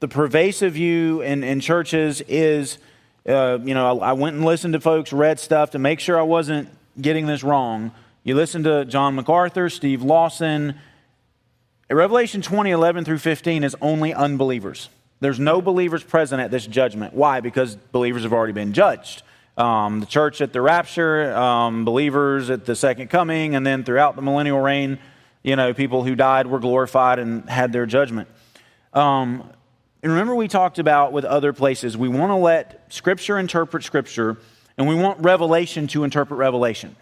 the 0.00 0.08
pervasive 0.08 0.72
view 0.74 1.20
in, 1.20 1.44
in 1.44 1.60
churches 1.60 2.22
is 2.22 2.78
uh, 3.26 3.58
you 3.62 3.72
know, 3.72 4.00
I, 4.00 4.10
I, 4.10 4.12
went 4.12 4.36
and 4.36 4.44
listened 4.44 4.74
to 4.74 4.80
folks, 4.80 5.12
read 5.12 5.40
stuff 5.40 5.70
to 5.70 5.78
make 5.78 5.98
sure 5.98 6.18
I 6.18 6.22
wasn't 6.22 6.68
getting 7.00 7.26
this 7.26 7.42
wrong. 7.42 7.92
You 8.22 8.34
listen 8.34 8.64
to 8.64 8.84
John 8.84 9.14
MacArthur, 9.14 9.70
Steve 9.70 10.02
Lawson. 10.02 10.74
Revelation 11.90 12.40
20, 12.40 12.70
11 12.70 13.04
through 13.04 13.18
15 13.18 13.62
is 13.62 13.76
only 13.80 14.14
unbelievers. 14.14 14.88
There's 15.20 15.38
no 15.38 15.60
believers 15.60 16.02
present 16.02 16.40
at 16.40 16.50
this 16.50 16.66
judgment. 16.66 17.14
Why? 17.14 17.40
Because 17.40 17.76
believers 17.76 18.22
have 18.22 18.32
already 18.32 18.52
been 18.52 18.72
judged. 18.72 19.22
Um, 19.56 20.00
the 20.00 20.06
church 20.06 20.40
at 20.40 20.52
the 20.52 20.60
rapture, 20.60 21.34
um, 21.36 21.84
believers 21.84 22.50
at 22.50 22.64
the 22.64 22.74
second 22.74 23.08
coming, 23.08 23.54
and 23.54 23.66
then 23.66 23.84
throughout 23.84 24.16
the 24.16 24.22
millennial 24.22 24.60
reign, 24.60 24.98
you 25.42 25.56
know, 25.56 25.72
people 25.74 26.02
who 26.02 26.16
died 26.16 26.46
were 26.46 26.58
glorified 26.58 27.18
and 27.18 27.48
had 27.48 27.72
their 27.72 27.86
judgment. 27.86 28.28
Um, 28.92 29.48
and 30.02 30.12
remember, 30.12 30.34
we 30.34 30.48
talked 30.48 30.78
about 30.78 31.12
with 31.12 31.24
other 31.24 31.52
places, 31.52 31.96
we 31.96 32.08
want 32.08 32.30
to 32.30 32.36
let 32.36 32.92
Scripture 32.92 33.38
interpret 33.38 33.84
Scripture, 33.84 34.38
and 34.76 34.88
we 34.88 34.94
want 34.94 35.20
Revelation 35.20 35.86
to 35.88 36.02
interpret 36.02 36.38
Revelation, 36.38 36.96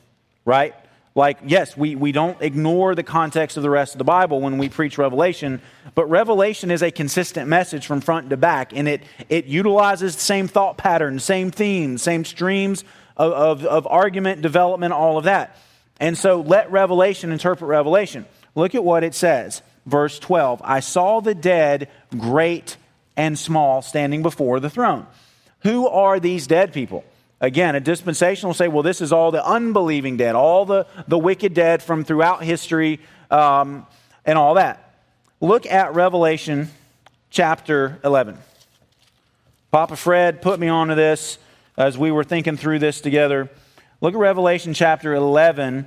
right? 0.45 0.75
Like, 1.15 1.39
yes, 1.45 1.77
we, 1.77 1.95
we 1.95 2.11
don't 2.11 2.41
ignore 2.41 2.95
the 2.95 3.03
context 3.03 3.59
of 3.59 3.63
the 3.63 3.69
rest 3.71 3.95
of 3.95 3.99
the 3.99 4.05
Bible 4.05 4.41
when 4.41 4.57
we 4.57 4.71
preach 4.71 4.97
Revelation, 4.97 5.61
but 5.95 6.07
Revelation 6.07 6.71
is 6.71 6.83
a 6.83 6.91
consistent 6.91 7.49
message 7.49 7.87
from 7.87 8.01
front 8.01 8.31
to 8.31 8.39
back, 8.39 8.73
and 8.75 8.89
it, 8.89 9.03
it 9.29 9.45
utilizes 9.45 10.15
the 10.15 10.23
same 10.23 10.49
thought 10.49 10.79
patterns, 10.79 11.23
same 11.23 11.51
themes, 11.51 12.03
same 12.03 12.25
streams 12.25 12.83
of, 13.17 13.33
of, 13.33 13.67
of 13.67 13.87
argument, 13.87 14.41
development, 14.41 14.95
all 14.95 15.19
of 15.19 15.25
that. 15.25 15.57
And 16.01 16.17
so 16.17 16.41
let 16.41 16.73
Revelation 16.73 17.31
interpret 17.31 17.69
Revelation. 17.69 18.25
Look 18.55 18.75
at 18.75 18.83
what 18.83 19.05
it 19.05 19.15
says. 19.15 19.61
Verse 19.85 20.19
12 20.19 20.63
I 20.65 20.81
saw 20.81 21.21
the 21.21 21.35
dead, 21.35 21.89
great 22.17 22.77
and 23.17 23.39
small 23.39 23.83
standing 23.83 24.23
before 24.23 24.61
the 24.61 24.71
throne. 24.71 25.07
Who 25.61 25.87
are 25.89 26.19
these 26.19 26.47
dead 26.47 26.73
people? 26.73 27.05
Again, 27.43 27.75
a 27.75 27.81
dispensational 27.81 28.51
will 28.51 28.55
say, 28.55 28.69
well, 28.69 28.83
this 28.83 29.03
is 29.03 29.13
all 29.13 29.31
the 29.31 29.45
unbelieving 29.45 30.17
dead, 30.17 30.35
all 30.35 30.65
the, 30.65 30.87
the 31.09 31.19
wicked 31.19 31.53
dead 31.53 31.83
from 31.83 32.05
throughout 32.05 32.43
history 32.43 33.01
um, 33.31 33.87
and 34.25 34.39
all 34.39 34.55
that. 34.55 34.95
Look 35.41 35.67
at 35.67 35.95
Revelation 35.95 36.71
chapter 37.29 37.99
11. 38.05 38.39
Papa 39.71 39.97
Fred 39.97 40.41
put 40.41 40.59
me 40.61 40.69
onto 40.69 40.95
this 40.95 41.37
as 41.77 41.99
we 41.99 42.11
were 42.11 42.25
thinking 42.25 42.57
through 42.57 42.79
this 42.79 43.01
together. 43.01 43.51
Look 44.01 44.15
at 44.15 44.21
Revelation 44.21 44.73
chapter 44.73 45.13
11, 45.13 45.87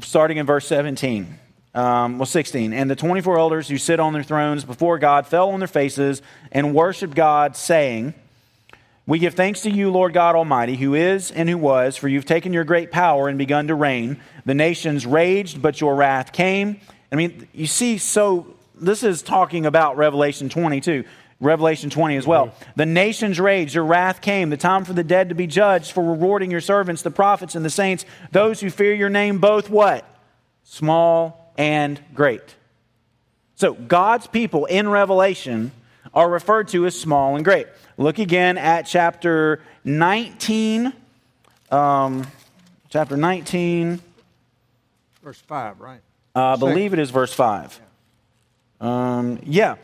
starting 0.00 0.38
in 0.38 0.46
verse 0.46 0.66
17 0.66 1.38
um, 1.76 2.18
well, 2.18 2.26
16. 2.26 2.72
And 2.72 2.90
the 2.90 2.96
24 2.96 3.38
elders 3.38 3.68
who 3.68 3.76
sit 3.76 4.00
on 4.00 4.14
their 4.14 4.22
thrones 4.22 4.64
before 4.64 4.98
God 4.98 5.26
fell 5.26 5.50
on 5.50 5.60
their 5.60 5.68
faces 5.68 6.22
and 6.50 6.74
worshiped 6.74 7.14
God, 7.14 7.54
saying, 7.54 8.14
We 9.06 9.20
give 9.20 9.34
thanks 9.34 9.60
to 9.60 9.70
you, 9.70 9.90
Lord 9.90 10.14
God 10.14 10.34
Almighty, 10.34 10.74
who 10.74 10.94
is 10.94 11.30
and 11.30 11.48
who 11.48 11.56
was, 11.56 11.96
for 11.96 12.08
you've 12.08 12.24
taken 12.24 12.52
your 12.52 12.64
great 12.64 12.90
power 12.90 13.28
and 13.28 13.38
begun 13.38 13.68
to 13.68 13.74
reign. 13.76 14.20
The 14.44 14.54
nations 14.54 15.06
raged, 15.06 15.62
but 15.62 15.80
your 15.80 15.94
wrath 15.94 16.32
came. 16.32 16.80
I 17.12 17.16
mean, 17.16 17.46
you 17.52 17.68
see, 17.68 17.98
so 17.98 18.56
this 18.74 19.04
is 19.04 19.22
talking 19.22 19.64
about 19.64 19.96
Revelation 19.96 20.48
22. 20.48 21.04
Revelation 21.38 21.90
20 21.90 22.16
as 22.16 22.26
well. 22.26 22.48
Mm-hmm. 22.48 22.70
The 22.76 22.86
nations 22.86 23.38
raged, 23.38 23.74
your 23.74 23.84
wrath 23.84 24.20
came, 24.20 24.50
the 24.50 24.56
time 24.56 24.84
for 24.84 24.92
the 24.92 25.04
dead 25.04 25.28
to 25.28 25.34
be 25.34 25.46
judged, 25.46 25.92
for 25.92 26.02
rewarding 26.02 26.50
your 26.50 26.60
servants, 26.60 27.02
the 27.02 27.10
prophets 27.10 27.54
and 27.54 27.64
the 27.64 27.70
saints, 27.70 28.04
those 28.32 28.60
who 28.60 28.70
fear 28.70 28.94
your 28.94 29.10
name, 29.10 29.38
both 29.38 29.70
what? 29.70 30.04
Small 30.64 31.52
and 31.56 32.00
great. 32.14 32.56
So, 33.54 33.74
God's 33.74 34.26
people 34.26 34.64
in 34.64 34.88
Revelation 34.88 35.72
are 36.12 36.28
referred 36.28 36.68
to 36.68 36.86
as 36.86 36.98
small 36.98 37.36
and 37.36 37.44
great. 37.44 37.66
Look 37.98 38.18
again 38.18 38.58
at 38.58 38.82
chapter 38.82 39.62
19. 39.84 40.92
Um, 41.70 42.26
chapter 42.90 43.16
19. 43.16 44.00
Verse 45.22 45.40
5, 45.40 45.80
right? 45.80 46.00
Uh, 46.34 46.52
I 46.52 46.56
believe 46.56 46.92
it 46.92 46.98
is 46.98 47.10
verse 47.10 47.32
5. 47.32 47.80
Um, 48.82 49.38
yeah. 49.44 49.76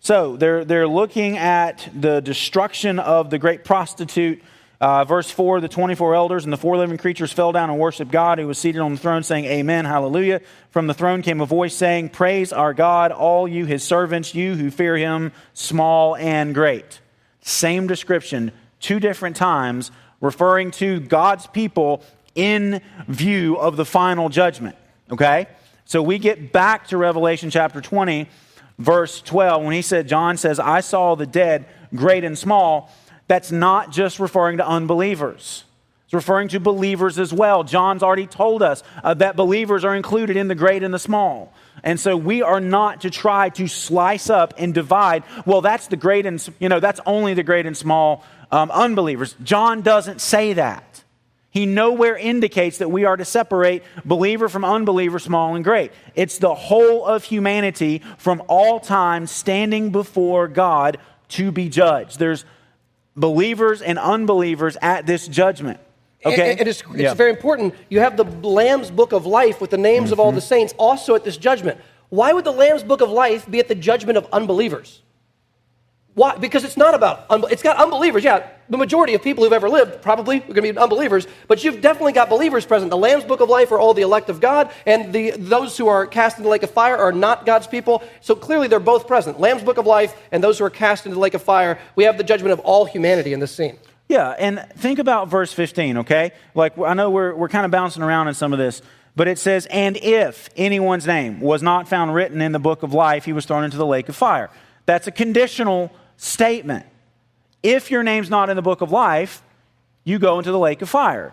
So 0.00 0.36
they're, 0.36 0.64
they're 0.64 0.88
looking 0.88 1.38
at 1.38 1.88
the 1.94 2.20
destruction 2.20 2.98
of 2.98 3.30
the 3.30 3.38
great 3.38 3.64
prostitute 3.64 4.42
uh, 4.82 5.04
verse 5.04 5.30
4 5.30 5.60
The 5.60 5.68
24 5.68 6.16
elders 6.16 6.42
and 6.42 6.52
the 6.52 6.56
four 6.56 6.76
living 6.76 6.98
creatures 6.98 7.32
fell 7.32 7.52
down 7.52 7.70
and 7.70 7.78
worshiped 7.78 8.10
God 8.10 8.40
who 8.40 8.48
was 8.48 8.58
seated 8.58 8.80
on 8.80 8.90
the 8.90 8.98
throne, 8.98 9.22
saying, 9.22 9.44
Amen, 9.44 9.84
hallelujah. 9.84 10.40
From 10.70 10.88
the 10.88 10.94
throne 10.94 11.22
came 11.22 11.40
a 11.40 11.46
voice 11.46 11.76
saying, 11.76 12.08
Praise 12.08 12.52
our 12.52 12.74
God, 12.74 13.12
all 13.12 13.46
you 13.46 13.64
his 13.64 13.84
servants, 13.84 14.34
you 14.34 14.56
who 14.56 14.72
fear 14.72 14.96
him, 14.96 15.30
small 15.54 16.16
and 16.16 16.52
great. 16.52 16.98
Same 17.42 17.86
description, 17.86 18.52
two 18.80 18.98
different 18.98 19.36
times, 19.36 19.90
referring 20.20 20.70
to 20.72 21.00
God's 21.00 21.46
people 21.46 22.02
in 22.34 22.80
view 23.08 23.56
of 23.56 23.76
the 23.76 23.84
final 23.84 24.28
judgment. 24.28 24.76
Okay? 25.10 25.46
So 25.84 26.02
we 26.02 26.18
get 26.18 26.52
back 26.52 26.88
to 26.88 26.96
Revelation 26.96 27.50
chapter 27.50 27.80
20, 27.80 28.28
verse 28.78 29.20
12, 29.20 29.62
when 29.62 29.74
he 29.74 29.82
said, 29.82 30.08
John 30.08 30.36
says, 30.36 30.58
I 30.58 30.80
saw 30.80 31.14
the 31.14 31.26
dead, 31.26 31.66
great 31.94 32.24
and 32.24 32.38
small 32.38 32.90
that's 33.28 33.52
not 33.52 33.90
just 33.90 34.18
referring 34.18 34.58
to 34.58 34.66
unbelievers. 34.66 35.64
It's 36.12 36.14
referring 36.14 36.48
to 36.48 36.60
believers 36.60 37.18
as 37.18 37.32
well. 37.32 37.64
John's 37.64 38.02
already 38.02 38.26
told 38.26 38.62
us 38.62 38.82
uh, 39.02 39.14
that 39.14 39.34
believers 39.34 39.82
are 39.82 39.96
included 39.96 40.36
in 40.36 40.46
the 40.46 40.54
great 40.54 40.82
and 40.82 40.92
the 40.92 40.98
small. 40.98 41.54
And 41.82 41.98
so 41.98 42.18
we 42.18 42.42
are 42.42 42.60
not 42.60 43.00
to 43.00 43.08
try 43.08 43.48
to 43.48 43.66
slice 43.66 44.28
up 44.28 44.52
and 44.58 44.74
divide. 44.74 45.24
Well, 45.46 45.62
that's 45.62 45.86
the 45.86 45.96
great 45.96 46.26
and, 46.26 46.46
you 46.60 46.68
know, 46.68 46.80
that's 46.80 47.00
only 47.06 47.32
the 47.32 47.42
great 47.42 47.64
and 47.64 47.74
small 47.74 48.26
um, 48.50 48.70
unbelievers. 48.70 49.34
John 49.42 49.80
doesn't 49.80 50.20
say 50.20 50.52
that. 50.52 51.02
He 51.48 51.64
nowhere 51.64 52.18
indicates 52.18 52.76
that 52.76 52.90
we 52.90 53.06
are 53.06 53.16
to 53.16 53.24
separate 53.24 53.82
believer 54.04 54.50
from 54.50 54.66
unbeliever, 54.66 55.18
small 55.18 55.54
and 55.54 55.64
great. 55.64 55.92
It's 56.14 56.36
the 56.36 56.54
whole 56.54 57.06
of 57.06 57.24
humanity 57.24 58.02
from 58.18 58.42
all 58.48 58.80
time 58.80 59.26
standing 59.26 59.92
before 59.92 60.46
God 60.46 60.98
to 61.28 61.50
be 61.50 61.70
judged. 61.70 62.18
There's 62.18 62.44
believers 63.16 63.80
and 63.80 63.98
unbelievers 63.98 64.76
at 64.82 65.06
this 65.06 65.26
judgment. 65.26 65.80
Okay? 66.24 66.56
It's, 66.58 66.80
it's 66.80 66.84
yeah. 66.94 67.14
very 67.14 67.30
important. 67.30 67.74
You 67.88 68.00
have 68.00 68.16
the 68.16 68.24
Lamb's 68.24 68.90
Book 68.90 69.12
of 69.12 69.26
Life 69.26 69.60
with 69.60 69.70
the 69.70 69.78
names 69.78 70.04
mm-hmm. 70.04 70.12
of 70.14 70.20
all 70.20 70.28
mm-hmm. 70.28 70.36
the 70.36 70.42
saints 70.42 70.74
also 70.78 71.14
at 71.14 71.24
this 71.24 71.36
judgment. 71.36 71.78
Why 72.08 72.32
would 72.32 72.44
the 72.44 72.52
Lamb's 72.52 72.82
Book 72.82 73.00
of 73.00 73.10
Life 73.10 73.50
be 73.50 73.58
at 73.58 73.68
the 73.68 73.74
judgment 73.74 74.18
of 74.18 74.26
unbelievers? 74.32 75.02
Why? 76.14 76.36
Because 76.36 76.62
it's 76.62 76.76
not 76.76 76.94
about, 76.94 77.24
it's 77.50 77.62
got 77.62 77.78
unbelievers. 77.78 78.22
Yeah, 78.22 78.46
the 78.68 78.76
majority 78.76 79.14
of 79.14 79.22
people 79.22 79.44
who've 79.44 79.52
ever 79.52 79.70
lived 79.70 80.02
probably 80.02 80.38
are 80.38 80.40
going 80.40 80.56
to 80.56 80.72
be 80.74 80.78
unbelievers, 80.78 81.26
but 81.48 81.64
you've 81.64 81.80
definitely 81.80 82.12
got 82.12 82.28
believers 82.28 82.66
present. 82.66 82.90
The 82.90 82.98
Lamb's 82.98 83.24
Book 83.24 83.40
of 83.40 83.48
Life 83.48 83.72
are 83.72 83.78
all 83.78 83.94
the 83.94 84.02
elect 84.02 84.28
of 84.28 84.38
God, 84.38 84.70
and 84.84 85.10
the, 85.10 85.30
those 85.30 85.78
who 85.78 85.88
are 85.88 86.06
cast 86.06 86.36
into 86.36 86.44
the 86.44 86.50
lake 86.50 86.62
of 86.62 86.70
fire 86.70 86.98
are 86.98 87.12
not 87.12 87.46
God's 87.46 87.66
people. 87.66 88.02
So 88.20 88.34
clearly 88.34 88.68
they're 88.68 88.78
both 88.78 89.06
present. 89.06 89.40
Lamb's 89.40 89.62
Book 89.62 89.78
of 89.78 89.86
Life 89.86 90.14
and 90.32 90.44
those 90.44 90.58
who 90.58 90.66
are 90.66 90.70
cast 90.70 91.06
into 91.06 91.14
the 91.14 91.20
lake 91.20 91.34
of 91.34 91.42
fire, 91.42 91.78
we 91.96 92.04
have 92.04 92.18
the 92.18 92.24
judgment 92.24 92.52
of 92.52 92.60
all 92.60 92.84
humanity 92.84 93.32
in 93.32 93.40
this 93.40 93.52
scene. 93.52 93.78
Yeah, 94.08 94.30
and 94.30 94.66
think 94.76 94.98
about 94.98 95.28
verse 95.28 95.52
15, 95.52 95.98
okay? 95.98 96.32
Like, 96.54 96.78
I 96.78 96.94
know 96.94 97.10
we're, 97.10 97.34
we're 97.34 97.48
kind 97.48 97.64
of 97.64 97.70
bouncing 97.70 98.02
around 98.02 98.28
in 98.28 98.34
some 98.34 98.52
of 98.52 98.58
this, 98.58 98.82
but 99.16 99.28
it 99.28 99.38
says, 99.38 99.66
And 99.66 99.96
if 99.96 100.48
anyone's 100.56 101.06
name 101.06 101.40
was 101.40 101.62
not 101.62 101.88
found 101.88 102.14
written 102.14 102.40
in 102.40 102.52
the 102.52 102.58
book 102.58 102.82
of 102.82 102.92
life, 102.92 103.24
he 103.24 103.32
was 103.32 103.46
thrown 103.46 103.64
into 103.64 103.76
the 103.76 103.86
lake 103.86 104.08
of 104.08 104.16
fire. 104.16 104.50
That's 104.86 105.06
a 105.06 105.12
conditional 105.12 105.92
statement. 106.16 106.86
If 107.62 107.90
your 107.90 108.02
name's 108.02 108.28
not 108.28 108.50
in 108.50 108.56
the 108.56 108.62
book 108.62 108.80
of 108.80 108.90
life, 108.90 109.42
you 110.04 110.18
go 110.18 110.38
into 110.38 110.50
the 110.50 110.58
lake 110.58 110.82
of 110.82 110.88
fire. 110.88 111.32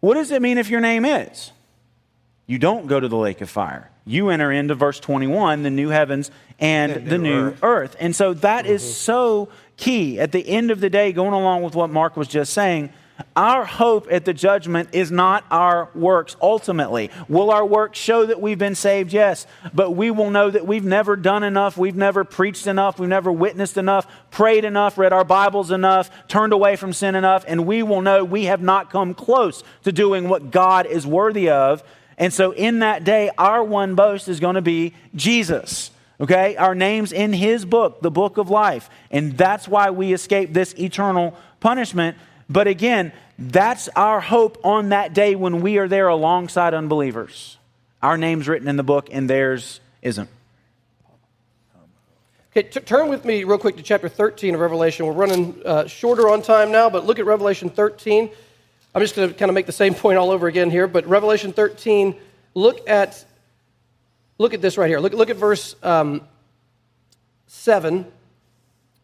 What 0.00 0.14
does 0.14 0.30
it 0.30 0.42
mean 0.42 0.58
if 0.58 0.70
your 0.70 0.80
name 0.80 1.04
is? 1.04 1.52
You 2.46 2.58
don't 2.58 2.86
go 2.86 3.00
to 3.00 3.08
the 3.08 3.16
lake 3.16 3.40
of 3.40 3.50
fire. 3.50 3.90
You 4.04 4.30
enter 4.30 4.50
into 4.50 4.74
verse 4.74 4.98
21, 4.98 5.62
the 5.62 5.70
new 5.70 5.88
heavens 5.88 6.30
and, 6.58 7.06
the, 7.06 7.18
new, 7.18 7.30
new 7.30 7.48
earth. 7.48 7.62
earth. 7.62 7.96
And 8.00 8.14
so 8.14 8.34
that 8.34 8.64
mm-hmm. 8.64 8.74
is 8.74 8.96
so 8.96 9.48
key. 9.76 10.18
At 10.18 10.32
the 10.32 10.46
end 10.48 10.70
of 10.70 10.80
the 10.80 10.90
day, 10.90 11.12
going 11.12 11.32
along 11.32 11.62
with 11.62 11.74
what 11.74 11.90
Mark 11.90 12.16
was 12.16 12.28
just 12.28 12.52
saying, 12.52 12.90
Our 13.36 13.64
hope 13.64 14.08
at 14.10 14.24
the 14.24 14.34
judgment 14.34 14.90
is 14.92 15.10
not 15.10 15.44
our 15.50 15.88
works 15.94 16.36
ultimately. 16.40 17.10
Will 17.28 17.50
our 17.50 17.64
works 17.64 17.98
show 17.98 18.26
that 18.26 18.40
we've 18.40 18.58
been 18.58 18.74
saved? 18.74 19.12
Yes. 19.12 19.46
But 19.72 19.92
we 19.92 20.10
will 20.10 20.30
know 20.30 20.50
that 20.50 20.66
we've 20.66 20.84
never 20.84 21.14
done 21.14 21.42
enough, 21.42 21.76
we've 21.76 21.96
never 21.96 22.24
preached 22.24 22.66
enough, 22.66 22.98
we've 22.98 23.08
never 23.08 23.30
witnessed 23.30 23.76
enough, 23.76 24.06
prayed 24.30 24.64
enough, 24.64 24.98
read 24.98 25.12
our 25.12 25.24
Bibles 25.24 25.70
enough, 25.70 26.10
turned 26.26 26.52
away 26.52 26.76
from 26.76 26.92
sin 26.92 27.14
enough, 27.14 27.44
and 27.46 27.66
we 27.66 27.82
will 27.82 28.00
know 28.02 28.24
we 28.24 28.44
have 28.44 28.62
not 28.62 28.90
come 28.90 29.14
close 29.14 29.62
to 29.84 29.92
doing 29.92 30.28
what 30.28 30.50
God 30.50 30.86
is 30.86 31.06
worthy 31.06 31.48
of. 31.48 31.84
And 32.18 32.32
so 32.32 32.52
in 32.52 32.80
that 32.80 33.04
day, 33.04 33.30
our 33.38 33.64
one 33.64 33.94
boast 33.94 34.28
is 34.28 34.40
going 34.40 34.56
to 34.56 34.62
be 34.62 34.94
Jesus. 35.14 35.91
Okay? 36.20 36.56
Our 36.56 36.74
name's 36.74 37.12
in 37.12 37.32
his 37.32 37.64
book, 37.64 38.00
the 38.00 38.10
book 38.10 38.38
of 38.38 38.50
life. 38.50 38.88
And 39.10 39.36
that's 39.36 39.66
why 39.66 39.90
we 39.90 40.12
escape 40.12 40.52
this 40.52 40.74
eternal 40.78 41.36
punishment. 41.60 42.16
But 42.48 42.66
again, 42.68 43.12
that's 43.38 43.88
our 43.96 44.20
hope 44.20 44.58
on 44.64 44.90
that 44.90 45.14
day 45.14 45.34
when 45.34 45.62
we 45.62 45.78
are 45.78 45.88
there 45.88 46.08
alongside 46.08 46.74
unbelievers. 46.74 47.58
Our 48.02 48.16
name's 48.16 48.48
written 48.48 48.68
in 48.68 48.76
the 48.76 48.82
book 48.82 49.08
and 49.10 49.28
theirs 49.28 49.80
isn't. 50.02 50.28
Okay, 52.50 52.68
t- 52.68 52.80
turn 52.80 53.08
with 53.08 53.24
me 53.24 53.44
real 53.44 53.56
quick 53.56 53.76
to 53.78 53.82
chapter 53.82 54.10
13 54.10 54.54
of 54.54 54.60
Revelation. 54.60 55.06
We're 55.06 55.12
running 55.12 55.62
uh, 55.64 55.86
shorter 55.86 56.28
on 56.28 56.42
time 56.42 56.70
now, 56.70 56.90
but 56.90 57.06
look 57.06 57.18
at 57.18 57.24
Revelation 57.24 57.70
13. 57.70 58.28
I'm 58.94 59.00
just 59.00 59.16
going 59.16 59.28
to 59.28 59.34
kind 59.34 59.48
of 59.48 59.54
make 59.54 59.64
the 59.64 59.72
same 59.72 59.94
point 60.04 60.18
all 60.18 60.30
over 60.30 60.46
again 60.48 60.70
here, 60.70 60.86
but 60.86 61.06
Revelation 61.06 61.54
13, 61.54 62.14
look 62.54 62.86
at 62.88 63.24
look 64.42 64.52
at 64.52 64.60
this 64.60 64.76
right 64.76 64.88
here. 64.88 64.98
Look, 64.98 65.14
look 65.14 65.30
at 65.30 65.36
verse 65.36 65.76
um, 65.82 66.20
7. 67.46 68.04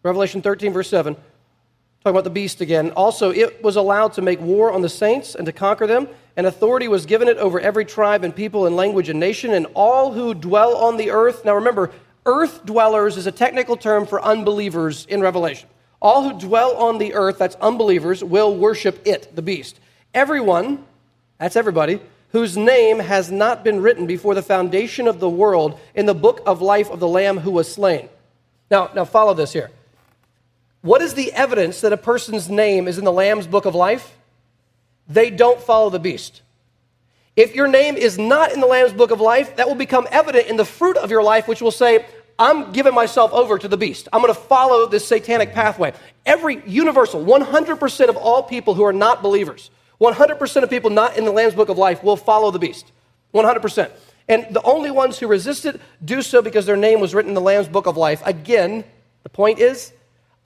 Revelation 0.03 0.43
13, 0.43 0.73
verse 0.73 0.91
7. 0.91 1.15
Talking 1.15 1.25
about 2.05 2.25
the 2.25 2.31
beast 2.31 2.61
again. 2.61 2.91
Also, 2.91 3.31
it 3.31 3.63
was 3.63 3.77
allowed 3.77 4.13
to 4.15 4.23
make 4.23 4.41
war 4.41 4.73
on 4.73 4.83
the 4.83 4.89
saints 4.89 5.35
and 5.35 5.47
to 5.47 5.53
conquer 5.53 5.87
them, 5.87 6.09
and 6.37 6.47
authority 6.47 6.89
was 6.89 7.07
given 7.07 7.29
it 7.29 7.37
over 7.39 7.59
every 7.61 7.85
tribe 7.85 8.25
and 8.25 8.35
people 8.35 8.67
and 8.67 8.77
language 8.77 9.09
and 9.09 9.19
nation, 9.19 9.53
and 9.55 9.67
all 9.75 10.13
who 10.13 10.35
dwell 10.35 10.77
on 10.77 10.97
the 10.97 11.11
earth. 11.11 11.45
Now 11.45 11.55
remember, 11.55 11.91
earth 12.27 12.65
dwellers 12.65 13.17
is 13.17 13.27
a 13.27 13.33
technical 13.33 13.77
term 13.77 14.07
for 14.07 14.23
unbelievers 14.23 15.07
in 15.07 15.21
Revelation. 15.21 15.69
All 16.01 16.23
who 16.29 16.39
dwell 16.39 16.77
on 16.77 16.99
the 16.99 17.15
earth, 17.15 17.39
that's 17.39 17.57
unbelievers, 17.57 18.23
will 18.23 18.57
worship 18.57 19.05
it, 19.07 19.35
the 19.35 19.43
beast. 19.43 19.81
Everyone, 20.15 20.85
that's 21.39 21.57
everybody, 21.57 22.01
whose 22.33 22.57
name 22.57 22.99
has 22.99 23.31
not 23.31 23.65
been 23.65 23.81
written 23.81 24.07
before 24.07 24.35
the 24.35 24.43
foundation 24.43 25.09
of 25.09 25.21
the 25.21 25.29
world 25.29 25.79
in 25.95 26.07
the 26.07 26.15
book 26.15 26.43
of 26.47 26.61
life 26.61 26.91
of 26.91 27.01
the 27.01 27.09
Lamb 27.09 27.39
who 27.39 27.51
was 27.51 27.73
slain. 27.73 28.09
Now, 28.71 28.91
now 28.95 29.05
follow 29.05 29.35
this 29.35 29.53
here. 29.53 29.71
What 30.83 31.03
is 31.03 31.15
the 31.15 31.33
evidence 31.33 31.81
that 31.81 31.93
a 31.93 31.97
person's 31.97 32.49
name 32.49 32.87
is 32.87 32.99
in 32.99 33.05
the 33.05 33.13
Lamb's 33.13 33.47
book 33.47 33.65
of 33.65 33.75
life? 33.75 34.17
They 35.09 35.31
don't 35.31 35.61
follow 35.61 35.91
the 35.91 35.99
beast. 35.99 36.43
If 37.35 37.55
your 37.55 37.69
name 37.69 37.97
is 37.97 38.19
not 38.19 38.53
in 38.53 38.61
the 38.61 38.67
Lamb's 38.67 38.93
book 38.93 39.11
of 39.11 39.21
life, 39.21 39.57
that 39.57 39.69
will 39.69 39.75
become 39.75 40.07
evident 40.11 40.49
in 40.49 40.57
the 40.57 40.65
fruit 40.65 40.97
of 40.97 41.11
your 41.11 41.23
life, 41.23 41.49
which 41.49 41.63
will 41.63 41.71
say, 41.71 42.05
I'm 42.39 42.73
giving 42.73 42.95
myself 42.95 43.33
over 43.33 43.59
to 43.59 43.69
the 43.69 43.77
beast. 43.77 44.09
I'm 44.13 44.23
going 44.23 44.35
to 44.35 44.41
follow 44.41 44.87
this 44.87 45.07
satanic 45.07 45.53
pathway. 45.53 45.93
Every 46.25 46.63
universal, 46.67 47.25
100% 47.25 48.09
of 48.09 48.17
all 48.17 48.43
people 48.43 48.75
who 48.75 48.85
are 48.85 48.93
not 48.93 49.23
believers, 49.23 49.71
100% 50.01 50.63
of 50.63 50.71
people 50.71 50.91
not 50.91 51.17
in 51.17 51.25
the 51.25 51.33
Lamb's 51.33 51.55
book 51.55 51.69
of 51.69 51.79
life 51.79 52.03
will 52.03 52.17
follow 52.17 52.51
the 52.51 52.59
beast. 52.59 52.93
100%. 53.35 53.91
And 54.29 54.47
the 54.51 54.63
only 54.63 54.91
ones 54.91 55.19
who 55.19 55.27
resist 55.27 55.65
it 55.65 55.81
do 56.05 56.23
so 56.23 56.43
because 56.43 56.67
their 56.67 56.77
name 56.77 57.01
was 57.01 57.15
written 57.15 57.31
in 57.31 57.35
the 57.35 57.41
Lamb's 57.41 57.69
book 57.69 57.87
of 57.87 57.97
life. 57.97 58.23
Again, 58.25 58.85
the 59.23 59.29
point 59.29 59.59
is, 59.59 59.93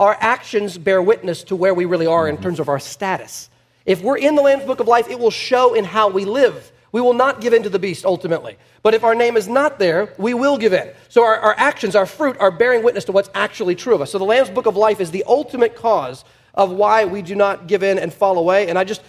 our 0.01 0.17
actions 0.21 0.79
bear 0.79 1.03
witness 1.03 1.45
to 1.45 1.57
where 1.57 1.75
we 1.75 1.85
really 1.85 2.07
are 2.07 2.29
in 2.29 2.41
terms 2.41 2.61
of 2.61 2.69
our 2.69 2.79
status. 2.79 3.51
If 3.85 4.03
we're 4.03 4.19
in 4.19 4.37
the 4.37 4.43
Lamb's 4.43 4.65
book 4.65 4.81
of 4.81 4.89
life, 4.89 5.09
it 5.09 5.19
will 5.19 5.31
show 5.31 5.75
in 5.75 5.85
how 5.85 6.09
we 6.09 6.25
live. 6.25 6.73
We 6.93 7.01
will 7.01 7.15
not 7.15 7.41
give 7.41 7.53
in 7.53 7.63
to 7.65 7.69
the 7.69 7.79
beast 7.79 8.05
ultimately. 8.05 8.57
But 8.83 8.95
if 8.95 9.03
our 9.03 9.15
name 9.15 9.37
is 9.37 9.49
not 9.49 9.79
there, 9.79 10.13
we 10.19 10.35
will 10.35 10.59
give 10.59 10.73
in. 10.73 10.91
So 11.09 11.25
our, 11.25 11.39
our 11.39 11.55
actions, 11.57 11.97
our 11.97 12.07
fruit, 12.07 12.37
are 12.39 12.51
bearing 12.51 12.83
witness 12.83 13.05
to 13.07 13.13
what's 13.13 13.31
actually 13.35 13.75
true 13.75 13.95
of 13.95 14.01
us. 14.01 14.13
So 14.13 14.19
the 14.19 14.25
Lamb's 14.25 14.51
Book 14.51 14.67
of 14.67 14.77
Life 14.77 15.01
is 15.01 15.11
the 15.11 15.25
ultimate 15.27 15.75
cause 15.75 16.25
of 16.55 16.71
why 16.71 17.07
we 17.07 17.23
do 17.23 17.35
not 17.35 17.67
give 17.67 17.83
in 17.83 17.99
and 17.99 18.13
fall 18.13 18.39
away. 18.39 18.69
And 18.69 18.79
I 18.79 18.85
just, 18.85 19.03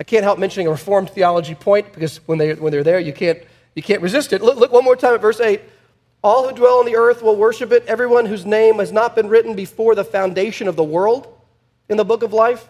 I 0.00 0.02
can't 0.02 0.24
help 0.24 0.38
mentioning 0.38 0.66
a 0.66 0.70
Reformed 0.70 1.10
theology 1.10 1.54
point 1.54 1.92
because 1.92 2.16
when, 2.26 2.38
they, 2.38 2.54
when 2.54 2.72
they're 2.72 2.82
there, 2.82 2.98
you 2.98 3.12
can't, 3.12 3.38
you 3.74 3.82
can't 3.82 4.00
resist 4.00 4.32
it. 4.32 4.40
Look, 4.40 4.56
look 4.56 4.72
one 4.72 4.82
more 4.82 4.96
time 4.96 5.14
at 5.14 5.20
verse 5.20 5.38
8. 5.38 5.60
All 6.24 6.48
who 6.48 6.54
dwell 6.54 6.78
on 6.78 6.86
the 6.86 6.96
earth 6.96 7.22
will 7.22 7.36
worship 7.36 7.70
it, 7.70 7.84
everyone 7.86 8.24
whose 8.24 8.46
name 8.46 8.78
has 8.78 8.92
not 8.92 9.14
been 9.14 9.28
written 9.28 9.54
before 9.54 9.94
the 9.94 10.04
foundation 10.04 10.68
of 10.68 10.76
the 10.76 10.84
world 10.84 11.28
in 11.90 11.98
the 11.98 12.04
book 12.04 12.22
of 12.22 12.32
life 12.32 12.66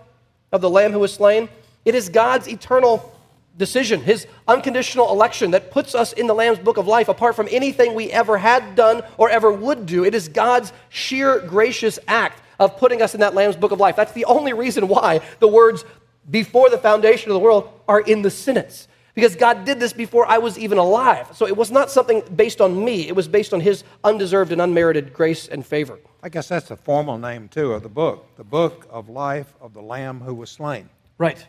of 0.50 0.60
the 0.60 0.68
Lamb 0.68 0.90
who 0.90 0.98
was 0.98 1.14
slain. 1.14 1.48
It 1.84 1.94
is 1.94 2.08
God's 2.08 2.48
eternal 2.48 3.16
decision, 3.56 4.00
his 4.00 4.26
unconditional 4.48 5.10
election 5.10 5.52
that 5.52 5.70
puts 5.70 5.94
us 5.94 6.12
in 6.12 6.26
the 6.26 6.34
Lamb's 6.34 6.58
book 6.58 6.78
of 6.78 6.88
life 6.88 7.08
apart 7.08 7.36
from 7.36 7.48
anything 7.50 7.94
we 7.94 8.10
ever 8.10 8.38
had 8.38 8.74
done 8.74 9.02
or 9.18 9.30
ever 9.30 9.52
would 9.52 9.86
do. 9.86 10.04
It 10.04 10.16
is 10.16 10.28
God's 10.28 10.72
sheer 10.88 11.38
gracious 11.40 11.98
act 12.08 12.42
of 12.58 12.76
putting 12.76 13.00
us 13.02 13.14
in 13.14 13.20
that 13.20 13.34
Lamb's 13.34 13.56
book 13.56 13.72
of 13.72 13.80
life. 13.80 13.96
That's 13.96 14.12
the 14.12 14.26
only 14.26 14.52
reason 14.52 14.86
why 14.86 15.20
the 15.38 15.48
words 15.48 15.84
before 16.30 16.70
the 16.70 16.78
foundation 16.78 17.30
of 17.30 17.34
the 17.34 17.40
world 17.40 17.68
are 17.88 18.00
in 18.00 18.22
the 18.22 18.30
sentence. 18.30 18.88
Because 19.14 19.34
God 19.34 19.64
did 19.64 19.80
this 19.80 19.92
before 19.92 20.24
I 20.26 20.38
was 20.38 20.58
even 20.58 20.78
alive. 20.78 21.28
So 21.34 21.46
it 21.46 21.56
was 21.56 21.70
not 21.70 21.90
something 21.90 22.22
based 22.34 22.60
on 22.60 22.84
me, 22.84 23.08
it 23.08 23.16
was 23.16 23.28
based 23.28 23.52
on 23.52 23.60
His 23.60 23.84
undeserved 24.04 24.52
and 24.52 24.62
unmerited 24.62 25.12
grace 25.12 25.48
and 25.48 25.66
favor. 25.66 25.98
I 26.22 26.28
guess 26.28 26.48
that's 26.48 26.68
the 26.68 26.76
formal 26.76 27.18
name, 27.18 27.48
too, 27.48 27.72
of 27.72 27.82
the 27.82 27.88
book 27.88 28.26
the 28.36 28.44
book 28.44 28.86
of 28.90 29.08
life 29.08 29.52
of 29.60 29.74
the 29.74 29.82
Lamb 29.82 30.20
who 30.20 30.34
was 30.34 30.50
slain. 30.50 30.88
Right. 31.18 31.44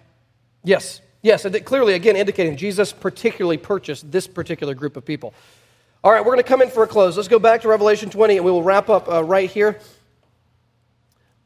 Yes. 0.64 1.02
Yes. 1.22 1.46
And 1.46 1.64
clearly, 1.66 1.94
again, 1.94 2.16
indicating 2.16 2.58
Jesus 2.58 2.92
particularly 2.92 3.58
purchased 3.58 4.12
this 4.12 4.28
particular 4.28 4.74
group 4.74 4.98
of 4.98 5.06
people. 5.06 5.34
All 6.04 6.12
right, 6.12 6.22
we're 6.22 6.34
going 6.34 6.44
to 6.44 6.50
come 6.50 6.64
in 6.64 6.72
for 6.72 6.82
a 6.82 6.88
close. 6.88 7.16
Let's 7.16 7.30
go 7.30 7.38
back 7.38 7.62
to 7.62 7.68
Revelation 7.68 8.10
20 8.10 8.38
and 8.38 8.44
we 8.44 8.50
will 8.50 8.64
wrap 8.64 8.90
up 8.90 9.08
uh, 9.08 9.24
right 9.24 9.48
here. 9.48 9.80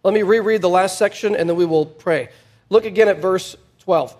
Let 0.01 0.13
me 0.13 0.23
reread 0.23 0.61
the 0.61 0.69
last 0.69 0.97
section 0.97 1.35
and 1.35 1.49
then 1.49 1.57
we 1.57 1.65
will 1.65 1.85
pray. 1.85 2.29
Look 2.69 2.85
again 2.85 3.07
at 3.07 3.19
verse 3.19 3.55
12. 3.79 4.15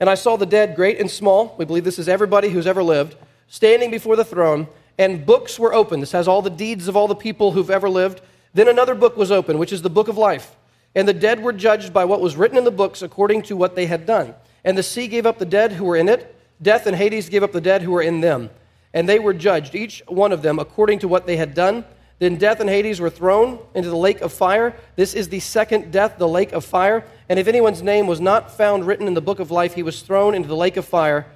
And 0.00 0.10
I 0.10 0.14
saw 0.14 0.36
the 0.36 0.46
dead, 0.46 0.74
great 0.74 0.98
and 0.98 1.10
small, 1.10 1.54
we 1.58 1.64
believe 1.64 1.84
this 1.84 1.98
is 1.98 2.08
everybody 2.08 2.48
who's 2.48 2.66
ever 2.66 2.82
lived, 2.82 3.16
standing 3.46 3.90
before 3.90 4.16
the 4.16 4.24
throne, 4.24 4.66
and 4.98 5.24
books 5.24 5.58
were 5.58 5.72
opened. 5.72 6.02
This 6.02 6.12
has 6.12 6.26
all 6.26 6.42
the 6.42 6.50
deeds 6.50 6.88
of 6.88 6.96
all 6.96 7.06
the 7.06 7.14
people 7.14 7.52
who've 7.52 7.70
ever 7.70 7.88
lived. 7.88 8.20
Then 8.52 8.68
another 8.68 8.94
book 8.94 9.16
was 9.16 9.30
opened, 9.30 9.58
which 9.58 9.72
is 9.72 9.82
the 9.82 9.90
book 9.90 10.08
of 10.08 10.18
life. 10.18 10.56
And 10.94 11.08
the 11.08 11.14
dead 11.14 11.42
were 11.42 11.52
judged 11.52 11.92
by 11.92 12.04
what 12.04 12.20
was 12.20 12.36
written 12.36 12.58
in 12.58 12.64
the 12.64 12.70
books 12.70 13.00
according 13.00 13.42
to 13.42 13.56
what 13.56 13.76
they 13.76 13.86
had 13.86 14.04
done. 14.04 14.34
And 14.64 14.76
the 14.76 14.82
sea 14.82 15.08
gave 15.08 15.24
up 15.24 15.38
the 15.38 15.44
dead 15.44 15.72
who 15.72 15.84
were 15.84 15.96
in 15.96 16.08
it. 16.08 16.36
Death 16.60 16.86
and 16.86 16.96
Hades 16.96 17.28
gave 17.28 17.42
up 17.42 17.52
the 17.52 17.60
dead 17.60 17.82
who 17.82 17.92
were 17.92 18.02
in 18.02 18.20
them. 18.20 18.50
And 18.92 19.08
they 19.08 19.18
were 19.18 19.32
judged, 19.32 19.74
each 19.74 20.02
one 20.06 20.32
of 20.32 20.42
them, 20.42 20.58
according 20.58 20.98
to 20.98 21.08
what 21.08 21.26
they 21.26 21.36
had 21.36 21.54
done. 21.54 21.84
Then 22.22 22.36
death 22.36 22.60
and 22.60 22.70
Hades 22.70 23.00
were 23.00 23.10
thrown 23.10 23.58
into 23.74 23.90
the 23.90 23.96
lake 23.96 24.20
of 24.20 24.32
fire. 24.32 24.76
This 24.94 25.12
is 25.12 25.28
the 25.28 25.40
second 25.40 25.90
death, 25.90 26.18
the 26.18 26.28
lake 26.28 26.52
of 26.52 26.64
fire. 26.64 27.04
And 27.28 27.36
if 27.36 27.48
anyone's 27.48 27.82
name 27.82 28.06
was 28.06 28.20
not 28.20 28.56
found 28.56 28.86
written 28.86 29.08
in 29.08 29.14
the 29.14 29.20
book 29.20 29.40
of 29.40 29.50
life, 29.50 29.74
he 29.74 29.82
was 29.82 30.02
thrown 30.02 30.32
into 30.32 30.46
the 30.46 30.54
lake 30.54 30.76
of 30.76 30.84
fire. 30.84 31.26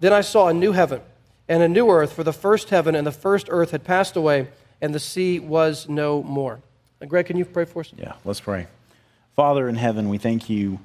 Then 0.00 0.12
I 0.12 0.20
saw 0.20 0.48
a 0.48 0.52
new 0.52 0.72
heaven 0.72 1.00
and 1.48 1.62
a 1.62 1.68
new 1.68 1.88
earth, 1.88 2.12
for 2.12 2.24
the 2.24 2.32
first 2.32 2.70
heaven 2.70 2.96
and 2.96 3.06
the 3.06 3.12
first 3.12 3.46
earth 3.50 3.70
had 3.70 3.84
passed 3.84 4.16
away, 4.16 4.48
and 4.80 4.92
the 4.92 4.98
sea 4.98 5.38
was 5.38 5.88
no 5.88 6.24
more. 6.24 6.58
Uh, 7.00 7.06
Greg, 7.06 7.26
can 7.26 7.36
you 7.36 7.44
pray 7.44 7.64
for 7.64 7.78
us? 7.78 7.92
Yeah, 7.96 8.14
let's 8.24 8.40
pray. 8.40 8.66
Father 9.36 9.68
in 9.68 9.76
heaven, 9.76 10.08
we 10.08 10.18
thank 10.18 10.50
you 10.50 10.80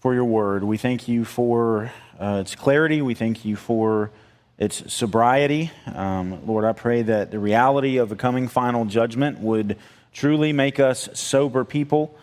for 0.00 0.14
your 0.14 0.24
word. 0.24 0.64
We 0.64 0.78
thank 0.78 1.06
you 1.06 1.24
for 1.24 1.92
uh, 2.18 2.38
its 2.40 2.56
clarity. 2.56 3.02
We 3.02 3.14
thank 3.14 3.44
you 3.44 3.54
for 3.54 4.10
its 4.58 4.92
sobriety. 4.92 5.70
Um, 5.92 6.46
Lord, 6.46 6.64
I 6.64 6.72
pray 6.72 7.02
that 7.02 7.30
the 7.30 7.38
reality 7.38 7.96
of 7.96 8.08
the 8.08 8.16
coming 8.16 8.48
final 8.48 8.84
judgment 8.84 9.40
would 9.40 9.78
truly 10.12 10.52
make 10.52 10.78
us 10.78 11.08
sober 11.14 11.64
people. 11.64 12.16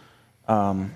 Um, 0.48 0.94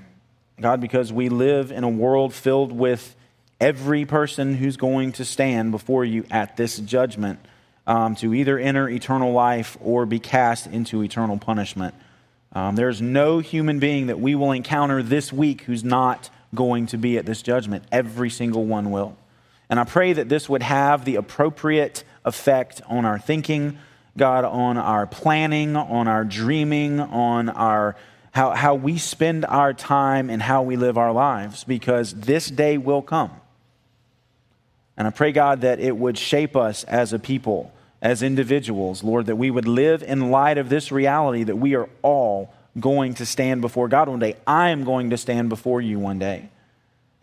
God, 0.60 0.80
because 0.80 1.12
we 1.12 1.30
live 1.30 1.72
in 1.72 1.84
a 1.84 1.90
world 1.90 2.34
filled 2.34 2.72
with 2.72 3.16
every 3.60 4.06
person 4.06 4.56
who's 4.56 4.78
going 4.78 5.12
to 5.14 5.26
stand 5.26 5.72
before 5.72 6.06
you 6.06 6.26
at 6.32 6.56
this 6.56 6.78
judgment 6.78 7.40
um, 7.88 8.16
to 8.16 8.34
either 8.34 8.58
enter 8.58 8.90
eternal 8.90 9.32
life 9.34 9.78
or 9.82 10.06
be 10.06 10.20
cast 10.20 10.68
into 10.68 11.04
eternal 11.04 11.38
punishment. 11.38 11.94
Um, 12.54 12.76
there's 12.76 13.02
no 13.02 13.40
human 13.40 13.80
being 13.80 14.08
that 14.08 14.20
we 14.20 14.36
will 14.36 14.54
encounter 14.54 15.04
this 15.04 15.34
week 15.34 15.62
who's 15.64 15.84
not 15.84 16.30
going 16.54 16.88
to 16.88 16.98
be 16.98 17.18
at 17.18 17.26
this 17.26 17.42
judgment. 17.42 17.84
Every 17.92 18.30
single 18.30 18.66
one 18.66 18.92
will. 18.92 19.18
And 19.70 19.80
I 19.80 19.84
pray 19.84 20.14
that 20.14 20.30
this 20.30 20.48
would 20.48 20.64
have 20.64 21.06
the 21.06 21.16
appropriate 21.16 22.04
effect 22.24 22.82
on 22.88 23.06
our 23.06 23.20
thinking, 23.20 23.78
God, 24.18 24.46
on 24.46 24.78
our 24.78 25.08
planning, 25.08 25.76
on 25.76 26.08
our 26.08 26.24
dreaming, 26.24 27.00
on 27.00 27.50
our 27.50 27.96
how, 28.32 28.52
how 28.52 28.76
we 28.76 28.98
spend 28.98 29.46
our 29.46 29.74
time 29.74 30.30
and 30.30 30.42
how 30.42 30.62
we 30.62 30.76
live 30.76 30.98
our 30.98 31.14
lives, 31.14 31.64
because 31.64 32.14
this 32.14 32.50
day 32.50 32.78
will 32.78 33.02
come. 33.02 33.32
And 34.98 35.08
I 35.08 35.12
pray, 35.12 35.32
God, 35.32 35.62
that 35.62 35.80
it 35.80 35.96
would 35.96 36.18
shape 36.18 36.56
us 36.56 36.84
as 36.84 37.14
a 37.14 37.20
people, 37.20 37.74
as 38.02 38.22
individuals, 38.22 39.04
Lord, 39.04 39.28
that 39.28 39.38
we 39.38 39.50
would 39.50 39.68
live 39.68 40.04
in 40.04 40.32
light 40.32 40.58
of 40.58 40.68
this 40.68 40.92
reality 40.92 41.44
that 41.44 41.56
we 41.56 41.76
are 41.76 41.90
all 42.02 42.54
going 42.78 43.14
to 43.16 43.26
stand 43.26 43.62
before 43.62 43.88
God 43.88 44.10
one 44.10 44.20
day. 44.20 44.36
I 44.46 44.70
am 44.70 44.84
going 44.84 45.12
to 45.12 45.18
stand 45.18 45.48
before 45.48 45.82
you 45.82 45.98
one 45.98 46.20
day. 46.20 46.50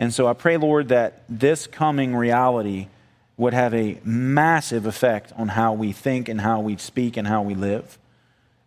And 0.03 0.13
so 0.13 0.27
I 0.27 0.33
pray, 0.33 0.57
Lord, 0.57 0.89
that 0.89 1.23
this 1.29 1.69
coming 1.69 2.17
reality 2.17 2.89
would 3.37 3.55
have 3.55 3.73
a 3.73 4.01
massive 4.03 4.85
effect 4.85 5.33
on 5.37 5.47
how 5.47 5.75
we 5.75 5.93
think 5.93 6.29
and 6.29 6.41
how 6.41 6.59
we 6.59 6.77
speak 6.77 7.17
and 7.17 7.29
how 7.29 7.43
we 7.43 7.55
live. 7.55 8.01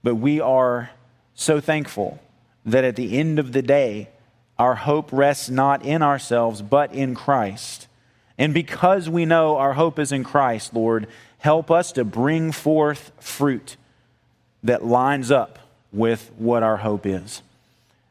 But 0.02 0.16
we 0.16 0.40
are 0.40 0.92
so 1.34 1.60
thankful 1.60 2.22
that 2.66 2.86
at 2.86 2.96
the 2.96 3.18
end 3.18 3.38
of 3.38 3.52
the 3.52 3.62
day, 3.62 4.08
our 4.58 4.76
hope 4.76 5.10
rests 5.12 5.50
not 5.50 5.86
in 5.86 6.02
ourselves, 6.02 6.62
but 6.62 6.94
in 6.94 7.16
Christ. 7.16 7.90
And 8.38 8.54
because 8.54 9.10
we 9.10 9.26
know 9.26 9.58
our 9.58 9.74
hope 9.74 10.00
is 10.00 10.14
in 10.14 10.24
Christ, 10.24 10.74
Lord, 10.74 11.06
help 11.40 11.70
us 11.70 11.92
to 11.92 12.06
bring 12.06 12.54
forth 12.54 13.12
fruit 13.20 13.76
that 14.64 14.86
lines 14.86 15.32
up 15.32 15.60
with 15.92 16.32
what 16.38 16.64
our 16.64 16.78
hope 16.78 17.06
is. 17.06 17.42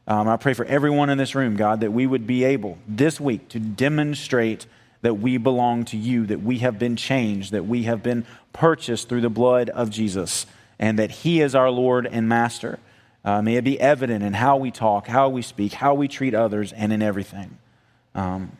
Um, 0.07 0.27
I 0.27 0.37
pray 0.37 0.53
for 0.53 0.65
everyone 0.65 1.09
in 1.09 1.17
this 1.17 1.33
room, 1.33 1.55
God, 1.55 1.81
that 1.81 1.91
we 1.91 2.05
would 2.05 2.27
be 2.27 2.43
able 2.43 2.77
this 2.87 3.19
week 3.19 3.49
to 3.49 3.59
demonstrate 3.59 4.67
that 5.01 5.15
we 5.15 5.37
belong 5.37 5.85
to 5.85 5.97
you, 5.97 6.25
that 6.27 6.41
we 6.41 6.59
have 6.59 6.77
been 6.77 6.95
changed, 6.95 7.51
that 7.51 7.65
we 7.65 7.83
have 7.83 8.03
been 8.03 8.25
purchased 8.53 9.09
through 9.09 9.21
the 9.21 9.29
blood 9.29 9.69
of 9.69 9.89
Jesus, 9.89 10.45
and 10.77 10.99
that 10.99 11.11
He 11.11 11.41
is 11.41 11.55
our 11.55 11.69
Lord 11.69 12.05
and 12.05 12.29
Master. 12.29 12.79
Uh, 13.23 13.41
may 13.41 13.55
it 13.55 13.63
be 13.63 13.79
evident 13.79 14.23
in 14.23 14.33
how 14.33 14.57
we 14.57 14.69
talk, 14.69 15.07
how 15.07 15.29
we 15.29 15.41
speak, 15.41 15.73
how 15.73 15.95
we 15.95 16.07
treat 16.07 16.35
others, 16.35 16.71
and 16.71 16.93
in 16.93 17.01
everything. 17.01 17.57
Um, 18.13 18.51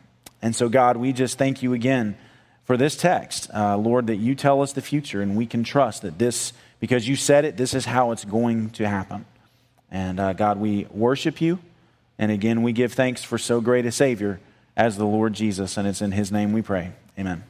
and 0.42 0.54
so, 0.54 0.68
God, 0.68 0.96
we 0.96 1.12
just 1.12 1.38
thank 1.38 1.62
you 1.62 1.72
again 1.72 2.16
for 2.64 2.76
this 2.76 2.96
text, 2.96 3.48
uh, 3.54 3.76
Lord, 3.76 4.08
that 4.08 4.16
you 4.16 4.34
tell 4.34 4.62
us 4.62 4.72
the 4.72 4.82
future, 4.82 5.22
and 5.22 5.36
we 5.36 5.46
can 5.46 5.62
trust 5.62 6.02
that 6.02 6.18
this, 6.18 6.52
because 6.80 7.06
you 7.08 7.14
said 7.14 7.44
it, 7.44 7.56
this 7.56 7.74
is 7.74 7.84
how 7.84 8.10
it's 8.10 8.24
going 8.24 8.70
to 8.70 8.88
happen. 8.88 9.24
And 9.90 10.18
uh, 10.18 10.32
God, 10.32 10.58
we 10.58 10.86
worship 10.90 11.40
you. 11.40 11.58
And 12.18 12.32
again, 12.32 12.62
we 12.62 12.72
give 12.72 12.92
thanks 12.92 13.22
for 13.22 13.38
so 13.38 13.60
great 13.60 13.86
a 13.86 13.92
Savior 13.92 14.40
as 14.76 14.96
the 14.96 15.04
Lord 15.04 15.32
Jesus. 15.32 15.76
And 15.76 15.86
it's 15.86 16.02
in 16.02 16.12
His 16.12 16.32
name 16.32 16.52
we 16.52 16.62
pray. 16.62 16.92
Amen. 17.18 17.44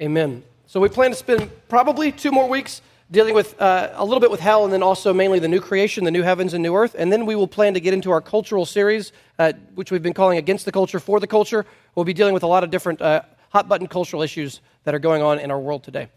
Amen. 0.00 0.42
So 0.66 0.80
we 0.80 0.88
plan 0.88 1.10
to 1.10 1.16
spend 1.16 1.50
probably 1.68 2.12
two 2.12 2.30
more 2.30 2.48
weeks 2.48 2.82
dealing 3.10 3.34
with 3.34 3.60
uh, 3.60 3.90
a 3.94 4.04
little 4.04 4.20
bit 4.20 4.30
with 4.30 4.40
hell 4.40 4.64
and 4.64 4.72
then 4.72 4.82
also 4.82 5.14
mainly 5.14 5.38
the 5.38 5.48
new 5.48 5.60
creation, 5.60 6.04
the 6.04 6.10
new 6.10 6.22
heavens 6.22 6.52
and 6.52 6.62
new 6.62 6.74
earth. 6.74 6.94
And 6.98 7.10
then 7.10 7.26
we 7.26 7.34
will 7.34 7.48
plan 7.48 7.74
to 7.74 7.80
get 7.80 7.94
into 7.94 8.10
our 8.10 8.20
cultural 8.20 8.66
series, 8.66 9.12
uh, 9.38 9.52
which 9.74 9.90
we've 9.90 10.02
been 10.02 10.14
calling 10.14 10.38
Against 10.38 10.64
the 10.64 10.72
Culture, 10.72 11.00
for 11.00 11.18
the 11.20 11.26
Culture. 11.26 11.64
We'll 11.94 12.04
be 12.04 12.12
dealing 12.12 12.34
with 12.34 12.42
a 12.42 12.46
lot 12.46 12.64
of 12.64 12.70
different 12.70 13.00
uh, 13.00 13.22
hot 13.50 13.68
button 13.68 13.86
cultural 13.86 14.22
issues 14.22 14.60
that 14.84 14.94
are 14.94 14.98
going 14.98 15.22
on 15.22 15.38
in 15.38 15.50
our 15.50 15.58
world 15.58 15.84
today. 15.84 16.08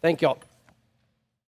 Thank 0.00 0.22
you 0.22 0.28
all. 0.28 0.38